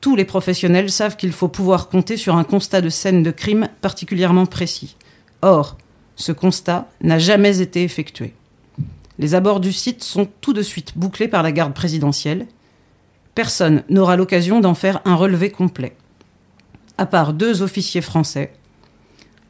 tous 0.00 0.16
les 0.16 0.24
professionnels 0.24 0.90
savent 0.90 1.16
qu'il 1.16 1.30
faut 1.30 1.48
pouvoir 1.48 1.88
compter 1.88 2.16
sur 2.16 2.34
un 2.36 2.42
constat 2.42 2.80
de 2.80 2.88
scène 2.88 3.22
de 3.22 3.30
crime 3.30 3.68
particulièrement 3.80 4.46
précis. 4.46 4.96
Or, 5.42 5.76
ce 6.16 6.32
constat 6.32 6.88
n'a 7.00 7.18
jamais 7.18 7.60
été 7.60 7.84
effectué. 7.84 8.34
Les 9.20 9.34
abords 9.34 9.60
du 9.60 9.72
site 9.72 10.02
sont 10.02 10.26
tout 10.40 10.52
de 10.52 10.62
suite 10.62 10.96
bouclés 10.96 11.28
par 11.28 11.42
la 11.42 11.52
garde 11.52 11.74
présidentielle 11.74 12.46
personne 13.34 13.82
n'aura 13.88 14.16
l'occasion 14.16 14.60
d'en 14.60 14.74
faire 14.74 15.00
un 15.04 15.14
relevé 15.14 15.50
complet. 15.50 15.96
À 16.98 17.06
part 17.06 17.32
deux 17.32 17.62
officiers 17.62 18.02
français, 18.02 18.52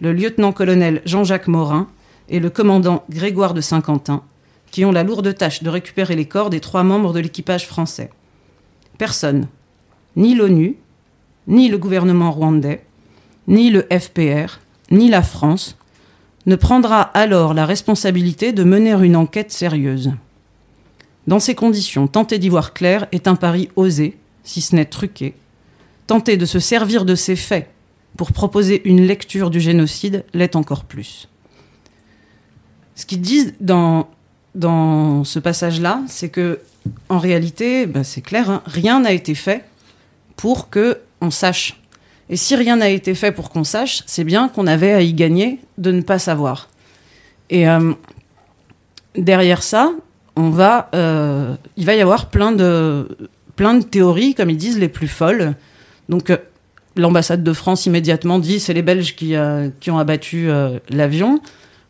le 0.01 0.13
lieutenant-colonel 0.13 1.03
Jean-Jacques 1.05 1.49
Morin 1.49 1.89
et 2.29 2.41
le 2.41 2.51
commandant 2.51 3.05
Grégoire 3.11 3.55
de 3.55 3.61
Saint-Quentin, 3.61 4.23
qui 4.71 4.85
ont 4.85 4.93
la 4.93 5.03
lourde 5.03 5.35
tâche 5.35 5.63
de 5.63 5.69
récupérer 5.69 6.17
les 6.17 6.27
corps 6.27 6.51
des 6.51 6.61
trois 6.61 6.85
membres 6.85 7.13
de 7.13 7.21
l'équipage 7.21 7.67
français. 7.67 8.11
personne, 8.99 9.49
ni 10.17 10.35
l'ONU, 10.35 10.77
ni 11.47 11.69
le 11.69 11.79
gouvernement 11.79 12.31
rwandais, 12.31 12.85
ni 13.49 13.71
le 13.71 13.87
FPR, 13.91 14.61
ni 14.91 15.09
la 15.09 15.23
France, 15.23 15.77
ne 16.47 16.57
prendra 16.57 17.01
alors 17.01 17.55
la 17.55 17.67
responsabilité 17.67 18.53
de 18.53 18.65
mener 18.65 18.93
une 18.93 19.17
enquête 19.17 19.53
sérieuse. 19.53 20.13
Dans 21.31 21.39
ces 21.39 21.55
conditions, 21.55 22.09
tenter 22.09 22.41
d'y 22.41 22.49
voir 22.49 22.73
clair 22.73 23.07
est 23.13 23.29
un 23.29 23.37
pari 23.37 23.69
osé, 23.77 24.19
si 24.43 24.61
ce 24.61 24.75
n'est 24.75 24.85
truqué. 24.85 25.37
Tenter 26.09 26.37
de 26.37 26.45
se 26.45 26.59
servir 26.59 27.05
de 27.05 27.15
ces 27.15 27.37
faits 27.37 27.71
pour 28.17 28.33
proposer 28.33 28.83
une 28.85 29.07
lecture 29.07 29.49
du 29.49 29.61
génocide 29.61 30.25
l'est 30.35 30.57
encore 30.57 30.83
plus. 30.83 31.29
Ce 32.97 33.07
qu'ils 33.07 33.21
disent 33.21 33.55
dans, 33.61 34.09
ce 34.57 35.39
passage-là, 35.39 36.03
c'est 36.09 36.31
que, 36.31 36.59
en 37.09 37.21
réalité, 37.21 37.87
ben 37.87 38.03
c'est 38.03 38.23
clair, 38.23 38.51
hein, 38.51 38.63
rien 38.67 38.99
n'a 38.99 39.13
été 39.13 39.37
fait 39.37 39.65
pour 40.35 40.69
que 40.69 40.99
on 41.21 41.31
sache. 41.31 41.81
Et 42.29 42.37
si 42.37 42.57
rien 42.57 42.75
n'a 42.75 42.89
été 42.89 43.15
fait 43.15 43.31
pour 43.31 43.51
qu'on 43.51 43.63
sache, 43.63 44.03
c'est 44.07 44.25
bien 44.25 44.49
qu'on 44.49 44.67
avait 44.67 44.95
à 44.95 45.01
y 45.01 45.13
gagner 45.13 45.61
de 45.79 45.93
ne 45.93 46.01
pas 46.01 46.19
savoir. 46.19 46.69
Et 47.51 47.69
euh, 47.69 47.93
derrière 49.15 49.63
ça, 49.63 49.93
on 50.41 50.51
va, 50.51 50.89
euh, 50.95 51.55
il 51.77 51.85
va 51.85 51.95
y 51.95 52.01
avoir 52.01 52.31
plein 52.31 52.53
de, 52.53 53.09
plein 53.57 53.75
de 53.75 53.85
théories, 53.85 54.35
comme 54.35 54.51
ils 54.51 54.57
disent, 54.57 54.79
les 54.79 54.89
plus 54.89 55.09
folles. 55.09 55.55
Donc, 56.09 56.31
euh, 56.31 56.39
l'ambassade 56.97 57.45
de 57.45 57.53
France 57.53 57.87
immédiatement 57.87 58.39
dit 58.39 58.59
c'est 58.59 58.75
les 58.75 58.83
Belges 58.83 59.15
qui, 59.15 59.35
qui 59.79 59.91
ont 59.91 59.99
abattu 59.99 60.49
l'avion. 60.91 61.41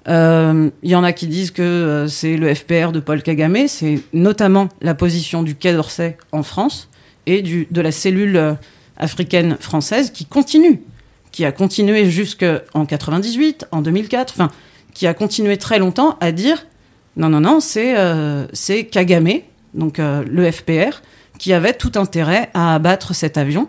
Il 0.06 0.70
y 0.82 0.94
en 0.94 1.02
a 1.02 1.12
qui 1.12 1.26
disent 1.26 1.50
que 1.52 2.04
c'est 2.06 2.36
le 2.36 2.54
FPR 2.54 2.92
de 2.92 3.00
Paul 3.00 3.22
Kagame. 3.22 3.66
C'est 3.66 4.00
notamment 4.12 4.68
la 4.82 4.94
position 4.94 5.42
du 5.42 5.54
Quai 5.54 5.72
d'Orsay 5.72 6.18
en 6.32 6.42
France 6.42 6.90
et 7.24 7.40
du, 7.40 7.66
de 7.70 7.80
la 7.80 7.92
cellule 7.92 8.56
africaine 8.98 9.56
française 9.58 10.10
qui 10.10 10.26
continue, 10.26 10.82
qui 11.32 11.46
a 11.46 11.52
continué 11.52 12.10
jusqu'en 12.10 12.86
98, 12.86 13.68
en 13.72 13.80
2004, 13.80 14.34
enfin, 14.34 14.50
qui 14.94 15.06
a 15.06 15.14
continué 15.14 15.56
très 15.56 15.78
longtemps 15.78 16.16
à 16.20 16.32
dire 16.32 16.66
non, 17.20 17.28
non, 17.28 17.40
non, 17.40 17.60
c'est 17.60 17.98
euh, 17.98 18.46
Kagame, 18.90 19.42
donc 19.74 19.98
euh, 19.98 20.24
le 20.26 20.50
FPR, 20.50 21.02
qui 21.38 21.52
avait 21.52 21.74
tout 21.74 21.92
intérêt 21.96 22.48
à 22.54 22.74
abattre 22.74 23.14
cet 23.14 23.36
avion. 23.36 23.68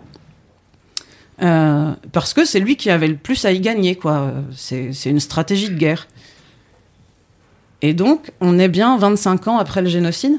Euh, 1.42 1.92
parce 2.12 2.32
que 2.32 2.46
c'est 2.46 2.60
lui 2.60 2.76
qui 2.76 2.88
avait 2.88 3.08
le 3.08 3.16
plus 3.16 3.44
à 3.44 3.52
y 3.52 3.60
gagner, 3.60 3.94
quoi. 3.94 4.32
C'est 4.56 5.04
une 5.04 5.20
stratégie 5.20 5.68
de 5.68 5.74
guerre. 5.74 6.08
Et 7.82 7.92
donc, 7.92 8.32
on 8.40 8.58
est 8.58 8.68
bien 8.68 8.96
25 8.96 9.48
ans 9.48 9.58
après 9.58 9.82
le 9.82 9.88
génocide. 9.88 10.38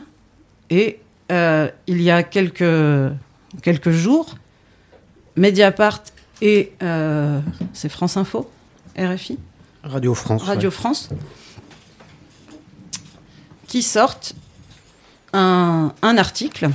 Et 0.71 0.99
il 1.29 2.01
y 2.01 2.09
a 2.09 2.23
quelques, 2.23 3.13
quelques 3.61 3.91
jours, 3.91 4.35
Mediapart 5.35 6.01
et 6.41 6.71
c'est 7.73 7.89
France 7.89 8.17
Info, 8.17 8.49
RFI 8.97 9.37
Radio 9.83 10.13
France. 10.13 10.43
Radio 10.43 10.71
France, 10.71 11.09
qui 13.73 13.81
sortent 13.81 14.35
un, 15.33 15.89
article. 16.03 16.69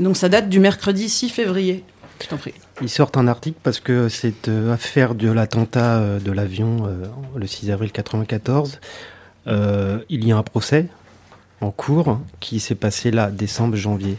Donc 0.00 0.16
ça 0.16 0.30
date 0.30 0.48
du 0.48 0.58
mercredi 0.58 1.10
6 1.10 1.28
février. 1.28 1.84
Je 2.18 2.28
t'en 2.28 2.38
prie. 2.38 2.54
Ils 2.80 2.88
sortent 2.88 3.18
un 3.18 3.28
article 3.28 3.58
parce 3.62 3.78
que 3.78 4.08
cette 4.08 4.48
euh, 4.48 4.72
affaire 4.72 5.14
de 5.14 5.30
l'attentat 5.30 5.98
euh, 5.98 6.18
de 6.18 6.32
l'avion 6.32 6.88
le 7.36 7.46
6 7.46 7.70
avril 7.70 7.90
1994, 7.94 8.80
il 10.08 10.26
y 10.26 10.32
a 10.32 10.36
un 10.38 10.42
procès 10.42 10.86
en 11.60 11.70
cours 11.70 12.18
qui 12.40 12.58
s'est 12.58 12.74
passé 12.74 13.10
là, 13.10 13.30
décembre-janvier 13.30 14.16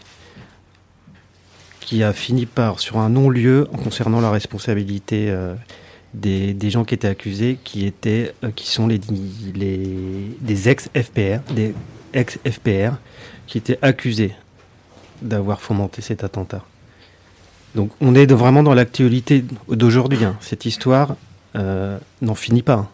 qui 1.79 2.03
a 2.03 2.13
fini 2.13 2.45
par, 2.45 2.79
sur 2.79 2.99
un 2.99 3.09
non-lieu 3.09 3.67
concernant 3.83 4.21
la 4.21 4.29
responsabilité 4.29 5.31
euh, 5.31 5.55
des, 6.13 6.69
gens 6.69 6.84
qui 6.84 6.93
étaient 6.93 7.08
accusés, 7.08 7.58
qui, 7.63 7.86
étaient, 7.86 8.34
euh, 8.43 8.52
qui 8.52 8.67
sont 8.67 8.88
les, 8.88 8.99
les 9.56 10.36
des 10.41 10.69
ex-FPR, 10.69 11.39
des 11.54 11.73
ex-FPR, 12.13 12.95
qui 13.47 13.58
étaient 13.58 13.80
accusés 13.82 14.34
d'avoir 15.21 15.62
fomenté 15.62 16.02
cet 16.02 16.23
attentat. 16.23 16.63
Donc 17.76 17.91
on 18.02 18.13
est 18.15 18.32
vraiment 18.32 18.63
dans 18.63 18.73
l'actualité 18.73 19.43
d'aujourd'hui. 19.67 20.23
Hein. 20.23 20.38
Cette 20.41 20.65
histoire 20.65 21.15
euh, 21.56 21.97
n'en 22.21 22.36
finit 22.36 22.62
pas. 22.62 22.73
Hein. 22.73 22.88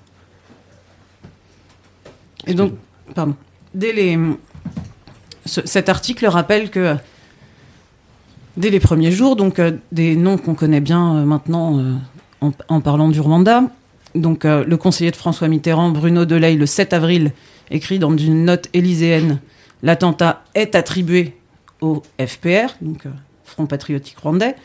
Et 2.48 2.54
donc, 2.54 2.74
pardon, 3.14 3.36
dès 3.74 3.92
les... 3.92 4.18
cet 5.46 5.90
article 5.90 6.26
rappelle 6.28 6.70
que 6.70 6.96
dès 8.56 8.70
les 8.70 8.80
premiers 8.80 9.12
jours, 9.12 9.36
donc 9.36 9.60
euh, 9.60 9.72
des 9.92 10.16
noms 10.16 10.38
qu'on 10.38 10.56
connaît 10.56 10.82
bien 10.82 11.18
euh, 11.18 11.26
maintenant 11.26 11.80
euh, 12.44 12.50
en, 12.68 12.82
parlant 12.82 13.10
du 13.10 13.20
Rwanda. 13.20 13.64
Donc 14.16 14.44
le 14.44 14.76
conseiller 14.76 15.12
de 15.12 15.16
François 15.16 15.48
Mitterrand, 15.48 15.92
Bruno 15.92 16.26
Delay, 16.26 16.56
le 16.56 16.66
7 16.66 16.94
avril, 16.94 17.32
écrit 17.70 18.00
dans 18.00 18.16
une 18.18 18.46
note 18.46 18.68
élyséenne 18.74 19.40
L'attentat 19.84 20.44
est 20.56 20.74
attribué 20.74 21.38
au 21.80 22.02
FPR, 22.20 22.74
donc 22.82 23.04
Front 23.46 23.68
Patriotique 23.68 24.18
Rwandais. 24.18 24.56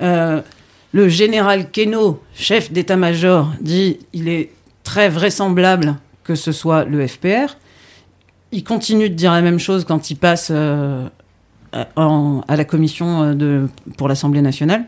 le 0.00 1.08
général 1.08 1.70
Keno, 1.70 2.20
chef 2.34 2.72
d'état-major, 2.72 3.52
dit 3.60 4.00
il 4.12 4.28
est 4.28 4.50
très 4.82 5.08
vraisemblable 5.08 5.94
que 6.24 6.34
ce 6.34 6.50
soit 6.50 6.84
le 6.84 7.06
FPR. 7.06 7.56
Il 8.50 8.64
continue 8.64 9.08
de 9.08 9.14
dire 9.14 9.30
la 9.30 9.42
même 9.42 9.60
chose 9.60 9.84
quand 9.84 10.10
il 10.10 10.16
passe 10.16 10.50
à 11.72 12.56
la 12.56 12.64
commission 12.64 13.34
euh, 13.40 13.66
pour 13.96 14.08
l'Assemblée 14.08 14.42
nationale. 14.42 14.84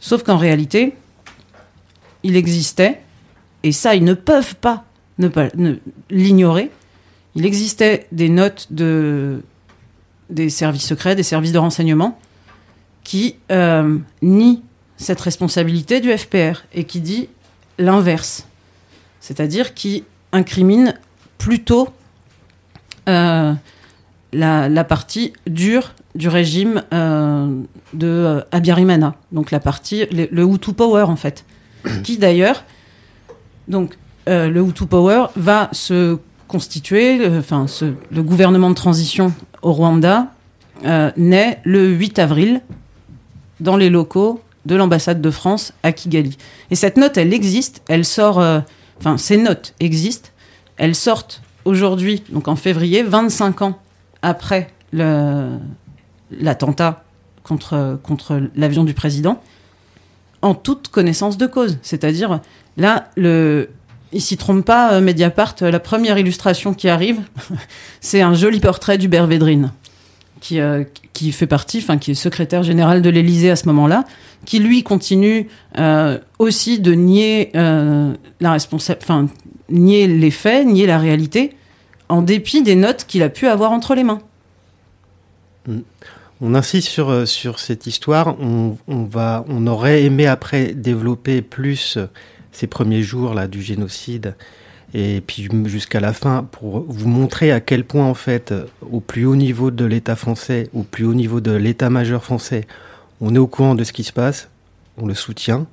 Sauf 0.00 0.22
qu'en 0.22 0.36
réalité, 0.36 0.94
il 2.24 2.36
existait, 2.36 3.00
et 3.62 3.70
ça, 3.70 3.94
ils 3.94 4.02
ne 4.02 4.14
peuvent 4.14 4.56
pas 4.56 4.84
l'ignorer, 6.10 6.70
il 7.36 7.46
existait 7.46 8.08
des 8.10 8.28
notes 8.28 8.66
de, 8.70 9.42
des 10.30 10.50
services 10.50 10.86
secrets, 10.86 11.14
des 11.14 11.22
services 11.22 11.52
de 11.52 11.58
renseignement, 11.58 12.18
qui 13.04 13.36
euh, 13.52 13.98
nient 14.22 14.62
cette 14.96 15.20
responsabilité 15.20 16.00
du 16.00 16.16
FPR 16.16 16.64
et 16.72 16.84
qui 16.84 17.00
dit 17.00 17.28
l'inverse. 17.78 18.46
C'est-à-dire 19.20 19.74
qui 19.74 20.04
incrimine 20.32 20.94
plutôt 21.38 21.88
euh, 23.08 23.52
la, 24.32 24.84
partie 24.84 25.32
dure 25.46 25.94
du 26.14 26.28
régime 26.28 26.82
euh, 26.92 27.60
de 27.92 28.42
Abiyarimana, 28.50 29.14
donc 29.32 29.50
la 29.50 29.60
partie, 29.60 30.06
le, 30.06 30.42
Hutu 30.42 30.72
Power 30.72 31.04
en 31.04 31.16
fait, 31.16 31.44
qui 32.02 32.18
d'ailleurs, 32.18 32.64
donc 33.68 33.96
euh, 34.28 34.48
le 34.48 34.60
Hutu 34.60 34.86
Power 34.86 35.26
va 35.36 35.68
se 35.72 36.18
constituer, 36.48 37.26
enfin 37.38 37.66
le 38.10 38.22
gouvernement 38.22 38.70
de 38.70 38.74
transition 38.74 39.32
au 39.62 39.72
Rwanda 39.72 40.28
naît 41.16 41.60
le 41.64 41.88
8 41.88 42.18
avril 42.18 42.60
dans 43.60 43.76
les 43.76 43.88
locaux 43.88 44.40
de 44.66 44.74
l'ambassade 44.74 45.22
de 45.22 45.30
France 45.30 45.72
à 45.82 45.92
Kigali. 45.92 46.36
Et 46.70 46.74
cette 46.74 46.96
note, 46.96 47.16
elle 47.16 47.32
existe, 47.32 47.82
elle 47.88 48.04
sort, 48.04 48.38
enfin 48.98 49.16
ces 49.16 49.38
notes 49.38 49.74
existent, 49.80 50.28
elles 50.76 50.94
sortent 50.94 51.42
aujourd'hui, 51.64 52.22
donc 52.28 52.46
en 52.48 52.56
février, 52.56 53.02
25 53.02 53.62
ans 53.62 53.78
après 54.22 54.68
l'attentat 56.30 57.04
contre, 57.42 57.98
contre 58.02 58.40
l'avion 58.56 58.84
du 58.84 58.94
président, 58.94 59.40
en 60.44 60.54
toute 60.54 60.88
connaissance 60.88 61.38
de 61.38 61.46
cause. 61.46 61.78
C'est-à-dire, 61.80 62.40
là, 62.76 63.08
le, 63.16 63.70
il 64.12 64.20
s'y 64.20 64.36
trompe 64.36 64.64
pas, 64.64 64.92
euh, 64.92 65.00
Mediapart, 65.00 65.56
la 65.62 65.80
première 65.80 66.18
illustration 66.18 66.74
qui 66.74 66.88
arrive, 66.88 67.20
c'est 68.02 68.20
un 68.20 68.34
joli 68.34 68.60
portrait 68.60 68.98
d'Hubert 68.98 69.26
Védrine, 69.26 69.72
qui, 70.42 70.60
euh, 70.60 70.84
qui 71.14 71.32
fait 71.32 71.46
partie, 71.46 71.78
enfin, 71.78 71.96
qui 71.96 72.10
est 72.10 72.14
secrétaire 72.14 72.62
général 72.62 73.00
de 73.00 73.08
l'Élysée 73.08 73.50
à 73.50 73.56
ce 73.56 73.66
moment-là, 73.68 74.04
qui 74.44 74.58
lui 74.58 74.82
continue 74.82 75.48
euh, 75.78 76.18
aussi 76.38 76.78
de 76.78 76.92
nier 76.92 77.50
la 77.54 78.52
responsable, 78.52 79.00
enfin, 79.02 79.28
nier 79.70 80.06
les 80.06 80.30
faits, 80.30 80.66
nier 80.66 80.86
la 80.86 80.98
réalité, 80.98 81.56
en 82.10 82.20
dépit 82.20 82.62
des 82.62 82.74
notes 82.74 83.06
qu'il 83.08 83.22
a 83.22 83.30
pu 83.30 83.46
avoir 83.46 83.72
entre 83.72 83.94
les 83.94 84.04
mains. 84.04 84.20
On 86.46 86.54
insiste 86.54 86.88
sur, 86.88 87.08
euh, 87.08 87.24
sur 87.24 87.58
cette 87.58 87.86
histoire. 87.86 88.36
On, 88.38 88.76
va, 88.86 89.46
on 89.48 89.66
aurait 89.66 90.02
aimé 90.02 90.26
après 90.26 90.74
développer 90.74 91.40
plus 91.40 91.98
ces 92.52 92.66
premiers 92.66 93.02
jours 93.02 93.32
là 93.32 93.48
du 93.48 93.62
génocide 93.62 94.36
et 94.92 95.22
puis 95.26 95.48
jusqu'à 95.64 96.00
la 96.00 96.12
fin 96.12 96.46
pour 96.50 96.84
vous 96.86 97.08
montrer 97.08 97.50
à 97.50 97.60
quel 97.60 97.84
point 97.84 98.04
en 98.04 98.14
fait 98.14 98.54
au 98.92 99.00
plus 99.00 99.24
haut 99.24 99.36
niveau 99.36 99.70
de 99.70 99.84
l'État 99.84 100.16
français, 100.16 100.70
au 100.72 100.82
plus 100.82 101.04
haut 101.04 101.14
niveau 101.14 101.40
de 101.40 101.50
l'État-major 101.50 102.22
français, 102.22 102.66
on 103.20 103.34
est 103.34 103.38
au 103.38 103.48
courant 103.48 103.74
de 103.74 103.82
ce 103.82 103.92
qui 103.92 104.04
se 104.04 104.12
passe, 104.12 104.50
on 104.98 105.06
le 105.06 105.14
soutient, 105.14 105.66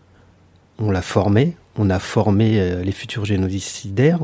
on 0.80 0.90
l'a 0.90 1.04
formé, 1.04 1.56
on 1.78 1.90
a 1.90 2.00
formé 2.00 2.60
euh, 2.60 2.82
les 2.82 2.92
futurs 2.92 3.26
génocidaires, 3.26 4.20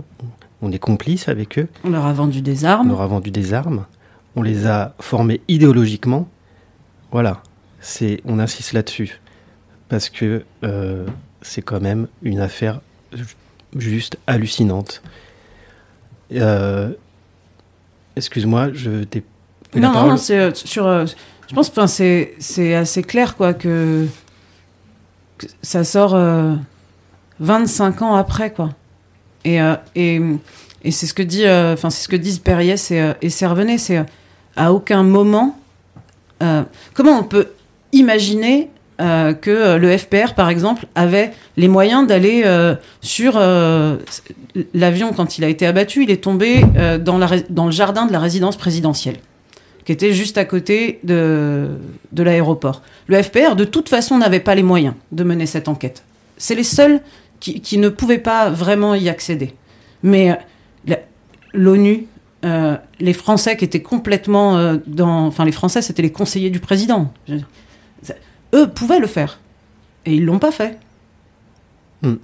on 0.61 0.71
est 0.71 0.79
complice 0.79 1.27
avec 1.27 1.59
eux. 1.59 1.67
On 1.83 1.91
leur 1.91 2.05
a 2.05 2.13
vendu 2.13 2.41
des 2.41 2.65
armes. 2.65 2.87
On 2.87 2.93
leur 2.93 3.01
a 3.01 3.07
vendu 3.07 3.29
des 3.29 3.53
armes. 3.53 3.85
On 4.35 4.41
les 4.41 4.65
a 4.65 4.95
formés 4.99 5.41
idéologiquement. 5.47 6.27
Voilà, 7.17 7.41
c'est, 7.81 8.21
on 8.25 8.37
insiste 8.37 8.73
là-dessus. 8.73 9.19
Parce 9.89 10.07
que 10.07 10.45
euh, 10.63 11.07
c'est 11.41 11.63
quand 11.63 11.81
même 11.81 12.07
une 12.21 12.39
affaire 12.39 12.79
juste 13.75 14.19
hallucinante. 14.27 15.01
Euh, 16.31 16.91
excuse-moi, 18.15 18.69
je 18.71 19.03
t'ai. 19.03 19.23
Non, 19.75 19.93
non, 19.93 20.07
non, 20.09 20.17
c'est 20.17 20.55
sur. 20.55 21.07
je 21.07 21.55
pense 21.55 21.71
que 21.71 21.87
c'est, 21.87 22.35
c'est 22.37 22.75
assez 22.75 23.01
clair, 23.01 23.35
quoi, 23.35 23.55
que, 23.55 24.05
ça 25.63 25.83
sort 25.83 26.15
25 27.39 28.01
ans 28.03 28.13
après, 28.13 28.53
quoi. 28.53 28.75
Et, 29.43 29.57
et, 29.95 30.21
et 30.83 30.91
c'est 30.91 31.07
ce 31.07 31.15
que 31.15 31.23
dit, 31.23 31.49
enfin, 31.49 31.89
c'est 31.89 32.03
ce 32.03 32.09
que 32.09 32.15
disent 32.15 32.37
Perriès 32.37 32.91
et, 32.91 33.13
et 33.23 33.31
Servenet, 33.31 33.79
c'est 33.79 34.05
à 34.55 34.71
aucun 34.71 35.01
moment 35.01 35.59
euh, 36.43 36.63
comment 36.93 37.19
on 37.19 37.23
peut 37.23 37.49
imaginer 37.93 38.69
euh, 38.99 39.33
que 39.33 39.49
euh, 39.49 39.77
le 39.77 39.95
FPR, 39.97 40.33
par 40.35 40.49
exemple, 40.49 40.87
avait 40.95 41.33
les 41.55 41.67
moyens 41.67 42.07
d'aller 42.07 42.43
sur 43.01 43.39
l'avion 44.73 45.13
quand 45.13 45.37
il 45.37 45.43
a 45.43 45.47
été 45.47 45.65
abattu. 45.65 46.03
Il 46.03 46.11
est 46.11 46.23
tombé 46.23 46.63
dans, 46.99 47.17
le 47.17 47.71
jardin 47.71 48.05
de 48.05 48.11
la 48.11 48.19
résidence 48.19 48.57
présidentielle, 48.57 49.17
qui 49.85 49.91
était 49.91 50.13
juste 50.13 50.37
à 50.37 50.45
côté 50.45 50.99
de, 51.03 51.69
de 52.11 52.23
l'aéroport. 52.23 52.81
Le 53.07 53.21
FPR, 53.21 53.55
de 53.55 53.65
toute 53.65 53.89
façon, 53.89 54.17
n'avait 54.17 54.39
pas 54.39 54.55
les 54.55 54.63
moyens 54.63 54.95
de 55.11 55.23
mener 55.23 55.45
cette 55.45 55.67
enquête. 55.67 56.03
C'est 56.37 56.55
les 56.55 56.63
seuls 56.63 57.01
qui, 57.39 57.77
ne 57.77 57.89
pouvaient 57.89 58.17
pas 58.17 58.49
vraiment 58.49 58.95
y 58.95 59.09
accéder. 59.09 59.53
Mais 60.03 60.37
l'ONU 61.53 62.07
euh, 62.45 62.77
les 62.99 63.13
Français 63.13 63.57
qui 63.57 63.65
étaient 63.65 63.81
complètement 63.81 64.57
euh, 64.57 64.77
dans. 64.85 65.25
Enfin, 65.25 65.43
les 65.43 65.51
Français, 65.51 65.81
c'était 65.81 66.03
les 66.03 66.11
conseillers 66.11 66.51
du 66.51 66.59
président. 66.59 67.11
eux 68.53 68.67
pouvaient 68.67 68.99
le 68.99 69.07
faire. 69.07 69.39
Et 70.05 70.15
ils 70.15 70.25
l'ont 70.25 70.39
pas 70.39 70.51
fait. 70.51 70.77
Hmm. 72.03 72.15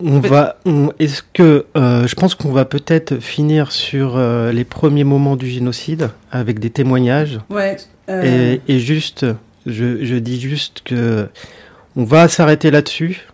On 0.00 0.20
va. 0.20 0.56
Est-ce 0.98 1.22
que. 1.34 1.66
Euh, 1.76 2.06
je 2.06 2.14
pense 2.14 2.34
qu'on 2.34 2.50
va 2.50 2.64
peut-être 2.64 3.18
finir 3.18 3.72
sur 3.72 4.18
les 4.18 4.64
premiers 4.64 5.04
moments 5.04 5.36
du 5.36 5.48
génocide 5.48 6.10
avec 6.32 6.58
des 6.58 6.70
témoignages. 6.70 7.40
Ouais. 7.50 7.76
Et, 8.08 8.60
et, 8.68 8.78
juste. 8.80 9.26
Je, 9.66 10.04
je, 10.04 10.16
dis 10.16 10.40
juste 10.40 10.80
que. 10.84 11.28
On 11.94 12.04
va 12.04 12.28
s'arrêter 12.28 12.70
là-dessus. 12.70 13.28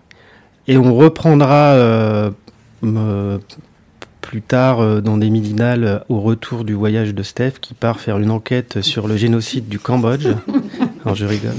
Et 0.66 0.76
on 0.76 0.94
reprendra 0.94 2.32
plus 4.30 4.42
tard 4.42 4.78
euh, 4.78 5.00
dans 5.00 5.16
des 5.16 5.28
midinales 5.28 5.82
euh, 5.82 5.98
au 6.08 6.20
retour 6.20 6.62
du 6.62 6.72
voyage 6.72 7.12
de 7.16 7.22
Steph 7.24 7.54
qui 7.60 7.74
part 7.74 7.98
faire 7.98 8.16
une 8.18 8.30
enquête 8.30 8.80
sur 8.80 9.08
le 9.08 9.16
génocide 9.16 9.68
du 9.68 9.80
Cambodge. 9.80 10.28
Alors 11.04 11.16
je 11.16 11.26
rigole. 11.26 11.56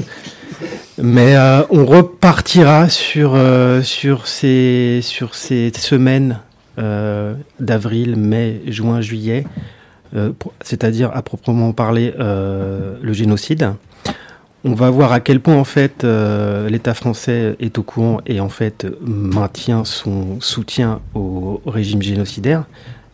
Mais 0.98 1.36
euh, 1.36 1.64
on 1.70 1.86
repartira 1.86 2.88
sur, 2.88 3.38
sur, 3.84 4.26
ces, 4.28 5.02
sur 5.02 5.36
ces 5.36 5.74
semaines 5.76 6.40
d'avril, 7.60 8.16
mai, 8.16 8.62
juin, 8.68 9.02
juillet, 9.02 9.46
c'est-à-dire 10.64 11.12
à 11.14 11.22
proprement 11.22 11.74
parler 11.74 12.14
le 12.18 13.14
génocide. 13.14 13.74
On 14.64 14.76
va 14.76 14.92
voir 14.92 15.12
à 15.12 15.22
quel 15.22 15.40
point 15.40 15.56
en 15.56 15.64
fait 15.64 16.04
euh, 16.04 16.70
l'État 16.70 16.94
français 16.94 17.56
est 17.60 17.80
au 17.80 17.84
courant 17.84 18.22
et 18.28 18.40
en 18.40 18.50
fait 18.50 18.86
maintient 19.02 19.86
son 19.86 20.40
soutien 20.40 21.02
au 21.16 21.62
régime 21.66 22.04
génocidaire. 22.04 22.66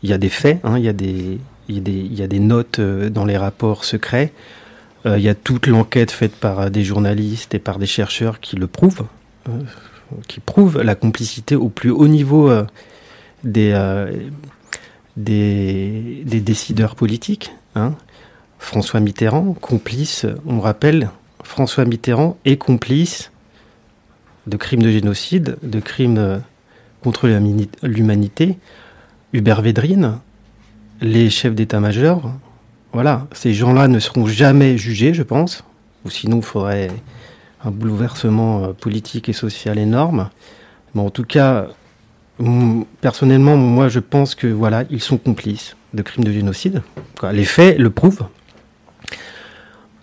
Il 0.03 0.09
y 0.09 0.13
a 0.13 0.17
des 0.17 0.27
faits, 0.27 0.59
hein, 0.65 0.77
il, 0.77 0.83
y 0.83 0.89
a 0.89 2.27
des, 2.27 2.39
notes 2.39 2.79
euh, 2.79 3.09
dans 3.09 3.23
les 3.23 3.37
rapports 3.37 3.85
secrets. 3.85 4.33
Euh, 5.05 5.17
il 5.17 5.23
y 5.23 5.29
a 5.29 5.35
toute 5.35 5.67
l'enquête 5.67 6.11
faite 6.11 6.35
par 6.35 6.69
des 6.69 6.83
journalistes 6.83 7.55
et 7.55 7.59
par 7.59 7.79
des 7.79 7.85
chercheurs 7.85 8.41
qui 8.41 8.57
le 8.57 8.67
prouvent, 8.67 9.05
qui 10.27 10.41
prouvent 10.41 10.81
la 10.81 10.95
complicité 10.95 11.55
au 11.55 11.69
plus 11.69 11.91
haut 11.91 12.09
niveau 12.09 12.51
des, 13.45 13.73
décideurs 15.15 16.95
politiques. 16.95 17.53
Hein. 17.75 17.93
François 18.59 18.99
Mitterrand, 18.99 19.53
complice, 19.53 20.25
on 20.45 20.59
rappelle, 20.59 21.09
François 21.47 21.85
Mitterrand 21.85 22.37
est 22.45 22.57
complice 22.57 23.31
de 24.47 24.57
crimes 24.57 24.81
de 24.83 24.91
génocide, 24.91 25.57
de 25.63 25.79
crimes 25.79 26.17
euh, 26.17 26.37
contre 27.01 27.27
l'humanité. 27.83 28.59
Hubert 29.33 29.61
Védrine, 29.61 30.19
les 31.01 31.29
chefs 31.29 31.55
d'état-major, 31.55 32.31
voilà, 32.91 33.27
ces 33.31 33.53
gens-là 33.53 33.87
ne 33.87 33.99
seront 33.99 34.27
jamais 34.27 34.77
jugés, 34.77 35.13
je 35.13 35.23
pense, 35.23 35.63
ou 36.05 36.09
sinon 36.09 36.37
il 36.37 36.43
faudrait 36.43 36.89
un 37.63 37.71
bouleversement 37.71 38.65
euh, 38.65 38.73
politique 38.73 39.29
et 39.29 39.33
social 39.33 39.79
énorme. 39.79 40.29
Mais 40.93 41.01
en 41.01 41.09
tout 41.09 41.25
cas, 41.25 41.67
personnellement, 42.99 43.55
moi 43.55 43.87
je 43.87 43.99
pense 43.99 44.35
que 44.35 44.47
voilà, 44.47 44.83
ils 44.89 45.01
sont 45.01 45.17
complices 45.17 45.77
de 45.93 46.01
crimes 46.01 46.25
de 46.25 46.31
génocide. 46.31 46.83
Les 47.31 47.45
faits 47.45 47.79
le 47.79 47.89
prouvent. 47.89 48.27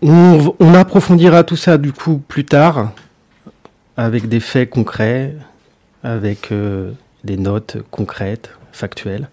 On, 0.06 0.74
approfondira 0.74 1.44
tout 1.44 1.56
ça 1.56 1.78
du 1.78 1.90
coup 1.94 2.18
plus 2.18 2.44
tard 2.44 2.92
avec 3.96 4.28
des 4.28 4.40
faits 4.40 4.68
concrets, 4.68 5.34
avec 6.02 6.52
euh, 6.52 6.92
des 7.22 7.38
notes 7.38 7.78
concrètes, 7.90 8.50
factuelles. 8.70 9.30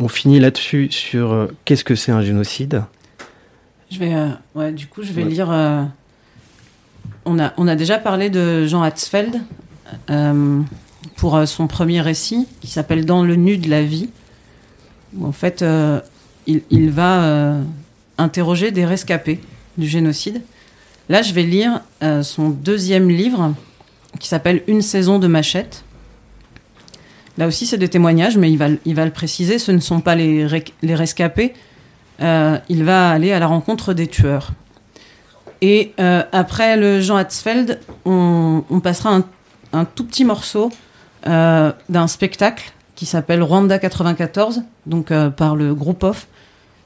On 0.00 0.08
finit 0.08 0.40
là-dessus 0.40 0.88
sur 0.90 1.32
euh, 1.32 1.46
qu'est-ce 1.64 1.84
que 1.84 1.94
c'est 1.94 2.10
un 2.10 2.20
génocide? 2.20 2.82
Je 3.88 4.00
vais, 4.00 4.12
euh, 4.12 4.30
ouais, 4.56 4.72
du 4.72 4.88
coup, 4.88 5.04
je 5.04 5.12
vais 5.12 5.22
lire. 5.22 5.50
on 7.24 7.38
a, 7.38 7.52
on 7.56 7.68
a 7.68 7.76
déjà 7.76 7.98
parlé 7.98 8.28
de 8.28 8.66
Jean 8.66 8.82
Hatzfeld 8.82 9.40
pour 11.14 11.46
son 11.46 11.68
premier 11.68 12.00
récit 12.00 12.48
qui 12.60 12.66
s'appelle 12.66 13.06
Dans 13.06 13.22
le 13.22 13.36
nu 13.36 13.56
de 13.56 13.70
la 13.70 13.84
vie. 13.84 14.10
en 15.22 15.30
fait, 15.30 15.64
il, 16.48 16.62
il, 16.70 16.90
va 16.90 17.54
interroger 18.18 18.72
des 18.72 18.84
rescapés 18.84 19.38
du 19.78 19.86
génocide. 19.86 20.42
Là, 21.08 21.22
je 21.22 21.32
vais 21.32 21.42
lire 21.42 21.80
euh, 22.02 22.22
son 22.22 22.48
deuxième 22.48 23.08
livre 23.08 23.54
qui 24.18 24.28
s'appelle 24.28 24.62
Une 24.66 24.82
saison 24.82 25.18
de 25.18 25.26
machette. 25.26 25.84
Là 27.38 27.46
aussi, 27.46 27.66
c'est 27.66 27.78
des 27.78 27.88
témoignages, 27.88 28.36
mais 28.36 28.50
il 28.50 28.56
va, 28.56 28.68
il 28.84 28.94
va 28.94 29.04
le 29.04 29.12
préciser, 29.12 29.58
ce 29.58 29.70
ne 29.70 29.78
sont 29.78 30.00
pas 30.00 30.14
les, 30.14 30.46
les 30.82 30.94
rescapés. 30.94 31.54
Euh, 32.22 32.58
il 32.68 32.82
va 32.82 33.10
aller 33.10 33.32
à 33.32 33.38
la 33.38 33.46
rencontre 33.46 33.92
des 33.92 34.06
tueurs. 34.06 34.50
Et 35.60 35.92
euh, 36.00 36.22
après 36.32 36.76
le 36.76 37.00
Jean 37.00 37.16
Hatzfeld, 37.16 37.78
on, 38.04 38.62
passera 38.82 39.14
un, 39.14 39.24
un, 39.72 39.84
tout 39.84 40.04
petit 40.04 40.24
morceau 40.24 40.70
d'un 41.24 42.06
spectacle 42.06 42.72
qui 42.94 43.04
s'appelle 43.04 43.42
Rwanda 43.42 43.80
94, 43.80 44.62
donc 44.86 45.12
par 45.36 45.56
le 45.56 45.74
groupe 45.74 46.04
OFF, 46.04 46.28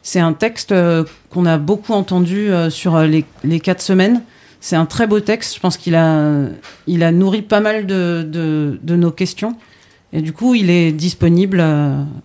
c'est 0.03 0.21
un 0.21 0.33
texte 0.33 0.73
euh, 0.73 1.05
qu'on 1.31 1.47
a 1.47 1.59
beaucoup 1.59 1.93
entendu 1.93 2.51
euh, 2.51 2.71
sur 2.71 2.97
euh, 2.97 3.07
les, 3.07 3.61
quatre 3.61 3.83
semaines. 3.83 4.23
C'est 4.61 4.77
un 4.77 4.87
très 4.87 5.07
beau 5.07 5.21
texte. 5.21 5.55
Je 5.55 5.61
pense 5.61 5.77
qu'il 5.77 5.95
a, 5.95 6.47
il 6.87 7.03
a 7.03 7.13
nourri 7.13 7.43
pas 7.43 7.61
mal 7.61 7.87
de, 7.87 8.29
de, 8.31 8.97
nos 8.97 9.11
questions. 9.11 9.57
Et 10.13 10.23
du 10.23 10.33
coup, 10.33 10.55
il 10.55 10.69
est 10.69 10.93
disponible. 10.93 11.65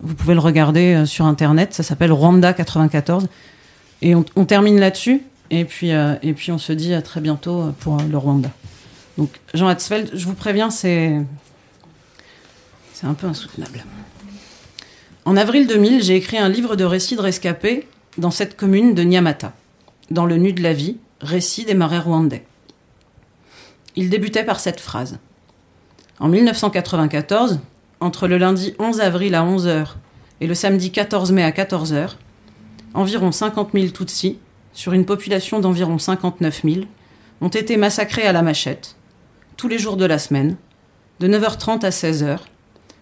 Vous 0.00 0.14
pouvez 0.14 0.34
le 0.34 0.40
regarder 0.40 1.06
sur 1.06 1.24
Internet. 1.24 1.72
Ça 1.72 1.82
s'appelle 1.82 2.12
Rwanda 2.12 2.52
94. 2.52 3.28
Et 4.02 4.14
on, 4.14 4.44
termine 4.44 4.78
là-dessus. 4.78 5.22
Et 5.50 5.64
puis, 5.64 5.90
et 5.90 6.32
puis, 6.34 6.52
on 6.52 6.58
se 6.58 6.74
dit 6.74 6.92
à 6.92 7.00
très 7.00 7.22
bientôt 7.22 7.72
pour 7.80 7.96
le 7.96 8.18
Rwanda. 8.18 8.50
Donc, 9.16 9.30
Jean 9.54 9.68
Hatzfeld, 9.68 10.10
je 10.12 10.26
vous 10.26 10.34
préviens, 10.34 10.68
c'est, 10.68 11.16
c'est 12.92 13.06
un 13.06 13.14
peu 13.14 13.28
insoutenable. 13.28 13.82
En 15.26 15.36
avril 15.36 15.66
2000, 15.66 16.04
j'ai 16.04 16.14
écrit 16.14 16.38
un 16.38 16.48
livre 16.48 16.76
de 16.76 16.84
récits 16.84 17.16
de 17.16 17.20
rescapés 17.20 17.88
dans 18.16 18.30
cette 18.30 18.56
commune 18.56 18.94
de 18.94 19.02
Nyamata, 19.02 19.54
dans 20.12 20.24
le 20.24 20.36
nu 20.36 20.52
de 20.52 20.62
la 20.62 20.72
vie, 20.72 20.98
récit 21.20 21.64
des 21.64 21.74
marais 21.74 21.98
rwandais. 21.98 22.46
Il 23.96 24.08
débutait 24.08 24.44
par 24.44 24.60
cette 24.60 24.78
phrase. 24.78 25.18
En 26.20 26.28
1994, 26.28 27.58
entre 27.98 28.28
le 28.28 28.38
lundi 28.38 28.76
11 28.78 29.00
avril 29.00 29.34
à 29.34 29.42
11h 29.42 29.94
et 30.40 30.46
le 30.46 30.54
samedi 30.54 30.92
14 30.92 31.32
mai 31.32 31.42
à 31.42 31.50
14h, 31.50 32.10
environ 32.94 33.32
50 33.32 33.70
000 33.74 33.88
Tutsis, 33.88 34.38
sur 34.72 34.92
une 34.92 35.06
population 35.06 35.58
d'environ 35.58 35.98
59 35.98 36.62
000, 36.62 36.76
ont 37.40 37.48
été 37.48 37.76
massacrés 37.76 38.28
à 38.28 38.32
la 38.32 38.42
machette, 38.42 38.94
tous 39.56 39.66
les 39.66 39.80
jours 39.80 39.96
de 39.96 40.04
la 40.04 40.20
semaine, 40.20 40.54
de 41.18 41.26
9h30 41.26 41.84
à 41.84 41.90
16h, 41.90 42.38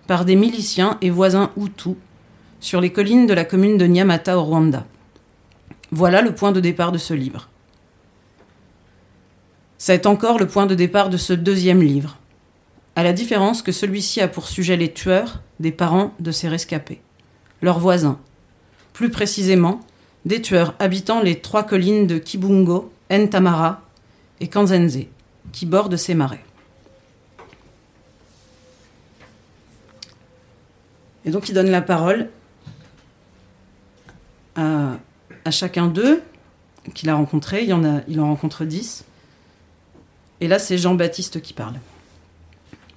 par 0.07 0.25
des 0.25 0.37
miliciens 0.37 0.97
et 1.03 1.11
voisins 1.11 1.51
Hutus 1.59 1.97
sur 2.65 2.81
les 2.81 2.93
collines 2.93 3.27
de 3.27 3.35
la 3.35 3.45
commune 3.45 3.77
de 3.77 3.85
Nyamata 3.85 4.39
au 4.39 4.43
Rwanda. 4.43 4.87
Voilà 5.91 6.23
le 6.23 6.35
point 6.35 6.51
de 6.51 6.61
départ 6.61 6.93
de 6.93 6.99
ce 6.99 7.13
livre. 7.13 7.51
C'est 9.77 10.07
encore 10.07 10.39
le 10.39 10.49
point 10.49 10.65
de 10.65 10.75
départ 10.75 11.11
de 11.11 11.19
ce 11.19 11.35
deuxième 11.35 11.83
livre, 11.83 12.17
à 12.97 13.03
la 13.03 13.13
différence 13.13 13.61
que 13.61 13.71
celui-ci 13.71 14.23
a 14.23 14.29
pour 14.29 14.49
sujet 14.49 14.79
les 14.79 14.91
tueurs 14.91 15.43
des 15.61 15.73
parents 15.73 16.15
de 16.21 16.33
ces 16.33 16.49
rescapés, 16.49 17.03
leurs 17.61 17.81
voisins, 17.81 18.19
plus 18.95 19.11
précisément 19.11 19.81
des 20.25 20.41
tueurs 20.41 20.75
habitant 20.79 21.21
les 21.21 21.41
trois 21.41 21.65
collines 21.65 22.07
de 22.07 22.17
Kibungo, 22.17 22.91
Ntamara 23.11 23.83
et 24.41 24.49
Kanzenze, 24.49 25.01
qui 25.53 25.67
bordent 25.67 25.99
ces 25.99 26.15
marais. 26.15 26.45
Et 31.27 31.31
donc 31.31 31.51
il 31.51 31.55
donne 31.55 31.71
la 31.71 31.83
parole 31.83 32.31
à, 34.57 34.99
chacun 35.51 35.87
d'eux 35.87 36.23
qu'il 36.95 37.09
a 37.09 37.15
rencontré. 37.15 37.65
Il, 37.65 37.73
en 37.73 37.85
en 37.85 38.27
rencontre 38.27 38.65
dix. 38.65 39.05
Et 40.41 40.49
là, 40.49 40.59
c'est 40.59 40.79
Jean-Baptiste 40.79 41.41
qui 41.41 41.53
parle. 41.53 41.75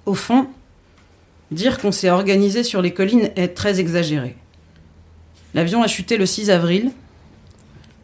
Au 0.06 0.14
fond, 0.14 0.48
dire 1.50 1.78
qu'on 1.78 1.92
s'est 1.92 2.10
organisé 2.10 2.62
sur 2.62 2.82
les 2.82 2.92
collines 2.92 3.30
est 3.36 3.48
très 3.48 3.80
exagéré. 3.80 4.36
L'avion 5.54 5.82
a 5.82 5.86
chuté 5.86 6.16
le 6.16 6.26
6 6.26 6.50
avril. 6.50 6.92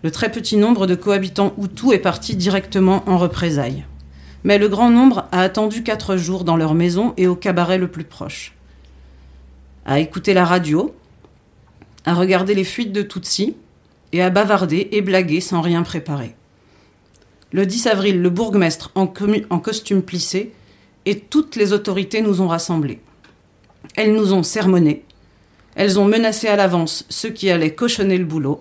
Le 0.03 0.11
très 0.11 0.31
petit 0.31 0.57
nombre 0.57 0.87
de 0.87 0.95
cohabitants 0.95 1.55
Hutus 1.59 1.93
est 1.93 1.99
parti 1.99 2.37
directement 2.37 3.03
en 3.07 3.19
représailles. 3.19 3.85
Mais 4.45 4.59
le 4.59 4.69
grand 4.69 4.91
nombre 4.91 5.27
a 5.33 5.41
attendu 5.41 5.83
quatre 5.83 6.17
jours 6.17 6.45
dans 6.45 6.57
leur 6.57 6.75
maison 6.75 7.15
et 7.17 7.27
au 7.27 7.35
cabaret 7.35 7.79
le 7.79 7.89
plus 7.89 8.05
proche. 8.05 8.55
A 9.87 9.99
écouté 10.01 10.35
la 10.35 10.45
radio, 10.45 10.95
à 12.05 12.15
regarder 12.15 12.55
les 12.55 12.65
fuites 12.65 12.93
de 12.93 13.03
Tutsi 13.03 13.57
et 14.13 14.23
à 14.23 14.31
bavarder 14.31 14.89
et 14.93 15.01
blaguer 15.01 15.41
sans 15.41 15.61
rien 15.61 15.83
préparer. 15.83 16.35
Le 17.53 17.67
10 17.67 17.87
avril, 17.87 18.21
le 18.21 18.31
bourgmestre 18.31 18.91
en, 18.95 19.07
costume 19.07 20.03
plissé 20.03 20.53
et 21.07 21.19
toutes 21.19 21.57
les 21.57 21.73
autorités 21.73 22.21
nous 22.21 22.41
ont 22.41 22.49
rassemblés. 22.49 23.01
Elles 23.97 24.15
nous 24.15 24.33
ont 24.33 24.43
sermonnés, 24.43 25.05
elles 25.77 25.99
ont 25.99 26.05
menacé 26.05 26.49
à 26.49 26.57
l'avance 26.57 27.07
ceux 27.09 27.31
qui 27.31 27.51
allaient 27.51 27.75
cochonner 27.75 28.19
le 28.19 28.25
boulot, 28.25 28.61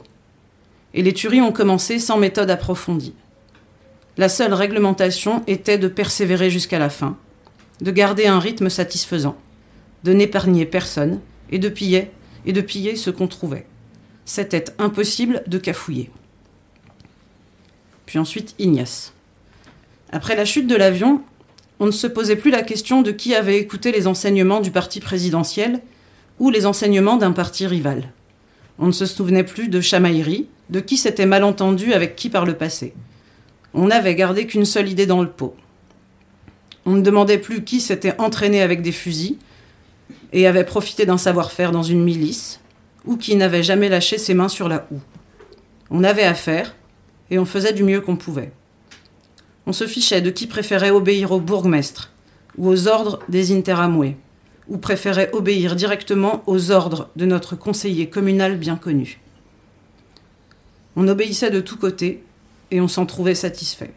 et 0.93 1.01
les 1.01 1.13
tueries 1.13 1.41
ont 1.41 1.51
commencé 1.51 1.97
sans 1.97 2.17
méthode 2.17 2.51
approfondie. 2.51 3.15
La 4.17 4.29
seule 4.29 4.53
réglementation 4.53 5.41
était 5.47 5.79
de 5.79 5.87
persévérer 5.87 6.51
jusqu'à 6.51 6.77
la 6.77 6.89
fin, 6.89 7.17
de 7.81 7.89
garder 7.89 8.27
un 8.27 8.39
rythme 8.39 8.69
satisfaisant, 8.69 9.35
de 10.03 10.13
n'épargner 10.13 10.65
personne 10.65 11.19
et 11.49 11.57
de 11.57 11.69
piller 11.69 12.11
et 12.45 12.53
de 12.53 12.61
piller 12.61 12.95
ce 12.95 13.09
qu'on 13.09 13.27
trouvait. 13.27 13.65
C'était 14.25 14.65
impossible 14.79 15.43
de 15.47 15.57
cafouiller. 15.57 16.09
Puis 18.05 18.19
ensuite 18.19 18.55
Ignace. 18.59 19.13
Après 20.11 20.35
la 20.35 20.45
chute 20.45 20.67
de 20.67 20.75
l'avion, 20.75 21.21
on 21.79 21.87
ne 21.87 21.91
se 21.91 22.07
posait 22.07 22.35
plus 22.35 22.51
la 22.51 22.61
question 22.61 23.01
de 23.01 23.11
qui 23.11 23.35
avait 23.35 23.57
écouté 23.57 23.91
les 23.91 24.07
enseignements 24.07 24.61
du 24.61 24.71
parti 24.71 24.99
présidentiel 24.99 25.81
ou 26.39 26.49
les 26.49 26.65
enseignements 26.65 27.17
d'un 27.17 27.31
parti 27.31 27.67
rival. 27.67 28.11
On 28.79 28.87
ne 28.87 28.91
se 28.91 29.05
souvenait 29.05 29.43
plus 29.43 29.67
de 29.67 29.81
chamaillerie, 29.81 30.47
de 30.69 30.79
qui 30.79 30.97
s'était 30.97 31.25
mal 31.25 31.43
entendu 31.43 31.93
avec 31.93 32.15
qui 32.15 32.29
par 32.29 32.45
le 32.45 32.55
passé. 32.55 32.93
On 33.73 33.87
n'avait 33.87 34.15
gardé 34.15 34.45
qu'une 34.45 34.65
seule 34.65 34.89
idée 34.89 35.05
dans 35.05 35.21
le 35.21 35.29
pot. 35.29 35.55
On 36.85 36.91
ne 36.91 37.01
demandait 37.01 37.37
plus 37.37 37.63
qui 37.63 37.81
s'était 37.81 38.19
entraîné 38.19 38.61
avec 38.61 38.81
des 38.81 38.91
fusils 38.91 39.37
et 40.34 40.47
avait 40.47 40.65
profité 40.65 41.05
d'un 41.05 41.17
savoir-faire 41.17 41.71
dans 41.71 41.84
une 41.84 42.03
milice, 42.03 42.59
ou 43.05 43.15
qui 43.17 43.36
n'avait 43.36 43.63
jamais 43.63 43.88
lâché 43.88 44.17
ses 44.17 44.34
mains 44.34 44.49
sur 44.49 44.67
la 44.67 44.88
houe. 44.91 45.01
On 45.89 46.03
avait 46.03 46.23
affaire, 46.23 46.75
et 47.29 47.39
on 47.39 47.45
faisait 47.45 47.73
du 47.73 47.84
mieux 47.84 48.01
qu'on 48.01 48.17
pouvait. 48.17 48.51
On 49.65 49.73
se 49.73 49.88
fichait 49.88 50.21
de 50.21 50.29
qui 50.29 50.47
préférait 50.47 50.91
obéir 50.91 51.31
au 51.31 51.39
bourgmestre 51.39 52.11
ou 52.57 52.69
aux 52.69 52.88
ordres 52.88 53.19
des 53.29 53.55
interamoués, 53.55 54.17
ou 54.67 54.77
préférait 54.77 55.31
obéir 55.34 55.75
directement 55.75 56.43
aux 56.45 56.71
ordres 56.71 57.09
de 57.15 57.25
notre 57.25 57.55
conseiller 57.55 58.09
communal 58.09 58.57
bien 58.57 58.75
connu. 58.75 59.19
On 60.95 61.07
obéissait 61.07 61.49
de 61.49 61.59
tous 61.59 61.77
côtés 61.77 62.23
et 62.69 62.79
on 62.81 62.88
s'en 62.88 63.05
trouvait 63.05 63.36
satisfait. 63.36 63.93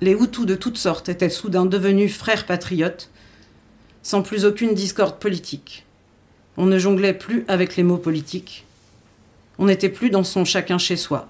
Les 0.00 0.12
Hutus 0.12 0.46
de 0.46 0.54
toutes 0.54 0.78
sortes 0.78 1.08
étaient 1.08 1.28
soudain 1.28 1.66
devenus 1.66 2.16
frères 2.16 2.46
patriotes, 2.46 3.10
sans 4.02 4.22
plus 4.22 4.44
aucune 4.44 4.74
discorde 4.74 5.18
politique. 5.18 5.84
On 6.56 6.66
ne 6.66 6.78
jonglait 6.78 7.14
plus 7.14 7.44
avec 7.48 7.76
les 7.76 7.82
mots 7.82 7.96
politiques. 7.96 8.64
On 9.58 9.66
n'était 9.66 9.88
plus 9.88 10.10
dans 10.10 10.24
son 10.24 10.44
chacun 10.44 10.78
chez 10.78 10.96
soi. 10.96 11.28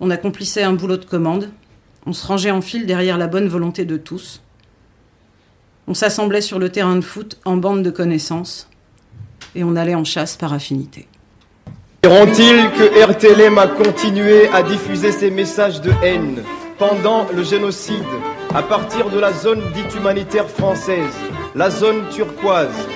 On 0.00 0.10
accomplissait 0.10 0.62
un 0.62 0.72
boulot 0.72 0.96
de 0.96 1.04
commande. 1.04 1.50
On 2.06 2.12
se 2.12 2.26
rangeait 2.26 2.50
en 2.50 2.60
file 2.60 2.86
derrière 2.86 3.18
la 3.18 3.26
bonne 3.26 3.48
volonté 3.48 3.84
de 3.84 3.96
tous. 3.96 4.40
On 5.86 5.94
s'assemblait 5.94 6.40
sur 6.40 6.58
le 6.58 6.70
terrain 6.70 6.96
de 6.96 7.00
foot 7.00 7.38
en 7.44 7.56
bande 7.56 7.82
de 7.82 7.90
connaissances 7.90 8.68
et 9.54 9.64
on 9.64 9.76
allait 9.76 9.94
en 9.94 10.04
chasse 10.04 10.36
par 10.36 10.52
affinité. 10.52 11.08
Diront-ils 12.02 12.70
que 12.78 13.04
RTLM 13.04 13.58
a 13.58 13.66
continué 13.66 14.48
à 14.48 14.62
diffuser 14.62 15.12
ses 15.12 15.30
messages 15.30 15.80
de 15.80 15.92
haine 16.02 16.42
pendant 16.78 17.26
le 17.34 17.42
génocide 17.42 18.02
à 18.54 18.62
partir 18.62 19.10
de 19.10 19.18
la 19.18 19.32
zone 19.32 19.60
dite 19.74 19.94
humanitaire 19.94 20.48
française, 20.48 21.14
la 21.54 21.70
zone 21.70 22.08
turquoise. 22.10 22.88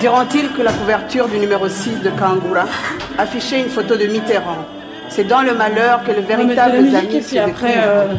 Diront-ils 0.00 0.52
que 0.52 0.62
la 0.62 0.72
couverture 0.72 1.28
du 1.28 1.38
numéro 1.38 1.68
6 1.68 2.02
de 2.02 2.10
Kangura 2.10 2.64
affichait 3.18 3.60
une 3.60 3.68
photo 3.68 3.96
de 3.96 4.06
Mitterrand? 4.06 4.64
C'est 5.08 5.24
dans 5.24 5.42
le 5.42 5.54
malheur 5.54 6.04
que 6.04 6.12
le 6.12 6.20
véritable 6.20 6.76
ami 6.94 7.22
se 7.22 7.38
après, 7.38 7.74
euh, 7.78 8.12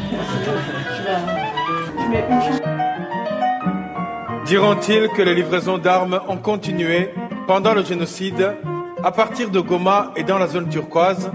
Diront-ils 4.45 5.07
que 5.09 5.21
les 5.21 5.35
livraisons 5.35 5.77
d'armes 5.77 6.19
ont 6.27 6.37
continué 6.37 7.13
pendant 7.47 7.73
le 7.73 7.85
génocide 7.85 8.55
à 9.03 9.11
partir 9.11 9.51
de 9.51 9.59
Goma 9.59 10.11
et 10.15 10.23
dans 10.23 10.39
la 10.39 10.47
zone 10.47 10.69
turquoise? 10.69 11.29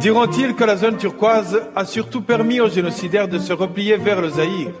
Diront-ils 0.00 0.54
que 0.54 0.64
la 0.64 0.76
zone 0.76 0.96
turquoise 0.96 1.62
a 1.74 1.84
surtout 1.84 2.20
permis 2.20 2.60
aux 2.60 2.68
génocidaires 2.68 3.28
de 3.28 3.38
se 3.38 3.52
replier 3.52 3.96
vers 3.96 4.20
le 4.20 4.28
Zaïre 4.28 4.72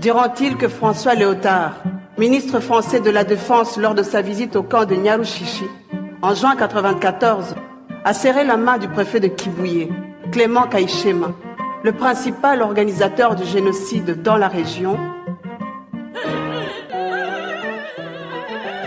Diront-ils 0.00 0.56
que 0.56 0.68
François 0.68 1.14
Léotard, 1.14 1.74
ministre 2.16 2.60
français 2.60 3.00
de 3.00 3.10
la 3.10 3.24
Défense 3.24 3.76
lors 3.76 3.94
de 3.94 4.02
sa 4.02 4.22
visite 4.22 4.56
au 4.56 4.62
camp 4.62 4.84
de 4.84 4.94
Nyarushishi, 4.94 5.64
en 6.22 6.34
juin 6.34 6.54
1994, 6.54 7.56
a 8.04 8.14
serré 8.14 8.44
la 8.44 8.56
main 8.56 8.78
du 8.78 8.88
préfet 8.88 9.20
de 9.20 9.28
Kibouye, 9.28 9.88
Clément 10.32 10.66
Kaïchema, 10.66 11.32
le 11.82 11.92
principal 11.92 12.62
organisateur 12.62 13.34
du 13.34 13.44
génocide 13.44 14.22
dans 14.22 14.36
la 14.36 14.48
région? 14.48 14.98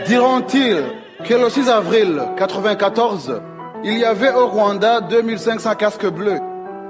Diront-ils 0.08 0.84
que 1.24 1.34
le 1.34 1.50
6 1.50 1.70
avril 1.70 2.08
1994, 2.08 3.42
il 3.84 3.98
y 3.98 4.06
avait 4.06 4.34
au 4.34 4.48
Rwanda 4.48 5.02
2500 5.02 5.76
casques 5.76 6.08
bleus 6.08 6.40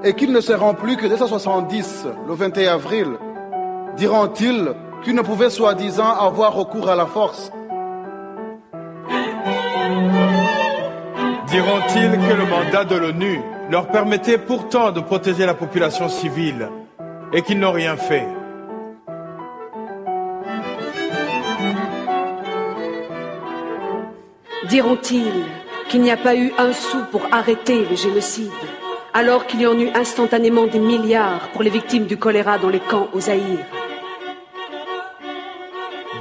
et 0.04 0.14
qu'ils 0.14 0.32
ne 0.32 0.42
seront 0.42 0.74
plus 0.74 0.98
que 0.98 1.08
270 1.08 2.08
le 2.28 2.34
21 2.34 2.74
avril. 2.74 3.08
Diront-ils 3.98 4.74
qu'ils 5.04 5.16
ne 5.16 5.22
pouvaient 5.22 5.50
soi-disant 5.50 6.12
avoir 6.20 6.54
recours 6.54 6.90
à 6.90 6.96
la 6.96 7.06
force? 7.06 7.52
Diront-ils 11.48 12.12
que 12.12 12.34
le 12.34 12.46
mandat 12.46 12.86
de 12.86 12.96
l'ONU 12.96 13.42
leur 13.70 13.88
permettait 13.88 14.38
pourtant 14.38 14.92
de 14.92 15.02
protéger 15.02 15.46
la 15.46 15.54
population 15.54 16.08
civile 16.08 16.70
et 17.34 17.42
qu'ils 17.42 17.60
n'ont 17.60 17.72
rien 17.72 17.98
fait? 17.98 18.28
Diront-ils 24.72 25.44
qu'il 25.90 26.02
n'y 26.02 26.10
a 26.10 26.18
pas 26.18 26.36
eu 26.36 26.52
un 26.58 26.74
sou 26.74 26.98
pour 27.12 27.22
arrêter 27.32 27.86
le 27.88 27.96
génocide, 27.96 28.50
alors 29.14 29.46
qu'il 29.46 29.62
y 29.62 29.68
en 29.68 29.78
eut 29.78 29.92
instantanément 29.94 30.66
des 30.66 30.80
milliards 30.80 31.50
pour 31.50 31.62
les 31.62 31.70
victimes 31.70 32.06
du 32.06 32.18
choléra 32.18 32.58
dans 32.58 32.70
les 32.70 32.80
camps 32.80 33.10
aux 33.14 33.20
Zaïre 33.20 33.66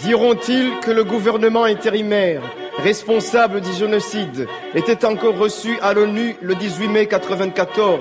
Diront-ils 0.01 0.79
que 0.81 0.91
le 0.91 1.05
gouvernement 1.05 1.65
intérimaire 1.65 2.43
responsable 2.81 3.61
du 3.61 3.73
génocide, 3.73 4.49
était 4.75 5.05
encore 5.05 5.37
reçu 5.37 5.79
à 5.83 5.93
l'ONU 5.93 6.37
le 6.41 6.55
18 6.55 6.89
mai 6.89 7.07
1994. 7.07 8.01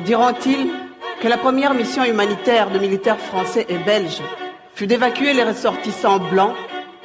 Diront-ils 0.00 0.70
que 1.20 1.28
la 1.28 1.38
première 1.38 1.72
mission 1.72 2.04
humanitaire 2.04 2.70
de 2.70 2.78
militaires 2.78 3.18
français 3.18 3.66
et 3.68 3.78
belges 3.78 4.22
fut 4.74 4.86
d'évacuer 4.86 5.32
les 5.32 5.44
ressortissants 5.44 6.18
blancs, 6.18 6.54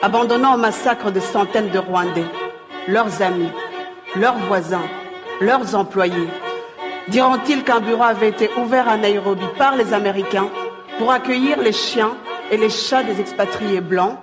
abandonnant 0.01 0.55
au 0.55 0.57
massacre 0.57 1.11
de 1.11 1.19
centaines 1.19 1.69
de 1.69 1.77
Rwandais, 1.77 2.25
leurs 2.87 3.21
amis, 3.21 3.51
leurs 4.15 4.37
voisins, 4.39 4.87
leurs 5.39 5.75
employés. 5.75 6.29
Diront-ils 7.09 7.63
qu'un 7.63 7.79
bureau 7.79 8.03
avait 8.03 8.29
été 8.29 8.49
ouvert 8.57 8.89
à 8.89 8.97
Nairobi 8.97 9.45
par 9.57 9.75
les 9.75 9.93
Américains 9.93 10.49
pour 10.97 11.11
accueillir 11.11 11.59
les 11.61 11.71
chiens 11.71 12.15
et 12.51 12.57
les 12.57 12.69
chats 12.69 13.03
des 13.03 13.21
expatriés 13.21 13.81
blancs? 13.81 14.17